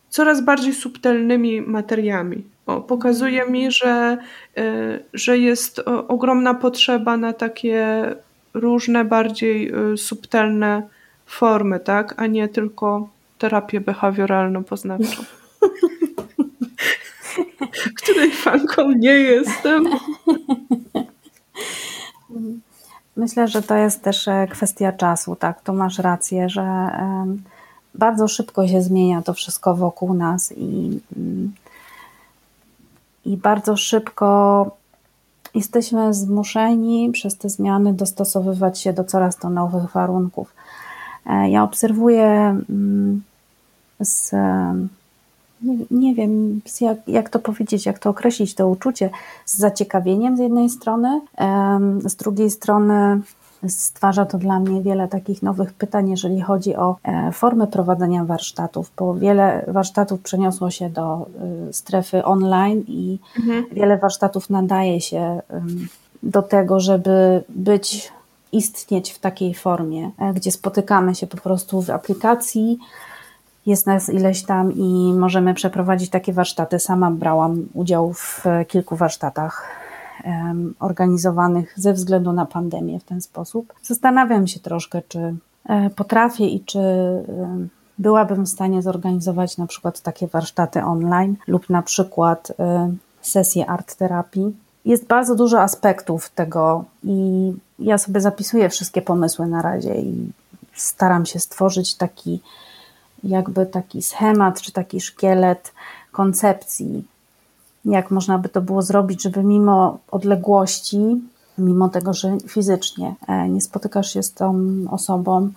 coraz 0.09 0.41
bardziej 0.41 0.73
subtelnymi 0.73 1.61
materiami. 1.61 2.43
O, 2.65 2.81
pokazuje 2.81 3.49
mi, 3.49 3.71
że, 3.71 4.17
y, 4.57 5.03
że 5.13 5.37
jest 5.37 5.79
ogromna 6.07 6.53
potrzeba 6.53 7.17
na 7.17 7.33
takie 7.33 8.15
różne 8.59 9.05
bardziej 9.05 9.73
y, 9.93 9.97
subtelne 9.97 10.83
formy, 11.25 11.79
tak, 11.79 12.13
a 12.17 12.27
nie 12.27 12.47
tylko 12.47 13.09
terapię 13.37 13.81
behawioralno-poznawczą. 13.81 15.23
której 18.03 18.31
fanką 18.31 18.91
nie 18.91 19.13
jestem. 19.13 19.83
Myślę, 23.15 23.47
że 23.47 23.61
to 23.61 23.75
jest 23.75 24.01
też 24.01 24.27
e, 24.27 24.47
kwestia 24.51 24.91
czasu, 24.91 25.35
tak, 25.35 25.61
tu 25.61 25.73
masz 25.73 25.99
rację, 25.99 26.49
że 26.49 26.89
bardzo 27.95 28.27
szybko 28.27 28.67
się 28.67 28.81
zmienia 28.81 29.21
to 29.21 29.33
wszystko 29.33 29.75
wokół 29.75 30.13
nas 30.13 30.53
i, 30.57 30.99
i 33.25 33.37
bardzo 33.37 33.77
szybko 33.77 34.78
jesteśmy 35.55 36.13
zmuszeni 36.13 37.11
przez 37.11 37.37
te 37.37 37.49
zmiany 37.49 37.93
dostosowywać 37.93 38.79
się 38.79 38.93
do 38.93 39.03
coraz 39.03 39.37
to 39.37 39.49
nowych 39.49 39.91
warunków. 39.91 40.53
E, 41.25 41.49
ja 41.49 41.63
obserwuję 41.63 42.25
mm, 42.69 43.23
z, 43.99 44.31
nie, 45.61 45.77
nie 45.91 46.15
wiem 46.15 46.61
jak, 46.81 46.97
jak 47.07 47.29
to 47.29 47.39
powiedzieć, 47.39 47.85
jak 47.85 47.99
to 47.99 48.09
określić, 48.09 48.55
to 48.55 48.67
uczucie, 48.67 49.09
z 49.45 49.57
zaciekawieniem 49.57 50.37
z 50.37 50.39
jednej 50.39 50.69
strony, 50.69 51.21
z 52.05 52.15
drugiej 52.15 52.49
strony 52.49 53.21
Stwarza 53.67 54.25
to 54.25 54.37
dla 54.37 54.59
mnie 54.59 54.81
wiele 54.81 55.07
takich 55.07 55.43
nowych 55.43 55.73
pytań, 55.73 56.09
jeżeli 56.09 56.41
chodzi 56.41 56.75
o 56.75 56.95
e, 57.03 57.31
formy 57.31 57.67
prowadzenia 57.67 58.25
warsztatów, 58.25 58.91
bo 58.97 59.13
wiele 59.13 59.65
warsztatów 59.67 60.21
przeniosło 60.21 60.71
się 60.71 60.89
do 60.89 61.25
e, 61.69 61.73
strefy 61.73 62.25
online 62.25 62.83
i 62.87 63.19
mhm. 63.39 63.65
wiele 63.71 63.97
warsztatów 63.97 64.49
nadaje 64.49 65.01
się 65.01 65.41
do 66.23 66.41
tego, 66.41 66.79
żeby 66.79 67.43
być, 67.49 68.11
istnieć 68.51 69.11
w 69.11 69.19
takiej 69.19 69.53
formie, 69.53 70.11
e, 70.19 70.33
gdzie 70.33 70.51
spotykamy 70.51 71.15
się 71.15 71.27
po 71.27 71.37
prostu 71.37 71.81
w 71.81 71.89
aplikacji. 71.89 72.79
Jest 73.65 73.87
nas 73.87 74.09
ileś 74.09 74.43
tam 74.43 74.73
i 74.73 75.13
możemy 75.13 75.53
przeprowadzić 75.53 76.09
takie 76.09 76.33
warsztaty. 76.33 76.79
Sama 76.79 77.11
brałam 77.11 77.65
udział 77.73 78.13
w 78.13 78.43
kilku 78.67 78.95
warsztatach 78.95 79.78
organizowanych 80.79 81.73
ze 81.75 81.93
względu 81.93 82.33
na 82.33 82.45
pandemię 82.45 82.99
w 82.99 83.03
ten 83.03 83.21
sposób. 83.21 83.73
Zastanawiam 83.83 84.47
się 84.47 84.59
troszkę, 84.59 85.01
czy 85.07 85.35
e, 85.65 85.89
potrafię 85.89 86.47
i 86.47 86.59
czy 86.65 86.79
byłabym 87.99 88.45
w 88.45 88.49
stanie 88.49 88.81
zorganizować 88.81 89.57
na 89.57 89.67
przykład 89.67 90.01
takie 90.01 90.27
warsztaty 90.27 90.83
online 90.83 91.35
lub 91.47 91.69
na 91.69 91.81
przykład 91.81 92.51
e, 92.59 92.91
sesje 93.21 93.69
art 93.69 93.95
terapii. 93.95 94.55
Jest 94.85 95.07
bardzo 95.07 95.35
dużo 95.35 95.61
aspektów 95.61 96.29
tego 96.29 96.85
i 97.03 97.53
ja 97.79 97.97
sobie 97.97 98.21
zapisuję 98.21 98.69
wszystkie 98.69 99.01
pomysły 99.01 99.47
na 99.47 99.61
razie 99.61 99.95
i 99.95 100.31
staram 100.73 101.25
się 101.25 101.39
stworzyć 101.39 101.95
taki 101.95 102.41
jakby 103.23 103.65
taki 103.65 104.01
schemat 104.01 104.61
czy 104.61 104.71
taki 104.71 105.01
szkielet 105.01 105.73
koncepcji, 106.11 107.03
jak 107.85 108.11
można 108.11 108.37
by 108.37 108.49
to 108.49 108.61
było 108.61 108.81
zrobić, 108.81 109.23
żeby 109.23 109.43
mimo 109.43 109.99
odległości, 110.11 111.21
mimo 111.57 111.89
tego, 111.89 112.13
że 112.13 112.37
fizycznie 112.47 113.15
e, 113.27 113.49
nie 113.49 113.61
spotykasz 113.61 114.13
się 114.13 114.23
z 114.23 114.33
tą 114.33 114.69
osobą, 114.91 115.49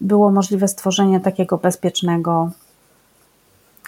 było 0.00 0.32
możliwe 0.32 0.68
stworzenie 0.68 1.20
takiego 1.20 1.58
bezpiecznego, 1.58 2.50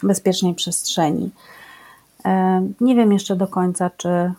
bezpiecznej 0.03 0.55
przestrzeni. 0.55 1.31
E, 2.25 2.63
nie 2.81 2.95
wiem 2.95 3.13
jeszcze 3.13 3.37
do 3.37 3.47
końca, 3.47 3.91
czy 3.97 4.33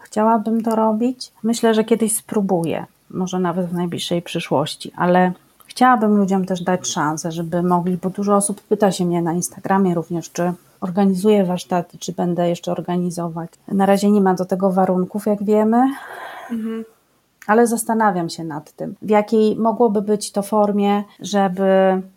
chciałabym 0.00 0.62
to 0.62 0.76
robić. 0.76 1.32
Myślę, 1.42 1.74
że 1.74 1.84
kiedyś 1.84 2.16
spróbuję, 2.16 2.86
może 3.10 3.38
nawet 3.38 3.66
w 3.66 3.74
najbliższej 3.74 4.22
przyszłości, 4.22 4.92
ale 4.96 5.32
chciałabym 5.66 6.16
ludziom 6.16 6.44
też 6.44 6.62
dać 6.62 6.88
szansę, 6.88 7.32
żeby 7.32 7.62
mogli, 7.62 7.96
bo 7.96 8.10
dużo 8.10 8.36
osób 8.36 8.60
pyta 8.60 8.92
się 8.92 9.04
mnie 9.04 9.22
na 9.22 9.32
Instagramie 9.32 9.94
również, 9.94 10.30
czy 10.30 10.52
organizuję 10.84 11.44
warsztaty, 11.44 11.98
czy 11.98 12.12
będę 12.12 12.48
jeszcze 12.48 12.72
organizować. 12.72 13.50
Na 13.68 13.86
razie 13.86 14.10
nie 14.10 14.20
ma 14.20 14.34
do 14.34 14.44
tego 14.44 14.70
warunków, 14.70 15.26
jak 15.26 15.44
wiemy. 15.44 15.82
Mhm 16.50 16.84
ale 17.46 17.66
zastanawiam 17.66 18.28
się 18.28 18.44
nad 18.44 18.72
tym, 18.72 18.94
w 19.02 19.10
jakiej 19.10 19.56
mogłoby 19.56 20.02
być 20.02 20.32
to 20.32 20.42
formie, 20.42 21.04
żeby 21.20 21.66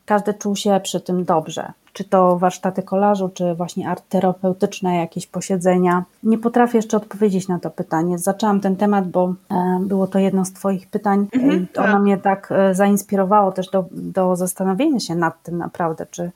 każdy 0.05 0.34
czuł 0.34 0.55
się 0.55 0.80
przy 0.84 1.01
tym 1.01 1.26
dobrze. 1.26 1.72
Czy 1.93 2.03
to 2.03 2.38
warsztaty 2.38 2.84
kolażu, 2.84 3.30
czy 3.30 3.55
właśnie 3.55 3.89
art 3.89 4.03
terapeutyczne, 4.09 4.95
jakieś 4.95 5.28
posiedzenia. 5.28 6.03
Nie 6.24 6.38
potrafię 6.38 6.78
jeszcze 6.78 6.97
odpowiedzieć 6.97 7.47
na 7.47 7.59
to 7.59 7.70
pytanie. 7.70 8.18
Zaczęłam 8.18 8.59
ten 8.61 8.76
temat, 8.76 9.07
bo 9.07 9.34
e, 9.51 9.80
było 9.82 10.07
to 10.07 10.20
jedno 10.20 10.45
z 10.45 10.53
Twoich 10.53 10.88
pytań. 10.88 11.28
Mhm, 11.34 11.68
ono 11.78 11.93
tak. 11.93 12.01
mnie 12.01 12.18
tak 12.18 12.51
e, 12.51 12.76
zainspirowało 12.76 13.51
też 13.51 13.70
do, 13.70 13.86
do 13.91 14.36
zastanowienia 14.36 14.99
się 14.99 15.15
nad 15.15 15.43
tym 15.43 15.57
naprawdę, 15.57 16.05
czy 16.11 16.32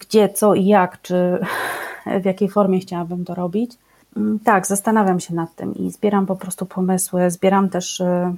gdzie, 0.00 0.28
co 0.28 0.54
i 0.54 0.66
jak, 0.66 1.02
czy 1.02 1.38
w 2.22 2.24
jakiej 2.24 2.48
formie 2.48 2.80
chciałabym 2.80 3.24
to 3.24 3.34
robić. 3.34 3.72
Mm, 4.16 4.38
tak, 4.38 4.66
zastanawiam 4.66 5.20
się 5.20 5.34
nad 5.34 5.54
tym 5.54 5.74
i 5.74 5.90
zbieram 5.90 6.26
po 6.26 6.36
prostu 6.36 6.66
pomysły. 6.66 7.30
Zbieram 7.30 7.68
też 7.68 8.00
y, 8.00 8.34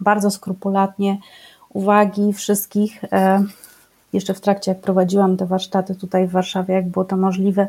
bardzo 0.00 0.30
skrupulatnie 0.30 1.18
uwagi 1.68 2.32
wszystkich. 2.32 3.04
E, 3.12 3.44
jeszcze 4.12 4.34
w 4.34 4.40
trakcie, 4.40 4.70
jak 4.70 4.80
prowadziłam 4.80 5.36
te 5.36 5.46
warsztaty 5.46 5.94
tutaj 5.94 6.26
w 6.28 6.30
Warszawie, 6.30 6.74
jak 6.74 6.88
było 6.88 7.04
to 7.04 7.16
możliwe, 7.16 7.68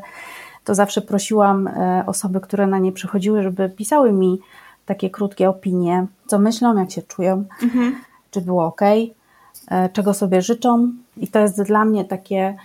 to 0.64 0.76
zawsze 0.76 1.02
prosiłam 1.02 1.68
e, 1.68 2.04
osoby, 2.08 2.42
które 2.42 2.68
na 2.68 2.80
nie 2.80 2.92
przychodziły, 2.92 3.44
żeby 3.44 3.70
pisały 3.70 4.12
mi 4.12 4.40
takie 4.86 5.10
krótkie 5.10 5.50
opinie, 5.50 6.06
co 6.28 6.40
myślą, 6.40 6.78
jak 6.78 6.92
się 6.92 7.02
czują, 7.02 7.44
mhm. 7.64 7.96
czy 8.32 8.42
było 8.42 8.66
ok, 8.66 8.82
e, 8.82 9.90
czego 9.90 10.14
sobie 10.14 10.42
życzą. 10.42 10.92
I 11.18 11.28
to 11.28 11.40
jest 11.40 11.62
dla 11.62 11.86
mnie 11.86 12.06
takie 12.06 12.56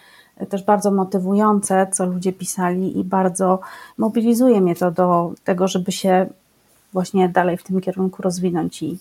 też 0.49 0.63
bardzo 0.63 0.91
motywujące, 0.91 1.87
co 1.93 2.07
ludzie 2.07 2.33
pisali 2.33 2.99
i 2.99 3.05
bardzo 3.05 3.61
mobilizuje 3.99 4.61
mnie 4.61 4.75
to 4.75 4.91
do 4.91 5.33
tego, 5.45 5.69
żeby 5.69 5.93
się 5.93 6.27
właśnie 6.93 7.29
dalej 7.29 7.57
w 7.57 7.63
tym 7.63 7.81
kierunku 7.81 8.23
rozwinąć 8.23 8.83
i, 8.83 8.99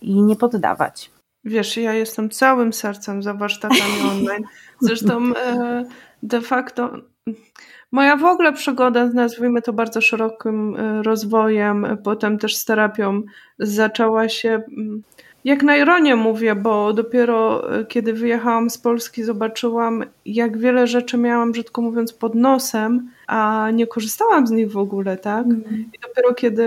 i 0.00 0.22
nie 0.22 0.36
poddawać. 0.36 1.10
Wiesz, 1.44 1.76
ja 1.76 1.92
jestem 1.94 2.30
całym 2.30 2.72
sercem 2.72 3.22
za 3.22 3.34
warsztatami 3.34 4.00
online. 4.10 4.44
Zresztą 4.80 5.34
e, 5.36 5.84
de 6.22 6.40
facto 6.40 6.90
moja 7.92 8.16
w 8.16 8.24
ogóle 8.24 8.52
przygoda, 8.52 9.06
nazwijmy 9.06 9.62
to 9.62 9.72
bardzo 9.72 10.00
szerokim 10.00 10.76
e, 10.76 11.02
rozwojem, 11.02 11.98
potem 12.04 12.38
też 12.38 12.56
z 12.56 12.64
terapią, 12.64 13.22
zaczęła 13.58 14.28
się 14.28 14.50
mm, 14.50 15.02
jak 15.44 15.62
na 15.62 15.76
ironię 15.76 16.16
mówię, 16.16 16.54
bo 16.54 16.92
dopiero 16.92 17.72
e, 17.78 17.84
kiedy 17.84 18.12
wyjechałam 18.12 18.70
z 18.70 18.78
Polski, 18.78 19.24
zobaczyłam, 19.24 20.04
jak 20.26 20.58
wiele 20.58 20.86
rzeczy 20.86 21.18
miałam, 21.18 21.52
brzydko 21.52 21.82
mówiąc, 21.82 22.12
pod 22.12 22.34
nosem, 22.34 23.10
a 23.26 23.70
nie 23.72 23.86
korzystałam 23.86 24.46
z 24.46 24.50
nich 24.50 24.72
w 24.72 24.76
ogóle, 24.76 25.16
tak? 25.16 25.46
Mm. 25.46 25.90
I 25.94 25.98
dopiero 26.08 26.34
kiedy 26.34 26.66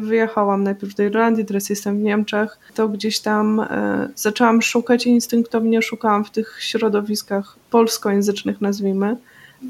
wyjechałam 0.00 0.62
najpierw 0.62 0.94
do 0.94 1.02
Irlandii, 1.02 1.44
teraz 1.44 1.70
jestem 1.70 1.98
w 1.98 2.02
Niemczech, 2.02 2.58
to 2.74 2.88
gdzieś 2.88 3.20
tam 3.20 3.60
e, 3.60 4.08
zaczęłam 4.14 4.62
szukać 4.62 5.06
i 5.06 5.10
instynktownie 5.10 5.82
szukałam 5.82 6.24
w 6.24 6.30
tych 6.30 6.56
środowiskach 6.60 7.56
polskojęzycznych, 7.70 8.60
nazwijmy. 8.60 9.16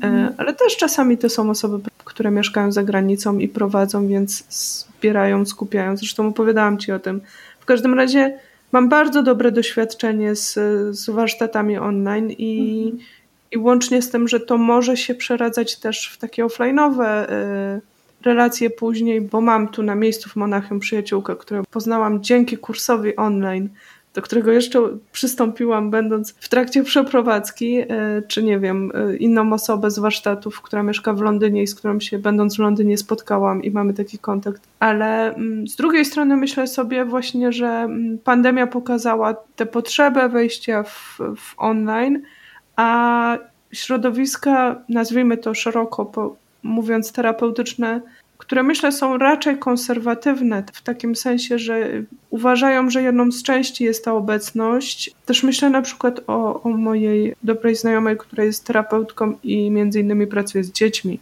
Mm. 0.03 0.33
ale 0.37 0.55
też 0.55 0.77
czasami 0.77 1.19
to 1.19 1.29
są 1.29 1.51
osoby, 1.51 1.89
które 2.05 2.31
mieszkają 2.31 2.73
za 2.73 2.83
granicą 2.83 3.39
i 3.39 3.49
prowadzą, 3.49 4.09
więc 4.09 4.45
zbierają, 4.49 5.47
skupiają. 5.47 5.97
Zresztą 5.97 6.29
opowiadałam 6.29 6.79
Ci 6.79 6.93
o 6.93 6.99
tym. 6.99 7.21
W 7.61 7.65
każdym 7.65 7.95
razie 7.95 8.39
mam 8.73 8.89
bardzo 8.89 9.23
dobre 9.23 9.53
doświadczenie 9.53 10.37
z, 10.37 10.55
z 10.97 11.11
warsztatami 11.11 11.79
online 11.79 12.31
i, 12.31 12.83
mhm. 12.93 13.09
i 13.53 13.59
łącznie 13.59 14.03
z 14.03 14.11
tym, 14.11 14.29
że 14.29 14.41
to 14.41 14.59
może 14.59 14.97
się 14.97 15.15
przeradzać 15.15 15.77
też 15.77 16.11
w 16.15 16.19
takie 16.19 16.45
offline'owe 16.45 17.25
y, 17.25 17.81
relacje 18.25 18.71
później, 18.71 19.21
bo 19.21 19.41
mam 19.41 19.69
tu 19.69 19.83
na 19.83 19.95
miejscu 19.95 20.31
w 20.31 20.37
Monachium 20.37 20.81
przyjaciółkę, 20.81 21.37
którą 21.37 21.63
poznałam 21.71 22.23
dzięki 22.23 22.59
kursowi 22.59 23.17
online 23.17 23.69
do 24.15 24.23
którego 24.23 24.53
jeszcze 24.53 24.81
przystąpiłam, 25.13 25.91
będąc 25.91 26.35
w 26.41 26.49
trakcie 26.49 26.85
przeprowadzki, 26.85 27.79
e, 27.79 27.87
czy 28.29 28.43
nie 28.43 28.59
wiem, 28.59 28.93
e, 28.95 29.17
inną 29.17 29.53
osobę 29.53 29.91
z 29.91 29.99
warsztatów, 29.99 30.63
która 30.63 30.83
mieszka 30.83 31.13
w 31.13 31.21
Londynie 31.21 31.63
i 31.63 31.67
z 31.67 31.75
którą 31.75 32.01
się, 32.01 32.19
będąc 32.19 32.57
w 32.57 32.59
Londynie, 32.59 32.99
spotkałam 32.99 33.63
i 33.63 33.71
mamy 33.71 33.95
taki 33.95 34.19
kontakt. 34.19 34.63
Ale 34.81 35.35
mm, 35.35 35.69
z 35.69 35.77
drugiej 35.77 36.05
strony 36.05 36.37
myślę 36.37 36.67
sobie 36.67 37.05
właśnie, 37.05 37.53
że 37.53 37.69
mm, 37.69 38.19
pandemia 38.25 38.67
pokazała 38.67 39.35
tę 39.57 39.67
potrzebę 39.67 40.29
wejścia 40.29 40.83
w, 40.83 41.19
w 41.37 41.55
online, 41.57 42.23
a 42.77 43.39
środowiska, 43.73 44.83
nazwijmy 44.89 45.37
to 45.37 45.55
szeroko 45.55 46.37
mówiąc, 46.63 47.13
terapeutyczne, 47.13 48.01
które 48.39 48.63
myślę 48.63 48.93
są 48.93 49.19
raczej 49.19 49.59
konserwatywne, 49.59 50.65
w 50.73 50.83
takim 50.83 51.17
sensie, 51.17 51.59
że 51.59 52.03
uważają, 52.31 52.91
że 52.91 53.03
jedną 53.03 53.33
z 53.33 53.43
części 53.43 53.85
jest 53.85 54.05
ta 54.05 54.15
obecność. 54.15 55.11
Też 55.27 55.43
myślę 55.43 55.71
na 55.71 55.83
przykład 55.83 56.21
o, 56.27 56.63
o 56.63 56.69
mojej 56.69 57.35
dobrej 57.43 57.77
znajomej, 57.77 58.17
która 58.17 58.45
jest 58.45 58.67
terapeutką 58.67 59.39
i 59.43 59.71
między 59.71 60.01
innymi 60.01 60.27
pracuje 60.27 60.65
z 60.65 60.73
dziećmi. 60.73 61.21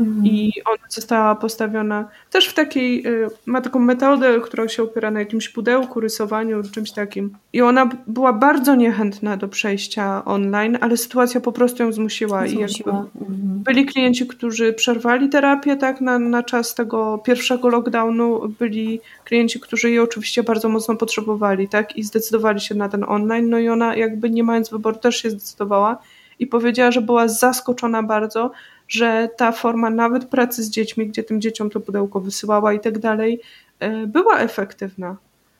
Mhm. 0.00 0.26
I 0.26 0.52
ona 0.64 0.82
została 0.88 1.34
postawiona 1.34 2.08
też 2.30 2.48
w 2.48 2.54
takiej, 2.54 3.06
y, 3.06 3.28
ma 3.46 3.60
taką 3.60 3.78
metodę, 3.78 4.40
która 4.40 4.68
się 4.68 4.82
opiera 4.82 5.10
na 5.10 5.20
jakimś 5.20 5.48
pudełku, 5.48 6.00
rysowaniu, 6.00 6.62
czymś 6.72 6.90
takim. 6.90 7.36
I 7.52 7.62
ona 7.62 7.88
była 8.06 8.32
bardzo 8.32 8.74
niechętna 8.74 9.36
do 9.36 9.48
przejścia 9.48 10.24
online, 10.24 10.78
ale 10.80 10.96
sytuacja 10.96 11.40
po 11.40 11.52
prostu 11.52 11.82
ją 11.82 11.92
zmusiła. 11.92 12.46
zmusiła. 12.48 12.66
I 12.66 12.72
jakby 12.72 12.90
mhm. 12.90 13.62
byli 13.62 13.86
klienci, 13.86 14.26
którzy 14.26 14.72
przerwali 14.72 15.28
terapię 15.28 15.76
tak 15.76 16.00
na, 16.00 16.18
na 16.18 16.42
czas 16.42 16.74
tego 16.74 17.18
pierwszego 17.18 17.68
lockdownu, 17.68 18.48
byli 18.58 19.00
klienci, 19.24 19.60
którzy 19.60 19.90
jej 19.90 20.00
oczywiście 20.00 20.42
bardzo 20.42 20.68
mocno 20.68 20.96
potrzebowali, 20.96 21.68
tak? 21.68 21.96
I 21.96 22.02
zdecydowali 22.02 22.60
się 22.60 22.74
na 22.74 22.88
ten 22.88 23.04
online. 23.08 23.50
No 23.50 23.58
i 23.58 23.68
ona 23.68 23.96
jakby 23.96 24.30
nie 24.30 24.44
mając 24.44 24.70
wyboru 24.70 24.96
też 24.96 25.16
się 25.16 25.30
zdecydowała 25.30 25.98
i 26.38 26.46
powiedziała, 26.46 26.90
że 26.90 27.00
była 27.00 27.28
zaskoczona 27.28 28.02
bardzo, 28.02 28.50
że 28.88 29.28
ta 29.36 29.52
forma 29.52 29.90
nawet 29.90 30.24
pracy 30.24 30.62
z 30.62 30.70
dziećmi, 30.70 31.06
gdzie 31.06 31.22
tym 31.22 31.40
dzieciom 31.40 31.70
to 31.70 31.80
pudełko 31.80 32.20
wysyłała 32.20 32.72
i 32.72 32.80
tak 32.80 32.98
dalej, 32.98 33.40
e, 33.80 34.06
była 34.06 34.38
efektywna. 34.38 35.16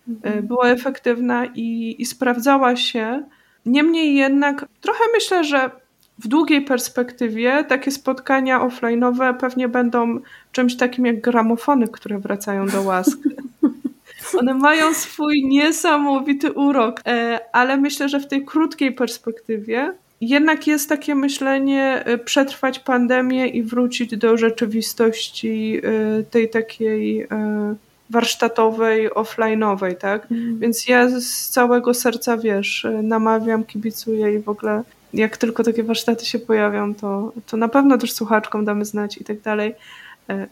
E, 0.09 0.27
mhm. 0.27 0.47
Była 0.47 0.69
efektywna 0.69 1.47
i, 1.55 1.97
i 1.99 2.07
sprawdzała 2.07 2.77
się. 2.77 3.23
Niemniej 3.67 4.15
jednak 4.15 4.67
trochę 4.81 5.05
myślę, 5.15 5.45
że 5.45 5.71
w 6.19 6.29
długiej 6.29 6.63
perspektywie 6.63 7.65
takie 7.65 7.91
spotkania 7.91 8.61
offline'owe 8.61 9.35
pewnie 9.35 9.69
będą 9.69 10.21
czymś 10.53 10.77
takim 10.77 11.07
jak 11.07 11.21
gramofony, 11.21 11.89
które 11.89 12.19
wracają 12.19 12.67
do 12.67 12.83
łask. 12.83 13.19
One 14.41 14.55
mają 14.55 14.95
swój 14.95 15.45
niesamowity 15.45 16.53
urok, 16.53 17.01
e, 17.07 17.41
ale 17.53 17.77
myślę, 17.77 18.09
że 18.09 18.21
w 18.21 18.29
tej 18.29 18.45
krótkiej 18.45 18.93
perspektywie 18.93 19.95
jednak 20.21 20.67
jest 20.67 20.89
takie 20.89 21.15
myślenie 21.15 22.05
y, 22.09 22.19
przetrwać 22.19 22.79
pandemię 22.79 23.49
i 23.49 23.63
wrócić 23.63 24.17
do 24.17 24.37
rzeczywistości 24.37 25.81
y, 26.21 26.25
tej 26.31 26.51
takiej 26.51 27.23
y, 27.23 27.27
warsztatowej, 28.11 29.11
offline'owej, 29.11 29.95
tak? 29.95 30.31
Mm. 30.31 30.59
Więc 30.59 30.89
ja 30.89 31.09
z 31.21 31.49
całego 31.49 31.95
serca, 31.95 32.37
wiesz, 32.37 32.87
namawiam, 33.03 33.65
kibicuję 33.65 34.35
i 34.35 34.39
w 34.39 34.49
ogóle 34.49 34.83
jak 35.15 35.37
tylko 35.37 35.65
takie 35.65 35.83
warsztaty 35.83 36.27
się 36.27 36.39
pojawią, 36.39 36.95
to, 36.95 37.33
to 37.47 37.57
na 37.57 37.69
pewno 37.69 37.99
też 37.99 38.13
słuchaczkom 38.13 38.65
damy 38.65 38.85
znać 38.85 39.19
i 39.19 39.25
tak 39.25 39.41
dalej. 39.41 39.75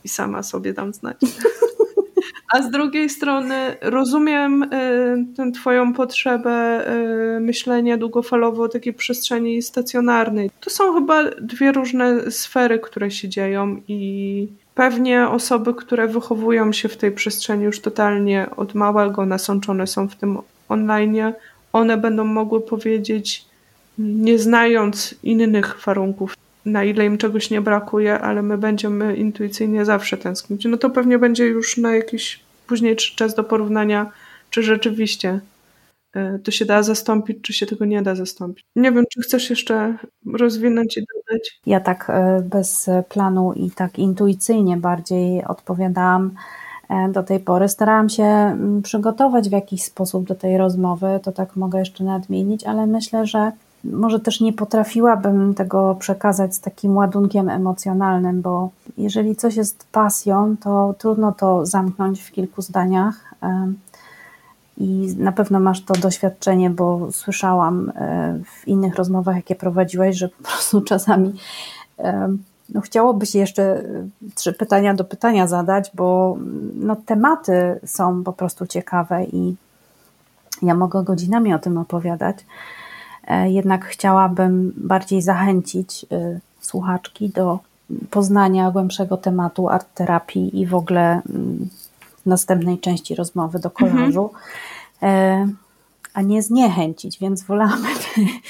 I 0.05 0.09
sama 0.09 0.43
sobie 0.43 0.73
dam 0.73 0.95
znać. 0.95 1.17
A 2.53 2.63
z 2.63 2.71
drugiej 2.71 3.09
strony 3.09 3.77
rozumiem 3.83 4.63
y, 4.63 4.69
tę 5.37 5.53
Twoją 5.53 5.93
potrzebę 5.93 6.85
y, 7.37 7.41
myślenia 7.41 7.97
długofalowo 7.97 8.63
o 8.63 8.69
takiej 8.69 8.95
przestrzeni 8.95 9.63
stacjonarnej. 9.63 10.51
To 10.61 10.71
są 10.71 10.95
chyba 10.95 11.25
dwie 11.25 11.73
różne 11.73 12.31
sfery, 12.31 12.79
które 12.79 13.11
się 13.11 13.29
dzieją 13.29 13.81
i 13.89 14.49
pewnie 14.75 15.29
osoby, 15.29 15.75
które 15.75 16.09
wychowują 16.09 16.73
się 16.73 16.89
w 16.89 16.97
tej 16.97 17.13
przestrzeni 17.13 17.65
już 17.65 17.81
totalnie 17.81 18.47
od 18.57 18.75
małego, 18.75 19.27
nasączone 19.27 19.87
są 19.87 20.09
w 20.09 20.17
tym 20.17 20.39
online, 20.69 21.33
one 21.73 21.97
będą 21.97 22.25
mogły 22.25 22.61
powiedzieć 22.61 23.45
nie 23.99 24.39
znając 24.39 25.15
innych 25.23 25.81
warunków, 25.87 26.37
na 26.65 26.85
ile 26.85 27.07
im 27.07 27.19
czegoś 27.19 27.51
nie 27.51 27.61
brakuje, 27.61 28.21
ale 28.21 28.43
my 28.43 28.59
będziemy 28.59 29.17
intuicyjnie 29.17 29.85
zawsze 29.85 30.17
tęsknić, 30.17 30.65
no 30.65 30.77
to 30.77 30.91
pewnie 30.91 31.19
będzie 31.19 31.47
już 31.47 31.77
na 31.77 31.95
jakiś 31.95 32.41
późniejszy 32.67 33.17
czas 33.17 33.35
do 33.35 33.45
porównania, 33.45 34.11
czy 34.51 34.63
rzeczywiście 34.63 35.41
e, 36.15 36.39
to 36.39 36.51
się 36.51 36.65
da 36.65 36.83
zastąpić, 36.83 37.39
czy 37.43 37.53
się 37.53 37.67
tego 37.67 37.85
nie 37.85 38.03
da 38.03 38.15
zastąpić. 38.15 38.65
Nie 38.77 38.93
wiem, 38.93 39.05
czy 39.13 39.21
chcesz 39.21 39.51
jeszcze 39.51 39.99
rozwinąć 40.35 40.97
i 40.97 41.01
dodać? 41.01 41.61
Ja 41.67 41.81
tak 41.81 42.11
e, 42.11 42.43
bez 42.51 42.91
planu 43.09 43.53
i 43.53 43.71
tak 43.71 43.99
intuicyjnie 43.99 44.77
bardziej 44.77 45.45
odpowiadałam 45.45 46.35
e, 46.91 47.09
do 47.13 47.23
tej 47.23 47.41
pory. 47.41 47.69
Starałam 47.69 48.09
się 48.09 48.23
mm, 48.25 48.83
przygotować 48.83 49.49
w 49.49 49.53
jakiś 49.53 49.83
sposób 49.83 50.27
do 50.27 50.35
tej 50.35 50.59
rozmowy, 50.59 51.21
to 51.23 51.33
tak 51.33 51.57
mogę 51.57 51.79
jeszcze 51.79 52.05
nadmienić, 52.05 52.65
ale 52.65 52.87
myślę, 52.87 53.27
że 53.27 53.53
może 53.85 54.21
też 54.21 54.41
nie 54.41 54.53
potrafiłabym 54.53 55.55
tego 55.55 55.97
przekazać 56.01 56.55
z 56.55 56.61
takim 56.61 56.97
ładunkiem 56.97 57.49
emocjonalnym, 57.49 58.43
bo 58.43 58.71
jeżeli 58.99 59.37
coś 59.37 59.57
jest 59.57 59.87
pasją, 59.93 60.57
to 60.61 60.95
trudno 60.99 61.33
to 61.33 61.67
zamknąć 61.67 62.23
w 62.23 62.33
kilku 62.33 62.63
zdaniach. 62.63 63.35
I 64.79 65.15
na 65.19 65.33
pewno 65.33 65.61
masz 65.61 65.85
to 65.85 65.95
doświadczenie, 65.95 66.71
bo 66.71 67.13
słyszałam 67.13 67.93
e, 67.97 68.39
w 68.45 68.69
innych 68.69 68.95
rozmowach, 68.95 69.37
jakie 69.37 69.55
prowadziłeś, 69.55 70.17
że 70.17 70.29
po 70.29 70.43
prostu 70.43 70.81
czasami 70.91 71.35
no, 72.69 72.81
chciałoby 72.81 73.27
się 73.27 73.39
jeszcze 73.39 73.63
e, 73.63 73.85
trzy 74.35 74.53
pytania 74.53 74.95
do 74.95 75.05
pytania 75.05 75.47
zadać, 75.47 75.91
bo 75.95 76.37
no, 76.75 76.97
tematy 76.97 77.81
są 77.87 78.25
po 78.25 78.33
prostu 78.33 78.67
ciekawe 78.67 79.25
i 79.25 79.57
ja 80.63 80.75
mogę 80.75 81.03
godzinami 81.05 81.55
o 81.55 81.59
tym 81.59 81.79
opowiadać. 81.79 82.37
E, 83.27 83.51
jednak 83.51 83.85
chciałabym 83.85 84.73
bardziej 84.77 85.23
zachęcić 85.23 86.07
e, 86.13 86.41
słuchaczki 86.61 87.29
do 87.29 87.59
poznania 88.11 88.71
głębszego 88.71 89.17
tematu 89.17 89.69
art 89.69 89.95
terapii 89.95 90.61
i 90.61 90.67
w 90.67 90.75
ogóle 90.75 91.23
mm, 91.31 91.69
następnej 92.27 92.79
części 92.79 93.15
rozmowy 93.15 93.59
do 93.59 93.71
kolażu, 93.71 94.31
mhm. 95.01 95.57
a 96.15 96.23
nie 96.23 96.43
zniechęcić, 96.43 97.19
więc 97.19 97.43
wolałabym, 97.43 97.97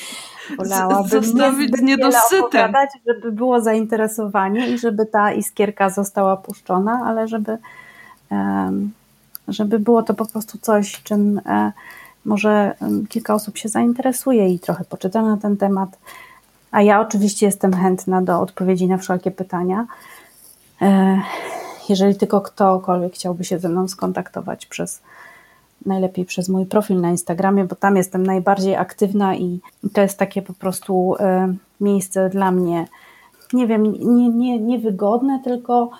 wolałabym 0.58 1.24
zostawić 1.24 1.72
niedosytem, 1.82 2.72
żeby 3.06 3.32
było 3.32 3.60
zainteresowanie 3.60 4.68
i 4.68 4.78
żeby 4.78 5.06
ta 5.06 5.32
iskierka 5.32 5.90
została 5.90 6.36
puszczona, 6.36 7.00
ale 7.06 7.28
żeby, 7.28 7.58
żeby 9.48 9.78
było 9.78 10.02
to 10.02 10.14
po 10.14 10.26
prostu 10.26 10.58
coś, 10.58 11.02
czym 11.02 11.40
może 12.24 12.74
kilka 13.08 13.34
osób 13.34 13.58
się 13.58 13.68
zainteresuje 13.68 14.48
i 14.48 14.58
trochę 14.58 14.84
poczyta 14.84 15.22
na 15.22 15.36
ten 15.36 15.56
temat. 15.56 15.98
A 16.70 16.82
ja 16.82 17.00
oczywiście 17.00 17.46
jestem 17.46 17.72
chętna 17.72 18.22
do 18.22 18.40
odpowiedzi 18.40 18.86
na 18.86 18.98
wszelkie 18.98 19.30
pytania. 19.30 19.86
E, 20.82 21.20
jeżeli 21.88 22.16
tylko 22.16 22.40
ktokolwiek 22.40 23.14
chciałby 23.14 23.44
się 23.44 23.58
ze 23.58 23.68
mną 23.68 23.88
skontaktować 23.88 24.66
przez 24.66 25.02
najlepiej 25.86 26.24
przez 26.24 26.48
mój 26.48 26.66
profil 26.66 27.00
na 27.00 27.10
Instagramie, 27.10 27.64
bo 27.64 27.76
tam 27.76 27.96
jestem 27.96 28.26
najbardziej 28.26 28.76
aktywna 28.76 29.36
i 29.36 29.60
to 29.92 30.00
jest 30.00 30.18
takie 30.18 30.42
po 30.42 30.52
prostu 30.52 31.14
e, 31.20 31.54
miejsce 31.80 32.30
dla 32.30 32.50
mnie, 32.50 32.86
nie 33.52 33.66
wiem, 33.66 33.92
nie, 33.92 34.28
nie, 34.28 34.60
niewygodne, 34.60 35.40
tylko 35.44 35.90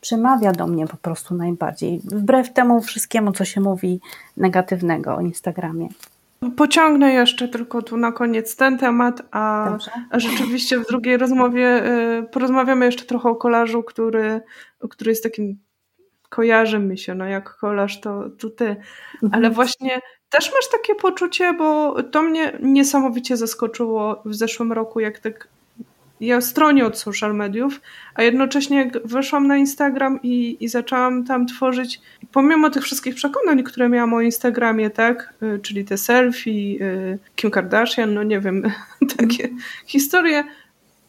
przemawia 0.00 0.52
do 0.52 0.66
mnie 0.66 0.86
po 0.86 0.96
prostu 0.96 1.34
najbardziej, 1.34 2.00
wbrew 2.04 2.52
temu 2.52 2.80
wszystkiemu, 2.80 3.32
co 3.32 3.44
się 3.44 3.60
mówi 3.60 4.00
negatywnego 4.36 5.16
o 5.16 5.20
Instagramie. 5.20 5.88
Pociągnę 6.56 7.12
jeszcze 7.12 7.48
tylko 7.48 7.82
tu 7.82 7.96
na 7.96 8.12
koniec 8.12 8.56
ten 8.56 8.78
temat, 8.78 9.22
a, 9.30 9.78
rzeczywiście 10.12 10.78
w 10.78 10.86
drugiej 10.86 11.16
rozmowie 11.16 11.92
y, 12.18 12.22
porozmawiamy 12.22 12.84
jeszcze 12.84 13.04
trochę 13.04 13.28
o 13.28 13.36
kolażu, 13.36 13.82
który, 13.82 14.40
który 14.90 15.10
jest 15.10 15.22
takim 15.22 15.58
kojarzy 16.28 16.78
mi 16.78 16.98
się, 16.98 17.14
no 17.14 17.24
jak 17.24 17.56
kolaż 17.56 18.00
to, 18.00 18.30
to 18.38 18.50
ty. 18.50 18.66
Mhm. 18.66 19.32
Ale 19.32 19.50
właśnie 19.50 20.00
też 20.28 20.52
masz 20.54 20.70
takie 20.72 20.94
poczucie, 20.94 21.52
bo 21.52 22.02
to 22.02 22.22
mnie 22.22 22.58
niesamowicie 22.62 23.36
zaskoczyło 23.36 24.22
w 24.24 24.34
zeszłym 24.34 24.72
roku, 24.72 25.00
jak 25.00 25.18
tak 25.18 25.48
ja 26.20 26.40
stronię 26.40 26.86
od 26.86 26.98
social 26.98 27.34
mediów, 27.34 27.80
a 28.14 28.22
jednocześnie 28.22 28.90
weszłam 29.04 29.46
na 29.46 29.56
Instagram 29.56 30.18
i, 30.22 30.56
i 30.60 30.68
zaczęłam 30.68 31.24
tam 31.24 31.46
tworzyć, 31.46 32.00
pomimo 32.32 32.70
tych 32.70 32.82
wszystkich 32.82 33.14
przekonań, 33.14 33.62
które 33.62 33.88
miałam 33.88 34.14
o 34.14 34.20
Instagramie, 34.20 34.90
tak, 34.90 35.34
y, 35.42 35.58
czyli 35.58 35.84
te 35.84 35.98
selfie, 35.98 36.78
y, 36.80 37.18
Kim 37.36 37.50
Kardashian, 37.50 38.14
no 38.14 38.22
nie 38.22 38.40
wiem, 38.40 38.62
takie 39.16 39.48
historie, 39.86 40.44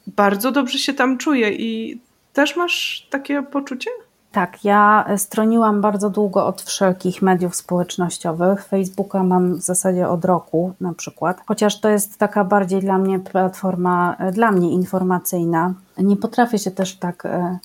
bardzo 0.08 0.52
dobrze 0.52 0.80
się 0.80 0.94
tam 0.94 1.18
czuję 1.18 1.52
i 1.52 2.00
też 2.34 2.56
masz 2.56 3.08
takie 3.10 3.44
poczucie? 3.44 3.90
Tak, 4.38 4.66
ja 4.66 5.06
stroniłam 5.18 5.82
bardzo 5.82 6.10
długo 6.10 6.46
od 6.46 6.62
wszelkich 6.62 7.22
mediów 7.22 7.56
społecznościowych. 7.56 8.66
Facebooka 8.66 9.24
mam 9.24 9.56
w 9.56 9.62
zasadzie 9.62 10.10
od 10.10 10.26
roku 10.26 10.74
na 10.82 10.94
przykład, 10.94 11.42
chociaż 11.48 11.80
to 11.80 11.90
jest 11.90 12.18
taka 12.18 12.44
bardziej 12.44 12.82
dla 12.82 12.98
mnie 12.98 13.20
platforma, 13.20 14.16
e, 14.20 14.32
dla 14.32 14.52
mnie 14.52 14.72
informacyjna. 14.72 15.74
Nie 15.98 16.18
potrafię 16.18 16.60
się 16.60 16.72
też 16.72 16.96
tak 16.96 17.26
e, 17.26 17.58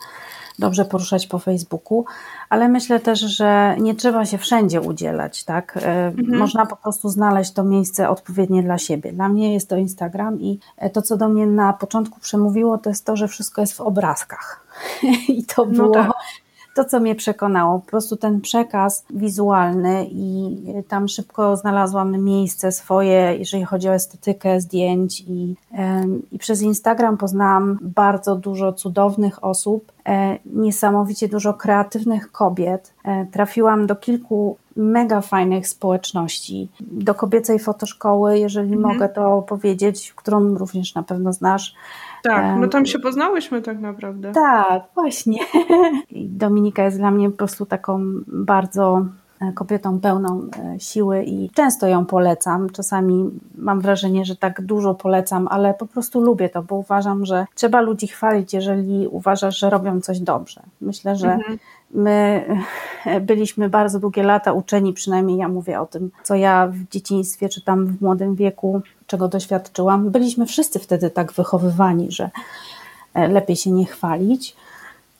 dobrze 0.58 0.84
poruszać 0.84 1.26
po 1.26 1.38
Facebooku, 1.38 2.04
ale 2.48 2.68
myślę 2.68 3.00
też, 3.00 3.20
że 3.20 3.76
nie 3.80 3.94
trzeba 3.94 4.26
się 4.26 4.38
wszędzie 4.38 4.80
udzielać, 4.80 5.44
tak? 5.44 5.76
E, 5.76 6.06
mhm. 6.06 6.38
Można 6.38 6.66
po 6.66 6.76
prostu 6.76 7.08
znaleźć 7.08 7.52
to 7.52 7.64
miejsce 7.64 8.08
odpowiednie 8.08 8.62
dla 8.62 8.78
siebie. 8.78 9.12
Dla 9.12 9.28
mnie 9.28 9.54
jest 9.54 9.68
to 9.68 9.76
Instagram 9.76 10.40
i 10.40 10.58
to, 10.92 11.02
co 11.02 11.16
do 11.16 11.28
mnie 11.28 11.46
na 11.46 11.72
początku 11.72 12.20
przemówiło, 12.20 12.78
to 12.78 12.90
jest 12.90 13.04
to, 13.06 13.16
że 13.16 13.28
wszystko 13.28 13.60
jest 13.60 13.76
w 13.76 13.80
obrazkach. 13.80 14.66
I 15.28 15.44
to 15.44 15.64
no 15.64 15.72
było 15.72 15.94
tak 15.94 16.10
to, 16.74 16.84
co 16.84 17.00
mnie 17.00 17.14
przekonało, 17.14 17.78
po 17.78 17.86
prostu 17.86 18.16
ten 18.16 18.40
przekaz 18.40 19.04
wizualny 19.10 20.06
i 20.10 20.56
tam 20.88 21.08
szybko 21.08 21.56
znalazłam 21.56 22.24
miejsce 22.24 22.72
swoje, 22.72 23.36
jeżeli 23.38 23.64
chodzi 23.64 23.88
o 23.88 23.94
estetykę 23.94 24.60
zdjęć 24.60 25.20
i, 25.20 25.56
i 26.32 26.38
przez 26.38 26.62
Instagram 26.62 27.16
poznałam 27.16 27.78
bardzo 27.82 28.36
dużo 28.36 28.72
cudownych 28.72 29.44
osób, 29.44 29.92
e, 30.06 30.38
niesamowicie 30.46 31.28
dużo 31.28 31.54
kreatywnych 31.54 32.32
kobiet. 32.32 32.94
E, 33.04 33.26
trafiłam 33.26 33.86
do 33.86 33.96
kilku 33.96 34.56
mega 34.76 35.20
fajnych 35.20 35.68
społeczności, 35.68 36.68
do 36.80 37.14
kobiecej 37.14 37.58
fotoszkoły, 37.58 38.38
jeżeli 38.38 38.74
mhm. 38.74 38.92
mogę 38.92 39.08
to 39.08 39.42
powiedzieć, 39.42 40.12
którą 40.16 40.54
również 40.54 40.94
na 40.94 41.02
pewno 41.02 41.32
znasz. 41.32 41.74
Tak, 42.22 42.60
no 42.60 42.68
tam 42.68 42.86
się 42.86 42.98
poznałyśmy 42.98 43.62
tak 43.62 43.80
naprawdę. 43.80 44.32
Tak, 44.32 44.82
właśnie. 44.94 45.38
Dominika 46.44 46.84
jest 46.84 46.98
dla 46.98 47.10
mnie 47.10 47.30
po 47.30 47.36
prostu 47.36 47.66
taką 47.66 48.00
bardzo 48.26 49.06
e, 49.40 49.52
kobietą 49.52 50.00
pełną 50.00 50.40
e, 50.40 50.80
siły 50.80 51.24
i 51.24 51.50
często 51.50 51.86
ją 51.86 52.06
polecam. 52.06 52.70
Czasami 52.70 53.30
mam 53.54 53.80
wrażenie, 53.80 54.24
że 54.24 54.36
tak 54.36 54.60
dużo 54.60 54.94
polecam, 54.94 55.48
ale 55.50 55.74
po 55.74 55.86
prostu 55.86 56.20
lubię 56.20 56.48
to, 56.48 56.62
bo 56.62 56.76
uważam, 56.76 57.26
że 57.26 57.46
trzeba 57.54 57.80
ludzi 57.80 58.06
chwalić, 58.06 58.54
jeżeli 58.54 59.08
uważasz, 59.08 59.58
że 59.58 59.70
robią 59.70 60.00
coś 60.00 60.20
dobrze. 60.20 60.62
Myślę, 60.80 61.16
że 61.16 61.32
mhm. 61.32 61.58
My 61.94 62.44
byliśmy 63.28 63.68
bardzo 63.68 64.00
długie 64.00 64.22
lata 64.22 64.52
uczeni, 64.52 64.92
przynajmniej 64.92 65.38
ja 65.38 65.48
mówię 65.48 65.80
o 65.80 65.86
tym, 65.86 66.10
co 66.22 66.34
ja 66.34 66.66
w 66.66 66.88
dzieciństwie 66.88 67.48
czy 67.48 67.64
tam 67.64 67.86
w 67.86 68.00
młodym 68.00 68.34
wieku, 68.34 68.82
czego 69.12 69.28
doświadczyłam. 69.28 70.10
Byliśmy 70.10 70.46
wszyscy 70.46 70.78
wtedy 70.78 71.10
tak 71.10 71.32
wychowywani, 71.32 72.10
że 72.10 72.30
e, 73.14 73.28
lepiej 73.28 73.56
się 73.56 73.70
nie 73.70 73.86
chwalić. 73.86 74.56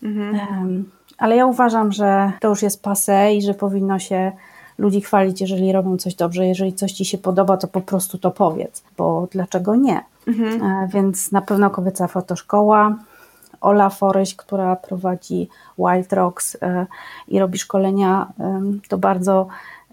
Mhm. 0.03 0.90
Ale 1.18 1.36
ja 1.36 1.47
uważam, 1.47 1.93
że 1.93 2.32
to 2.40 2.49
już 2.49 2.62
jest 2.62 2.82
pase 2.82 3.34
i 3.34 3.43
że 3.43 3.55
powinno 3.55 3.99
się 3.99 4.32
ludzi 4.78 5.01
chwalić, 5.01 5.40
jeżeli 5.40 5.72
robią 5.72 5.97
coś 5.97 6.14
dobrze. 6.14 6.47
Jeżeli 6.47 6.72
coś 6.72 6.93
ci 6.93 7.05
się 7.05 7.18
podoba, 7.18 7.57
to 7.57 7.68
po 7.68 7.80
prostu 7.80 8.18
to 8.18 8.30
powiedz, 8.30 8.82
bo 8.97 9.28
dlaczego 9.30 9.76
nie? 9.76 10.01
Mhm. 10.26 10.62
E, 10.62 10.88
więc 10.88 11.32
na 11.32 11.43
pewno 11.43 11.70
kobieca 11.70 12.09
fotoszkoła, 12.09 12.97
Ola 13.61 13.90
Foreś, 13.90 14.34
która 14.34 14.76
prowadzi 14.76 15.49
Wild 15.78 16.12
Rocks 16.12 16.57
e, 16.62 16.86
i 17.28 17.38
robi 17.38 17.59
szkolenia, 17.59 18.32
to 18.88 18.99
bardzo 18.99 19.47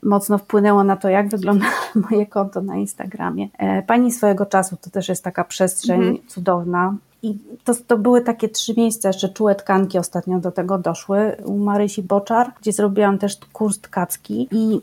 mocno 0.04 0.38
wpłynęło 0.38 0.84
na 0.84 0.96
to, 0.96 1.10
jak 1.10 1.30
wygląda 1.30 1.66
moje 2.10 2.26
konto 2.26 2.62
na 2.62 2.76
Instagramie. 2.76 3.48
E, 3.58 3.82
pani 3.82 4.12
swojego 4.12 4.46
czasu 4.46 4.78
to 4.82 4.90
też 4.90 5.10
jest 5.10 5.24
taka 5.24 5.44
przestrzeń 5.44 6.02
mhm. 6.02 6.28
cudowna. 6.28 6.96
I 7.24 7.38
to, 7.64 7.74
to 7.88 7.98
były 7.98 8.22
takie 8.22 8.50
trzy 8.50 8.74
miejsca, 8.78 9.10
jeszcze 9.10 9.30
czułe 9.30 9.56
tkanki 9.56 9.98
ostatnio 9.98 10.40
do 10.40 10.52
tego 10.52 10.78
doszły. 10.78 11.36
U 11.46 11.58
Marysi 11.58 12.04
Boczar, 12.04 12.52
gdzie 12.62 12.72
zrobiłam 12.72 13.18
też 13.18 13.38
kurs 13.54 13.80
tkacki 13.80 14.48
i 14.52 14.82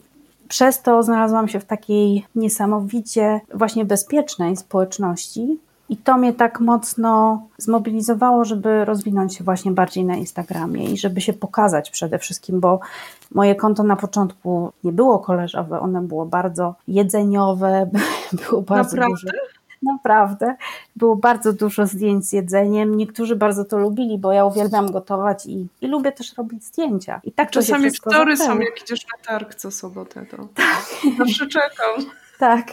przez 0.49 0.83
to 0.83 1.03
znalazłam 1.03 1.49
się 1.49 1.61
w 1.61 1.64
takiej 1.64 2.27
niesamowicie 2.35 3.41
właśnie 3.55 3.85
bezpiecznej 3.85 4.57
społeczności, 4.57 5.59
i 5.89 5.97
to 5.97 6.18
mnie 6.18 6.32
tak 6.32 6.61
mocno 6.61 7.43
zmobilizowało, 7.59 8.45
żeby 8.45 8.84
rozwinąć 8.84 9.37
się 9.37 9.45
właśnie 9.45 9.70
bardziej 9.72 10.05
na 10.05 10.16
Instagramie 10.16 10.84
i 10.84 10.99
żeby 10.99 11.20
się 11.20 11.32
pokazać 11.32 11.91
przede 11.91 12.18
wszystkim, 12.18 12.61
bo 12.61 12.80
moje 13.34 13.55
konto 13.55 13.82
na 13.82 13.97
początku 13.97 14.72
nie 14.84 14.93
było 14.93 15.18
koleżowe, 15.18 15.80
ono 15.80 16.03
było 16.03 16.26
bardzo 16.26 16.74
jedzeniowe, 16.89 17.91
było 18.49 18.62
bardzo 18.62 18.97
Naprawdę? 18.97 19.14
Duże. 19.14 19.39
naprawdę. 19.82 20.57
Było 20.97 21.16
bardzo 21.16 21.53
dużo 21.53 21.87
zdjęć 21.87 22.26
z 22.26 22.32
jedzeniem. 22.32 22.97
Niektórzy 22.97 23.37
bardzo 23.37 23.64
to 23.64 23.78
lubili, 23.78 24.18
bo 24.18 24.32
ja 24.32 24.45
uwielbiam 24.45 24.93
gotować 24.93 25.47
i, 25.47 25.66
i 25.80 25.87
lubię 25.87 26.12
też 26.12 26.37
robić 26.37 26.64
zdjęcia. 26.64 27.20
I 27.24 27.32
tak 27.32 27.51
Czasami 27.51 27.91
story 27.91 28.37
są, 28.37 28.59
jak 28.59 28.82
idziesz 28.82 29.07
na 29.12 29.24
targ 29.26 29.55
co 29.55 29.70
sobotę, 29.70 30.26
to 30.26 30.37
tak. 30.55 30.87
zawsze 31.18 31.47
czekam. 31.47 32.11
Tak. 32.39 32.72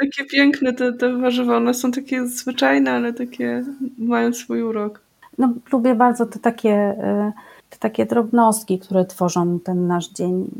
Takie 0.00 0.24
piękne 0.24 0.72
te, 0.72 0.92
te 0.92 1.18
warzywa, 1.18 1.56
one 1.56 1.74
są 1.74 1.92
takie 1.92 2.26
zwyczajne, 2.26 2.92
ale 2.92 3.12
takie 3.12 3.64
mają 3.98 4.32
swój 4.32 4.62
urok. 4.62 5.00
No, 5.38 5.52
lubię 5.72 5.94
bardzo 5.94 6.26
te 6.26 6.38
takie, 6.38 6.90
y, 6.90 7.32
te 7.70 7.78
takie 7.78 8.06
drobnostki, 8.06 8.78
które 8.78 9.04
tworzą 9.04 9.60
ten 9.60 9.86
nasz 9.86 10.08
dzień 10.08 10.50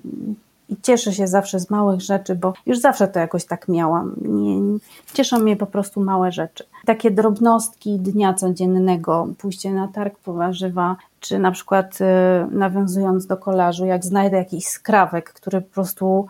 i 0.68 0.76
cieszę 0.82 1.12
się 1.12 1.26
zawsze 1.26 1.60
z 1.60 1.70
małych 1.70 2.00
rzeczy, 2.00 2.34
bo 2.34 2.52
już 2.66 2.78
zawsze 2.78 3.08
to 3.08 3.18
jakoś 3.18 3.44
tak 3.44 3.68
miałam. 3.68 4.14
Nie, 4.22 4.78
cieszą 5.14 5.38
mnie 5.38 5.56
po 5.56 5.66
prostu 5.66 6.00
małe 6.00 6.32
rzeczy. 6.32 6.64
Takie 6.84 7.10
drobnostki 7.10 7.98
dnia 7.98 8.34
codziennego, 8.34 9.28
pójście 9.38 9.72
na 9.72 9.88
targ 9.88 10.18
po 10.18 10.32
warzywa, 10.32 10.96
czy 11.20 11.38
na 11.38 11.50
przykład 11.50 11.98
y, 12.00 12.04
nawiązując 12.50 13.26
do 13.26 13.36
kolażu, 13.36 13.86
jak 13.86 14.04
znajdę 14.04 14.36
jakiś 14.36 14.66
skrawek, 14.66 15.32
który 15.32 15.60
po 15.60 15.74
prostu 15.74 16.26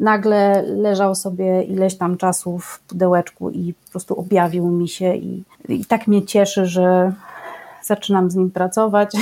nagle 0.00 0.62
leżał 0.62 1.14
sobie 1.14 1.62
ileś 1.62 1.96
tam 1.96 2.16
czasu 2.16 2.58
w 2.58 2.80
pudełeczku 2.80 3.50
i 3.50 3.74
po 3.84 3.90
prostu 3.90 4.20
objawił 4.20 4.68
mi 4.68 4.88
się 4.88 5.14
i, 5.14 5.44
i 5.68 5.84
tak 5.84 6.06
mnie 6.06 6.26
cieszy, 6.26 6.66
że 6.66 7.12
zaczynam 7.82 8.30
z 8.30 8.34
nim 8.34 8.50
pracować. 8.50 9.12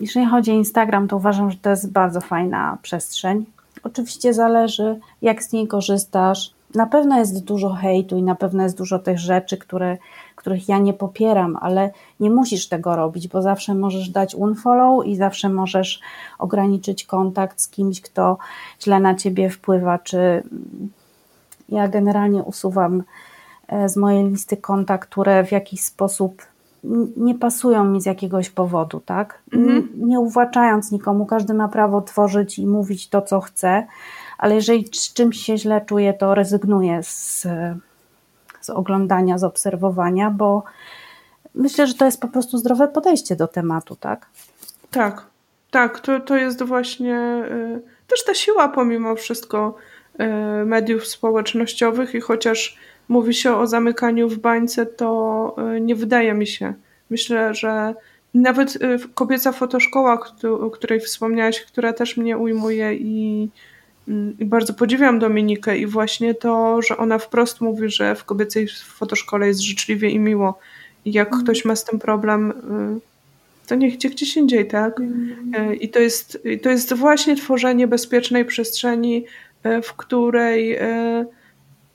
Jeżeli 0.00 0.26
chodzi 0.26 0.50
o 0.50 0.54
Instagram, 0.54 1.08
to 1.08 1.16
uważam, 1.16 1.50
że 1.50 1.56
to 1.56 1.70
jest 1.70 1.92
bardzo 1.92 2.20
fajna 2.20 2.78
przestrzeń. 2.82 3.44
Oczywiście 3.82 4.34
zależy, 4.34 5.00
jak 5.22 5.42
z 5.42 5.52
niej 5.52 5.66
korzystasz. 5.66 6.54
Na 6.74 6.86
pewno 6.86 7.18
jest 7.18 7.44
dużo 7.44 7.70
hejtu 7.70 8.16
i 8.16 8.22
na 8.22 8.34
pewno 8.34 8.62
jest 8.62 8.78
dużo 8.78 8.98
tych 8.98 9.18
rzeczy, 9.18 9.56
które, 9.56 9.98
których 10.46 10.68
ja 10.68 10.78
nie 10.78 10.92
popieram, 10.92 11.56
ale 11.60 11.90
nie 12.20 12.30
musisz 12.30 12.68
tego 12.68 12.96
robić, 12.96 13.28
bo 13.28 13.42
zawsze 13.42 13.74
możesz 13.74 14.08
dać 14.08 14.34
unfollow 14.34 15.06
i 15.06 15.16
zawsze 15.16 15.48
możesz 15.48 16.00
ograniczyć 16.38 17.04
kontakt 17.04 17.60
z 17.60 17.68
kimś, 17.68 18.00
kto 18.00 18.38
źle 18.82 19.00
na 19.00 19.14
ciebie 19.14 19.50
wpływa. 19.50 19.98
Czy 19.98 20.42
ja 21.68 21.88
generalnie 21.88 22.42
usuwam 22.42 23.02
e, 23.68 23.88
z 23.88 23.96
mojej 23.96 24.30
listy 24.30 24.56
kontakt, 24.56 25.08
które 25.08 25.44
w 25.44 25.52
jakiś 25.52 25.80
sposób 25.80 26.42
nie 27.16 27.34
pasują 27.34 27.84
mi 27.84 28.00
z 28.00 28.06
jakiegoś 28.06 28.50
powodu, 28.50 29.00
tak? 29.00 29.42
Mhm. 29.52 29.88
Nie 29.96 30.20
uwłaczając 30.20 30.92
nikomu, 30.92 31.26
każdy 31.26 31.54
ma 31.54 31.68
prawo 31.68 32.00
tworzyć 32.00 32.58
i 32.58 32.66
mówić 32.66 33.08
to, 33.08 33.22
co 33.22 33.40
chce, 33.40 33.86
ale 34.38 34.54
jeżeli 34.54 34.86
z 34.92 35.12
czymś 35.12 35.38
się 35.38 35.58
źle 35.58 35.80
czuję, 35.80 36.14
to 36.14 36.34
rezygnuję 36.34 37.02
z, 37.02 37.46
z 38.66 38.70
oglądania, 38.70 39.38
z 39.38 39.44
obserwowania, 39.44 40.30
bo 40.30 40.62
myślę, 41.54 41.86
że 41.86 41.94
to 41.94 42.04
jest 42.04 42.20
po 42.20 42.28
prostu 42.28 42.58
zdrowe 42.58 42.88
podejście 42.88 43.36
do 43.36 43.48
tematu, 43.48 43.96
tak? 43.96 44.26
Tak, 44.90 45.26
tak, 45.70 46.00
to, 46.00 46.20
to 46.20 46.36
jest 46.36 46.62
właśnie 46.62 47.44
y, 47.50 47.82
też 48.06 48.24
ta 48.24 48.34
siła 48.34 48.68
pomimo 48.68 49.16
wszystko 49.16 49.74
y, 50.20 50.64
mediów 50.64 51.06
społecznościowych 51.06 52.14
i 52.14 52.20
chociaż 52.20 52.78
mówi 53.08 53.34
się 53.34 53.56
o 53.56 53.66
zamykaniu 53.66 54.28
w 54.28 54.38
bańce, 54.38 54.86
to 54.86 55.54
e, 55.58 55.80
nie 55.80 55.94
wydaje 55.94 56.34
mi 56.34 56.46
się. 56.46 56.74
Myślę, 57.10 57.54
że 57.54 57.94
nawet 58.34 58.78
e, 58.82 58.98
kobieca 59.14 59.52
fotoszkoła, 59.52 60.18
o 60.60 60.70
której 60.70 61.00
wspomniałaś, 61.00 61.60
która 61.60 61.92
też 61.92 62.16
mnie 62.16 62.38
ujmuje 62.38 62.94
i, 62.94 63.48
i 64.38 64.44
bardzo 64.44 64.74
podziwiam 64.74 65.18
Dominikę 65.18 65.78
i 65.78 65.86
właśnie 65.86 66.34
to, 66.34 66.82
że 66.82 66.96
ona 66.96 67.18
wprost 67.18 67.60
mówi, 67.60 67.90
że 67.90 68.14
w 68.14 68.24
kobiecej 68.24 68.68
fotoszkole 68.84 69.46
jest 69.46 69.60
życzliwie 69.60 70.10
i 70.10 70.18
miło. 70.18 70.58
I 71.04 71.12
jak 71.12 71.32
mm. 71.32 71.44
ktoś 71.44 71.64
ma 71.64 71.76
z 71.76 71.84
tym 71.84 71.98
problem, 71.98 72.50
e, 72.50 73.66
to 73.66 73.74
niech 73.74 73.94
idzie 73.94 74.10
gdzieś 74.10 74.36
indziej, 74.36 74.68
tak? 74.68 75.00
Mm. 75.00 75.74
I 75.80 75.88
to 75.88 75.98
jest, 75.98 76.38
to 76.62 76.70
jest 76.70 76.94
właśnie 76.94 77.36
tworzenie 77.36 77.88
bezpiecznej 77.88 78.44
przestrzeni, 78.44 79.24
w 79.82 79.92
której 79.92 80.78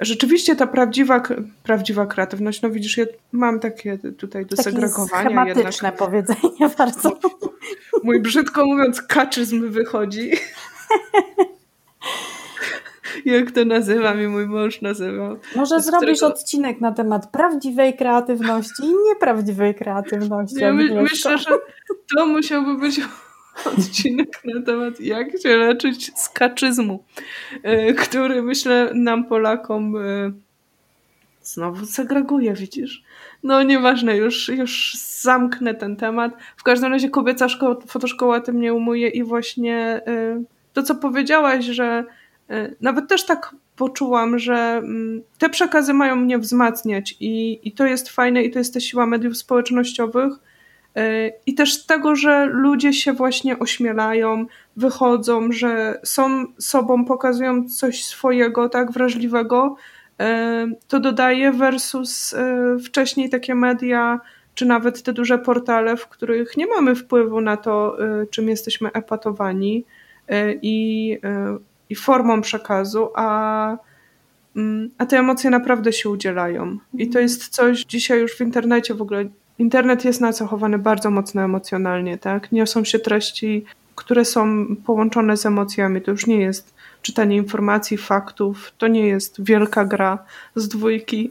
rzeczywiście 0.02 0.56
ta 0.56 0.68
prawdziwa, 0.68 1.24
prawdziwa 1.64 2.06
kreatywność, 2.06 2.62
no 2.62 2.70
widzisz, 2.70 2.98
ja 2.98 3.06
mam 3.32 3.60
takie 3.60 3.98
tutaj 3.98 4.46
do 4.46 4.56
Takie 4.56 4.72
segregowania. 4.72 5.30
schematyczne 5.30 5.88
jednak. 5.88 5.96
powiedzenie 5.96 6.70
bardzo. 6.78 7.10
Mój, 7.10 7.52
mój 8.04 8.22
brzydko 8.22 8.66
mówiąc 8.66 9.02
kaczyzm 9.02 9.70
wychodzi. 9.70 10.32
Jak 13.26 13.52
to 13.52 13.66
nazywam 13.66 14.22
i 14.22 14.28
mój 14.28 14.48
mąż 14.48 14.82
nazywał. 14.82 15.38
Może 15.56 15.80
zrobisz 15.80 16.18
którego... 16.18 16.36
odcinek 16.36 16.82
na 16.82 16.92
temat 16.92 17.32
prawdziwej 17.32 17.96
kreatywności 17.96 18.84
i 18.84 18.94
nieprawdziwej 19.10 19.76
kreatywności. 19.76 20.60
Ja 20.60 20.74
my, 20.74 21.02
myślę, 21.02 21.38
że 21.38 21.50
to 22.16 22.26
musiałby 22.26 22.78
być 22.78 23.02
odcinek 23.66 24.42
na 24.46 24.62
temat 24.62 25.00
jak 25.00 25.28
się 25.42 25.58
leczyć 25.58 26.20
z 26.20 26.30
kaczyzmu, 26.30 27.04
e, 27.64 27.94
który 27.94 28.42
myślę 28.42 28.92
nam 28.94 29.26
Polakom 29.26 29.96
e, 29.96 30.32
znowu 31.42 31.86
segreguje, 31.86 32.54
widzisz? 32.54 33.04
No 33.44 33.64
nieważne, 33.64 34.18
już, 34.18 34.50
już 34.50 34.96
zamknę 35.22 35.76
ten 35.76 35.96
temat. 35.96 36.34
W 36.58 36.64
każdym 36.64 36.92
razie 36.92 37.10
kobieca 37.10 37.50
szkoła, 37.50 37.76
fotoszkoła 37.88 38.42
tym 38.42 38.62
nie 38.62 38.74
umuje 38.74 39.08
i 39.08 39.24
właśnie 39.24 40.02
e, 40.08 40.44
to, 40.74 40.84
co 40.84 40.96
powiedziałaś, 40.96 41.66
że 41.66 42.06
nawet 42.82 43.08
też 43.10 43.26
tak 43.26 43.56
poczułam, 43.76 44.40
że 44.40 44.56
mm, 44.56 45.22
te 45.38 45.50
przekazy 45.50 45.94
mają 45.94 46.16
mnie 46.16 46.38
wzmacniać 46.38 47.16
i, 47.20 47.60
i 47.64 47.72
to 47.72 47.86
jest 47.86 48.10
fajne 48.10 48.44
i 48.44 48.52
to 48.52 48.60
jest 48.60 48.74
ta 48.74 48.80
siła 48.80 49.06
mediów 49.06 49.38
społecznościowych, 49.38 50.34
E, 50.96 51.32
I 51.46 51.54
też 51.54 51.86
tego, 51.86 52.16
że 52.16 52.46
ludzie 52.46 52.94
się 52.94 53.14
właśnie 53.14 53.60
ośmielają, 53.60 54.46
wychodzą, 54.78 55.52
że 55.52 56.00
są 56.04 56.46
sobą, 56.58 57.06
pokazują 57.06 57.70
coś 57.70 58.06
swojego, 58.06 58.70
tak 58.70 58.92
wrażliwego, 58.92 59.76
e, 60.20 60.68
to 60.88 61.00
dodaje 61.00 61.52
versus 61.52 62.34
e, 62.34 62.78
wcześniej 62.86 63.30
takie 63.30 63.56
media, 63.56 64.20
czy 64.56 64.66
nawet 64.66 65.04
te 65.04 65.14
duże 65.14 65.38
portale, 65.38 65.98
w 65.98 66.08
których 66.08 66.58
nie 66.58 66.68
mamy 66.68 66.96
wpływu 66.96 67.42
na 67.42 67.58
to, 67.58 67.98
czym 68.30 68.50
jesteśmy 68.50 68.92
epatowani 68.92 69.86
i, 70.62 71.18
i 71.92 71.96
formą 71.96 72.42
przekazu, 72.42 73.10
a, 73.16 73.78
mm, 74.56 74.90
a 74.98 75.06
te 75.06 75.18
emocje 75.18 75.50
naprawdę 75.50 75.94
się 75.94 76.10
udzielają. 76.10 76.78
I 76.94 77.10
to 77.10 77.20
jest 77.20 77.50
coś 77.50 77.86
dzisiaj 77.86 78.20
już 78.20 78.38
w 78.38 78.42
internecie 78.42 78.94
w 78.94 79.02
ogóle 79.02 79.26
internet 79.60 80.06
jest 80.06 80.22
nacechowany 80.22 80.78
bardzo 80.78 81.12
mocno 81.12 81.42
emocjonalnie, 81.42 82.18
tak? 82.18 82.52
Niosą 82.52 82.84
się 82.84 83.00
treści, 83.00 83.66
które 83.96 84.26
są 84.26 84.76
połączone 84.86 85.38
z 85.38 85.46
emocjami. 85.46 86.02
To 86.02 86.12
już 86.12 86.28
nie 86.28 86.40
jest 86.40 86.74
czytanie 87.02 87.36
informacji, 87.36 87.98
faktów, 87.98 88.72
to 88.78 88.88
nie 88.88 89.08
jest 89.08 89.44
wielka 89.44 89.86
gra 89.86 90.26
z 90.56 90.68
dwójki. 90.68 91.30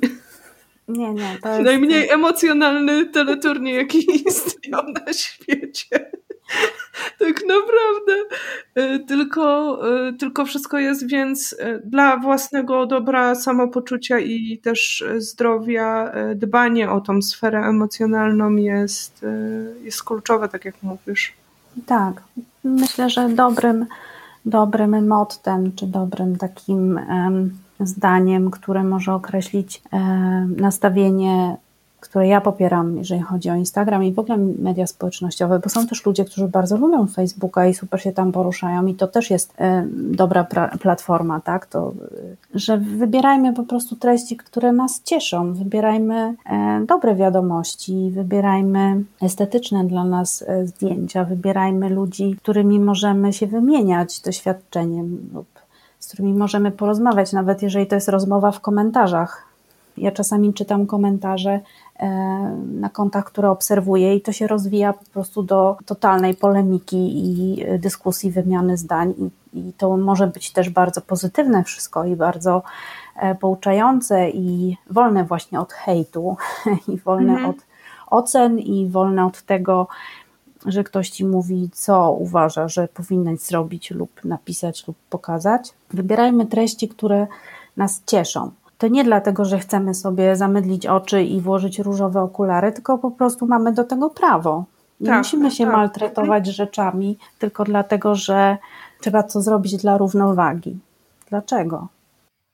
Nie, 0.89 1.15
nie. 1.15 1.39
To 1.43 1.49
jest... 1.49 1.63
Najmniej 1.63 2.11
emocjonalny 2.11 3.07
teleturniej, 3.07 3.77
jaki 3.77 3.99
istniał 4.27 4.83
na 5.07 5.13
świecie. 5.13 6.11
tak 7.19 7.41
naprawdę. 7.49 8.37
E, 8.75 8.99
tylko, 8.99 9.79
e, 10.09 10.13
tylko 10.13 10.45
wszystko 10.45 10.79
jest 10.79 11.09
więc 11.09 11.57
e, 11.59 11.79
dla 11.79 12.17
własnego 12.17 12.87
dobra, 12.87 13.35
samopoczucia 13.35 14.19
i 14.19 14.59
też 14.59 15.05
zdrowia, 15.19 16.13
dbanie 16.35 16.91
o 16.91 17.01
tą 17.01 17.23
sferę 17.23 17.59
emocjonalną 17.59 18.57
jest, 18.57 19.27
jest 19.83 20.05
kluczowe, 20.05 20.49
tak 20.49 20.65
jak 20.65 20.83
mówisz. 20.83 21.33
Tak. 21.87 22.23
Myślę, 22.65 23.11
że 23.11 23.29
dobrym, 23.29 23.87
dobrym 24.45 25.07
mottem, 25.07 25.73
czy 25.77 25.87
dobrym 25.87 26.37
takim 26.37 27.01
zdaniem, 27.81 28.51
które 28.51 28.85
może 28.85 29.15
określić 29.15 29.83
nastawienie 30.57 31.57
które 32.01 32.29
ja 32.29 32.41
popieram, 32.41 32.99
jeżeli 32.99 33.21
chodzi 33.21 33.51
o 33.51 33.55
Instagram 33.55 34.05
i 34.05 34.13
w 34.13 34.19
ogóle 34.19 34.39
media 34.39 34.87
społecznościowe, 34.87 35.59
bo 35.59 35.69
są 35.69 35.87
też 35.87 36.07
ludzie, 36.07 36.25
którzy 36.25 36.49
bardzo 36.49 36.77
lubią 36.77 37.07
Facebooka 37.07 37.67
i 37.67 37.75
super 37.75 38.03
się 38.03 38.13
tam 38.13 38.33
poruszają 38.33 38.87
i 38.87 38.95
to 38.95 39.07
też 39.07 39.31
jest 39.31 39.51
y, 39.51 39.55
dobra 40.17 40.47
platforma, 40.81 41.41
tak? 41.41 41.67
To, 41.67 41.93
y, 42.55 42.59
że 42.59 42.79
wybierajmy 42.79 43.53
po 43.53 43.63
prostu 43.63 43.97
treści, 43.97 44.37
które 44.37 44.73
nas 44.73 45.03
cieszą, 45.03 45.55
wybierajmy 45.55 46.35
y, 46.83 46.87
dobre 46.87 47.15
wiadomości, 47.15 48.11
wybierajmy 48.15 49.05
estetyczne 49.23 49.85
dla 49.85 50.05
nas 50.05 50.45
zdjęcia, 50.65 51.25
wybierajmy 51.25 51.89
ludzi, 51.89 52.37
którymi 52.43 52.81
możemy 52.81 53.33
się 53.33 53.47
wymieniać 53.47 54.21
doświadczeniem 54.21 55.31
lub 55.35 55.47
z 56.01 56.07
którymi 56.07 56.35
możemy 56.35 56.71
porozmawiać, 56.71 57.33
nawet 57.33 57.63
jeżeli 57.63 57.87
to 57.87 57.95
jest 57.95 58.09
rozmowa 58.09 58.51
w 58.51 58.61
komentarzach 58.61 59.51
Ja 59.97 60.13
czasami 60.13 60.55
czytam 60.55 60.87
komentarze 60.87 61.51
e, 61.51 61.61
na 62.81 62.89
kontach, 62.89 63.25
które 63.25 63.51
obserwuję, 63.51 64.17
i 64.17 64.21
to 64.21 64.33
się 64.33 64.47
rozwija 64.47 64.93
po 64.93 65.05
prostu 65.05 65.43
do 65.43 65.77
totalnej 65.87 66.35
polemiki 66.35 66.97
i 66.97 67.65
dyskusji, 67.79 68.31
wymiany 68.31 68.77
zdań. 68.77 69.15
I, 69.19 69.59
i 69.59 69.73
to 69.73 69.97
może 69.97 70.27
być 70.27 70.53
też 70.53 70.71
bardzo 70.71 71.01
pozytywne 71.01 71.65
wszystko 71.65 72.05
i 72.05 72.17
bardzo 72.17 72.63
e, 73.17 73.35
pouczające 73.35 74.31
i 74.31 74.77
wolne 74.91 75.25
właśnie 75.25 75.61
od 75.61 75.73
hejtu 75.73 76.37
i 76.95 76.97
wolne 76.97 77.33
mhm. 77.33 77.51
od 77.51 77.57
ocen 78.11 78.59
i 78.59 78.89
wolne 78.89 79.27
od 79.27 79.43
tego, 79.43 79.89
że 80.67 80.85
ktoś 80.85 81.11
ci 81.11 81.25
mówi, 81.25 81.71
co 81.73 82.13
uważa, 82.13 82.69
że 82.69 82.89
powinnaś 82.89 83.39
zrobić 83.39 83.91
lub 83.91 84.25
napisać 84.25 84.87
lub 84.87 84.97
pokazać. 85.11 85.75
Wybierajmy 85.91 86.47
treści, 86.47 86.89
które 86.89 87.27
nas 87.77 88.03
cieszą. 88.07 88.51
To 88.81 88.89
nie 88.89 89.05
dlatego, 89.05 89.45
że 89.45 89.59
chcemy 89.59 89.95
sobie 89.95 90.37
zamydlić 90.37 90.87
oczy 90.87 91.23
i 91.23 91.41
włożyć 91.41 91.79
różowe 91.79 92.23
okulary, 92.23 92.73
tylko 92.73 92.99
po 92.99 93.11
prostu 93.11 93.47
mamy 93.47 93.73
do 93.73 93.85
tego 93.85 94.11
prawo. 94.11 94.65
Nie 95.01 95.07
tak, 95.07 95.19
musimy 95.19 95.51
się 95.51 95.65
tak. 95.65 95.73
maltretować 95.73 96.47
rzeczami 96.47 97.19
tylko 97.39 97.65
dlatego, 97.65 98.15
że 98.15 98.57
trzeba 99.01 99.23
co 99.23 99.41
zrobić 99.41 99.77
dla 99.77 99.99
równowagi. 99.99 100.79
Dlaczego? 101.29 101.89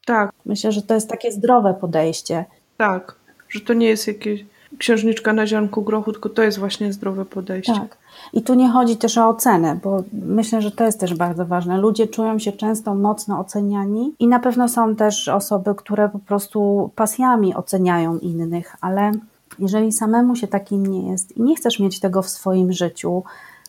Tak. 0.07 0.33
Myślę, 0.47 0.72
że 0.72 0.83
to 0.83 0.95
jest 0.95 1.09
takie 1.09 1.33
zdrowe 1.33 1.74
podejście. 1.74 2.45
Tak, 2.77 3.14
że 3.49 3.61
to 3.61 3.74
nie 3.74 3.87
jest 3.87 4.07
jakieś 4.07 4.45
księżniczka 4.79 5.33
na 5.33 5.47
ziarnku 5.47 5.83
grochu, 5.83 6.12
tylko 6.12 6.29
to 6.29 6.43
jest 6.43 6.59
właśnie 6.59 6.93
zdrowe 6.93 7.24
podejście. 7.24 7.72
Tak. 7.72 7.97
I 8.33 8.43
tu 8.43 8.55
nie 8.55 8.68
chodzi 8.70 8.97
też 8.97 9.18
o 9.18 9.29
ocenę, 9.29 9.79
bo 9.83 10.03
myślę, 10.12 10.62
że 10.62 10.70
to 10.70 10.85
jest 10.85 11.01
też 11.01 11.14
bardzo 11.14 11.47
ważne. 11.47 11.79
Ludzie 11.79 12.07
czują 12.07 12.39
się 12.39 12.53
często 12.53 12.95
mocno 12.95 13.41
oceniani 13.41 14.14
i 14.18 14.29
na 14.29 14.39
pewno 14.39 14.68
są 14.68 14.97
też 14.97 15.29
osoby, 15.29 15.74
które 15.74 16.09
po 16.09 16.18
prostu 16.18 16.91
pasjami 16.95 17.55
oceniają 17.55 18.18
innych, 18.18 18.77
ale 18.81 19.12
jeżeli 19.59 19.93
samemu 19.93 20.37
się 20.37 20.47
takim 20.47 20.87
nie 20.87 21.11
jest 21.11 21.37
i 21.37 21.43
nie 21.43 21.57
chcesz 21.57 21.81
mieć 21.81 22.01
tego 22.01 22.22
w 22.22 22.29
swoim 22.29 22.72
życiu, 22.72 23.22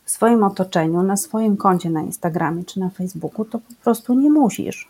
w 0.04 0.12
swoim 0.12 0.44
otoczeniu, 0.44 1.04
na 1.04 1.18
swoim 1.18 1.58
koncie 1.58 1.90
na 1.90 2.02
Instagramie 2.02 2.64
czy 2.64 2.80
na 2.80 2.90
Facebooku, 2.90 3.46
to 3.46 3.60
po 3.60 3.74
prostu 3.84 4.14
nie 4.14 4.30
musisz. 4.30 4.90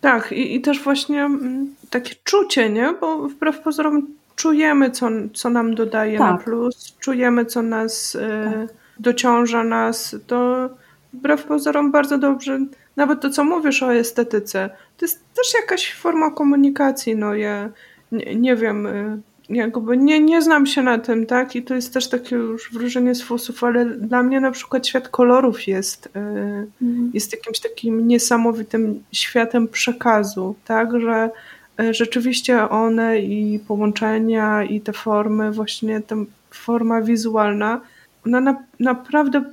Tak, 0.00 0.32
i, 0.32 0.54
i 0.56 0.60
też 0.60 0.82
właśnie 0.82 1.24
mm, 1.24 1.74
takie 1.90 2.14
czucie, 2.24 2.70
nie? 2.70 2.94
Bo 3.00 3.28
wbrew 3.28 3.60
pozorom 3.60 4.06
czujemy, 4.38 4.90
co, 4.90 5.08
co 5.34 5.50
nam 5.50 5.74
dodaje 5.74 6.18
tak. 6.18 6.30
na 6.32 6.38
plus, 6.38 6.96
czujemy, 7.00 7.44
co 7.44 7.62
nas 7.62 8.14
y, 8.14 8.18
tak. 8.18 8.76
dociąża 8.98 9.64
nas, 9.64 10.16
to 10.26 10.68
wbrew 11.12 11.44
pozorom 11.44 11.92
bardzo 11.92 12.18
dobrze, 12.18 12.58
nawet 12.96 13.20
to, 13.20 13.30
co 13.30 13.44
mówisz 13.44 13.82
o 13.82 13.94
estetyce, 13.94 14.70
to 14.96 15.04
jest 15.04 15.34
też 15.34 15.54
jakaś 15.54 15.94
forma 15.94 16.30
komunikacji, 16.30 17.16
no 17.16 17.34
ja 17.34 17.68
nie, 18.12 18.34
nie 18.36 18.56
wiem, 18.56 18.86
y, 18.86 19.20
jakby 19.48 19.96
nie, 19.96 20.20
nie 20.20 20.42
znam 20.42 20.66
się 20.66 20.82
na 20.82 20.98
tym, 20.98 21.26
tak, 21.26 21.56
i 21.56 21.62
to 21.62 21.74
jest 21.74 21.94
też 21.94 22.08
takie 22.08 22.36
już 22.36 22.72
wróżenie 22.72 23.14
z 23.14 23.22
fusów, 23.22 23.64
ale 23.64 23.84
dla 23.84 24.22
mnie 24.22 24.40
na 24.40 24.50
przykład 24.50 24.86
świat 24.86 25.08
kolorów 25.08 25.68
jest, 25.68 26.06
y, 26.06 26.10
mhm. 26.82 27.10
jest 27.14 27.32
jakimś 27.32 27.60
takim 27.60 28.08
niesamowitym 28.08 29.04
światem 29.12 29.68
przekazu, 29.68 30.54
tak, 30.64 31.00
że 31.00 31.30
E, 31.30 31.30
rzeczywiście 31.90 32.68
one 32.68 33.20
i 33.20 33.58
połączenia 33.58 34.64
i 34.64 34.80
te 34.80 34.92
formy, 34.92 35.52
właśnie 35.52 36.00
ta 36.00 36.16
forma 36.50 37.02
wizualna, 37.02 37.80
ona 38.26 38.40
na, 38.40 38.64
naprawdę 38.80 39.44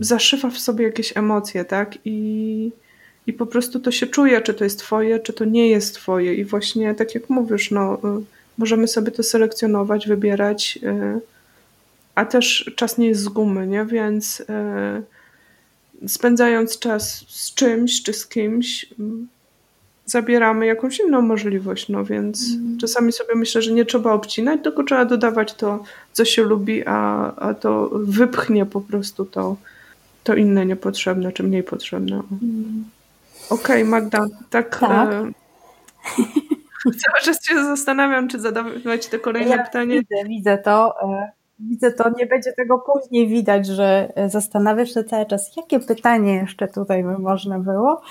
zaszywa 0.00 0.50
w 0.50 0.58
sobie 0.58 0.84
jakieś 0.84 1.16
emocje, 1.16 1.64
tak? 1.64 1.98
I, 2.04 2.70
I 3.26 3.32
po 3.32 3.46
prostu 3.46 3.80
to 3.80 3.92
się 3.92 4.06
czuje, 4.06 4.40
czy 4.40 4.54
to 4.54 4.64
jest 4.64 4.78
twoje, 4.78 5.20
czy 5.20 5.32
to 5.32 5.44
nie 5.44 5.68
jest 5.68 5.94
twoje. 5.94 6.34
I 6.34 6.44
właśnie 6.44 6.94
tak 6.94 7.14
jak 7.14 7.30
mówisz, 7.30 7.70
no, 7.70 7.98
e, 8.04 8.22
możemy 8.58 8.88
sobie 8.88 9.12
to 9.12 9.22
selekcjonować, 9.22 10.08
wybierać, 10.08 10.78
e, 10.82 11.20
a 12.14 12.24
też 12.24 12.72
czas 12.76 12.98
nie 12.98 13.08
jest 13.08 13.20
z 13.20 13.28
gumy, 13.28 13.66
nie? 13.66 13.84
Więc 13.84 14.42
spędzając 16.06 16.78
czas 16.78 17.24
z 17.28 17.54
czymś 17.54 18.02
czy 18.02 18.12
z 18.12 18.26
kimś, 18.26 18.86
zabieramy 20.06 20.66
jakąś 20.66 21.00
inną 21.00 21.22
możliwość, 21.22 21.88
no 21.88 22.04
więc 22.04 22.54
mm. 22.54 22.78
czasami 22.78 23.12
sobie 23.12 23.34
myślę, 23.34 23.62
że 23.62 23.72
nie 23.72 23.84
trzeba 23.84 24.12
obcinać, 24.12 24.60
tylko 24.62 24.84
trzeba 24.84 25.04
dodawać 25.04 25.54
to, 25.54 25.82
co 26.12 26.24
się 26.24 26.42
lubi, 26.42 26.82
a, 26.86 27.32
a 27.36 27.54
to 27.54 27.90
wypchnie 27.92 28.66
po 28.66 28.80
prostu 28.80 29.24
to, 29.24 29.56
to 30.24 30.34
inne 30.34 30.66
niepotrzebne, 30.66 31.32
czy 31.32 31.42
mniej 31.42 31.62
potrzebne. 31.62 32.22
Mm. 32.42 32.84
Okej, 33.50 33.82
okay, 33.82 33.84
Magda, 33.84 34.26
tak... 34.50 34.78
tak. 34.78 35.12
E, 35.12 35.32
cały 37.02 37.20
czas 37.22 37.44
się 37.44 37.54
zastanawiam, 37.54 38.28
czy 38.28 38.40
zadawać 38.40 39.06
te 39.06 39.18
kolejne 39.18 39.56
ja 39.56 39.64
pytanie. 39.64 39.94
Widzę, 39.94 40.28
widzę 40.28 40.58
to. 40.58 40.94
E, 41.02 41.32
widzę 41.58 41.92
to, 41.92 42.10
nie 42.18 42.26
będzie 42.26 42.52
tego 42.52 42.78
później 42.78 43.28
widać, 43.28 43.66
że 43.66 44.12
zastanawiasz 44.26 44.94
się 44.94 45.04
cały 45.04 45.26
czas, 45.26 45.56
jakie 45.56 45.80
pytanie 45.80 46.34
jeszcze 46.34 46.68
tutaj 46.68 47.04
by 47.04 47.18
można 47.18 47.58
było. 47.58 48.02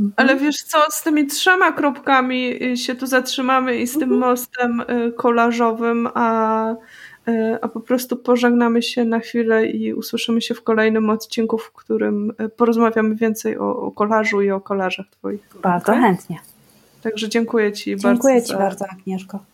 Mhm. 0.00 0.12
Ale 0.16 0.36
wiesz 0.36 0.62
co, 0.62 0.78
z 0.90 1.02
tymi 1.02 1.26
trzema 1.26 1.72
kropkami 1.72 2.62
y, 2.62 2.76
się 2.76 2.94
tu 2.94 3.06
zatrzymamy 3.06 3.76
i 3.76 3.86
z 3.86 3.92
tym 3.92 4.12
mhm. 4.12 4.20
mostem 4.20 4.80
y, 4.80 5.12
kolażowym, 5.12 6.08
a, 6.14 6.70
y, 7.28 7.58
a 7.62 7.68
po 7.68 7.80
prostu 7.80 8.16
pożegnamy 8.16 8.82
się 8.82 9.04
na 9.04 9.18
chwilę 9.18 9.66
i 9.66 9.94
usłyszymy 9.94 10.42
się 10.42 10.54
w 10.54 10.62
kolejnym 10.62 11.10
odcinku, 11.10 11.58
w 11.58 11.72
którym 11.72 12.32
porozmawiamy 12.56 13.14
więcej 13.14 13.58
o, 13.58 13.76
o 13.76 13.90
kolażu 13.90 14.42
i 14.42 14.50
o 14.50 14.60
kolażach 14.60 15.06
twoich. 15.10 15.48
Bardzo 15.62 15.92
okay? 15.92 16.02
chętnie. 16.02 16.38
Także 17.02 17.28
dziękuję 17.28 17.72
Ci 17.72 17.84
dziękuję 17.84 18.12
bardzo. 18.12 18.28
Dziękuję 18.28 18.42
Ci 18.42 18.52
za... 18.52 18.58
bardzo, 18.58 18.84
Agnieszko. 18.88 19.51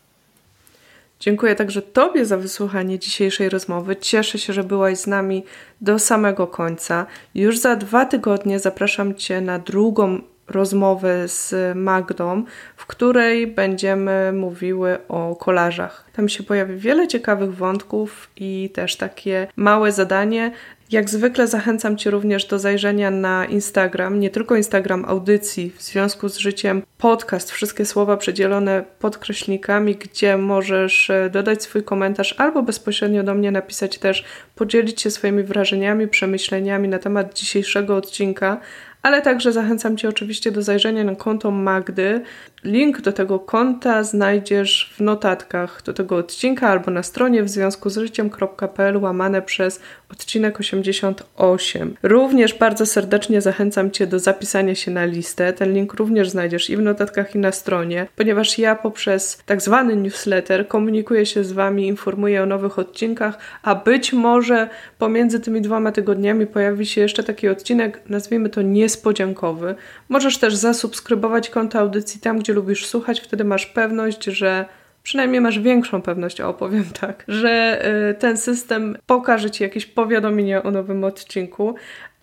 Dziękuję 1.20 1.54
także 1.54 1.82
Tobie 1.82 2.26
za 2.26 2.36
wysłuchanie 2.36 2.98
dzisiejszej 2.98 3.48
rozmowy. 3.48 3.96
Cieszę 3.96 4.38
się, 4.38 4.52
że 4.52 4.64
byłaś 4.64 4.98
z 4.98 5.06
nami 5.06 5.44
do 5.80 5.98
samego 5.98 6.46
końca. 6.46 7.06
Już 7.34 7.58
za 7.58 7.76
dwa 7.76 8.06
tygodnie 8.06 8.58
zapraszam 8.58 9.14
Cię 9.14 9.40
na 9.40 9.58
drugą 9.58 10.20
rozmowę 10.48 11.28
z 11.28 11.54
Magdą, 11.76 12.44
w 12.76 12.86
której 12.86 13.46
będziemy 13.46 14.32
mówiły 14.32 14.98
o 15.08 15.36
kolażach. 15.36 16.04
Tam 16.12 16.28
się 16.28 16.42
pojawi 16.42 16.76
wiele 16.76 17.08
ciekawych 17.08 17.54
wątków 17.54 18.30
i 18.36 18.70
też 18.74 18.96
takie 18.96 19.46
małe 19.56 19.92
zadanie. 19.92 20.52
Jak 20.90 21.10
zwykle 21.10 21.46
zachęcam 21.46 21.96
Cię 21.96 22.10
również 22.10 22.44
do 22.44 22.58
zajrzenia 22.58 23.10
na 23.10 23.46
Instagram, 23.46 24.20
nie 24.20 24.30
tylko 24.30 24.56
Instagram 24.56 25.04
audycji 25.04 25.72
w 25.76 25.82
związku 25.82 26.28
z 26.28 26.36
życiem, 26.36 26.82
podcast, 26.98 27.50
wszystkie 27.50 27.84
słowa 27.84 28.16
przedzielone 28.16 28.84
podkreślnikami, 28.98 29.96
gdzie 29.96 30.36
możesz 30.36 31.10
e, 31.10 31.30
dodać 31.30 31.62
swój 31.62 31.82
komentarz 31.82 32.34
albo 32.38 32.62
bezpośrednio 32.62 33.22
do 33.22 33.34
mnie 33.34 33.50
napisać 33.50 33.98
też, 33.98 34.24
podzielić 34.54 35.00
się 35.00 35.10
swoimi 35.10 35.42
wrażeniami, 35.42 36.08
przemyśleniami 36.08 36.88
na 36.88 36.98
temat 36.98 37.34
dzisiejszego 37.34 37.96
odcinka, 37.96 38.60
ale 39.02 39.22
także 39.22 39.52
zachęcam 39.52 39.96
Cię 39.96 40.08
oczywiście 40.08 40.52
do 40.52 40.62
zajrzenia 40.62 41.04
na 41.04 41.14
konto 41.14 41.50
Magdy. 41.50 42.22
Link 42.64 43.00
do 43.00 43.12
tego 43.12 43.38
konta 43.38 44.04
znajdziesz 44.04 44.94
w 44.96 45.00
notatkach 45.00 45.82
do 45.82 45.92
tego 45.92 46.16
odcinka 46.16 46.68
albo 46.68 46.90
na 46.90 47.02
stronie 47.02 47.42
w 47.42 47.48
związku 47.48 47.90
z 47.90 47.96
życiem.pl 47.96 48.96
łamane 48.96 49.42
przez 49.42 49.80
odcinek 50.12 50.60
88. 50.60 51.96
Również 52.02 52.54
bardzo 52.54 52.86
serdecznie 52.86 53.40
zachęcam 53.40 53.90
Cię 53.90 54.06
do 54.06 54.18
zapisania 54.18 54.74
się 54.74 54.90
na 54.90 55.04
listę. 55.04 55.52
Ten 55.52 55.74
link 55.74 55.94
również 55.94 56.30
znajdziesz 56.30 56.70
i 56.70 56.76
w 56.76 56.82
notatkach, 56.82 57.34
i 57.34 57.38
na 57.38 57.52
stronie, 57.52 58.06
ponieważ 58.16 58.58
ja 58.58 58.76
poprzez 58.76 59.42
tak 59.46 59.62
zwany 59.62 59.96
newsletter 59.96 60.68
komunikuję 60.68 61.26
się 61.26 61.44
z 61.44 61.52
Wami, 61.52 61.86
informuję 61.86 62.42
o 62.42 62.46
nowych 62.46 62.78
odcinkach, 62.78 63.38
a 63.62 63.74
być 63.74 64.12
może 64.12 64.68
pomiędzy 64.98 65.40
tymi 65.40 65.60
dwoma 65.60 65.92
tygodniami 65.92 66.46
pojawi 66.46 66.86
się 66.86 67.00
jeszcze 67.00 67.22
taki 67.22 67.48
odcinek, 67.48 68.00
nazwijmy 68.08 68.48
to 68.48 68.62
niespodziankowy. 68.62 69.74
Możesz 70.08 70.38
też 70.38 70.54
zasubskrybować 70.54 71.50
konto 71.50 71.78
audycji 71.78 72.20
tam, 72.20 72.38
gdzie 72.38 72.52
lubisz 72.52 72.86
słuchać, 72.86 73.20
wtedy 73.20 73.44
masz 73.44 73.66
pewność, 73.66 74.24
że 74.24 74.66
przynajmniej 75.08 75.40
masz 75.40 75.58
większą 75.58 76.02
pewność, 76.02 76.40
o 76.40 76.48
opowiem 76.48 76.84
tak, 77.00 77.24
że 77.28 77.82
y, 78.10 78.14
ten 78.14 78.36
system 78.36 78.96
pokaże 79.06 79.50
Ci 79.50 79.62
jakieś 79.62 79.86
powiadomienie 79.86 80.62
o 80.62 80.70
nowym 80.70 81.04
odcinku. 81.04 81.74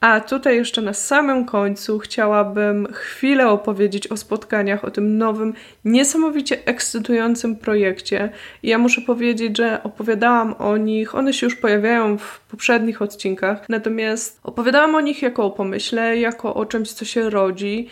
A 0.01 0.19
tutaj 0.19 0.55
jeszcze 0.55 0.81
na 0.81 0.93
samym 0.93 1.45
końcu 1.45 1.99
chciałabym 1.99 2.87
chwilę 2.93 3.49
opowiedzieć 3.49 4.07
o 4.07 4.17
spotkaniach, 4.17 4.85
o 4.85 4.91
tym 4.91 5.17
nowym, 5.17 5.53
niesamowicie 5.85 6.65
ekscytującym 6.65 7.55
projekcie. 7.55 8.29
I 8.63 8.67
ja 8.69 8.77
muszę 8.77 9.01
powiedzieć, 9.01 9.57
że 9.57 9.83
opowiadałam 9.83 10.53
o 10.53 10.77
nich, 10.77 11.15
one 11.15 11.33
się 11.33 11.45
już 11.45 11.55
pojawiają 11.55 12.17
w 12.17 12.39
poprzednich 12.39 13.01
odcinkach, 13.01 13.69
natomiast 13.69 14.39
opowiadałam 14.43 14.95
o 14.95 15.01
nich 15.01 15.21
jako 15.21 15.45
o 15.45 15.51
pomyśle, 15.51 16.17
jako 16.17 16.53
o 16.53 16.65
czymś, 16.65 16.91
co 16.91 17.05
się 17.05 17.29
rodzi, 17.29 17.87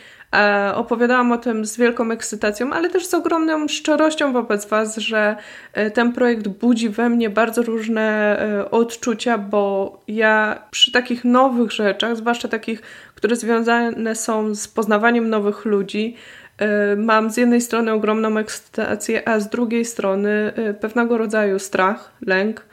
opowiadałam 0.75 1.31
o 1.31 1.37
tym 1.37 1.65
z 1.65 1.77
wielką 1.77 2.11
ekscytacją, 2.11 2.73
ale 2.73 2.89
też 2.89 3.05
z 3.05 3.13
ogromną 3.13 3.67
szczerością 3.67 4.33
wobec 4.33 4.65
Was, 4.65 4.97
że 4.97 5.35
e, 5.73 5.91
ten 5.91 6.13
projekt 6.13 6.47
budzi 6.47 6.89
we 6.89 7.09
mnie 7.09 7.29
bardzo 7.29 7.61
różne 7.61 8.39
e, 8.39 8.71
odczucia, 8.71 9.37
bo 9.37 9.97
ja 10.07 10.63
przy 10.71 10.91
takich 10.91 11.25
nowych 11.25 11.71
rzeczach, 11.71 12.17
zwłaszcza 12.17 12.47
takich, 12.47 12.81
które 13.15 13.35
związane 13.35 14.15
są 14.15 14.55
z 14.55 14.67
poznawaniem 14.67 15.29
nowych 15.29 15.65
ludzi, 15.65 16.15
mam 16.97 17.29
z 17.29 17.37
jednej 17.37 17.61
strony 17.61 17.91
ogromną 17.91 18.37
ekscytację, 18.37 19.27
a 19.27 19.39
z 19.39 19.49
drugiej 19.49 19.85
strony 19.85 20.53
pewnego 20.81 21.17
rodzaju 21.17 21.59
strach, 21.59 22.11
lęk, 22.25 22.65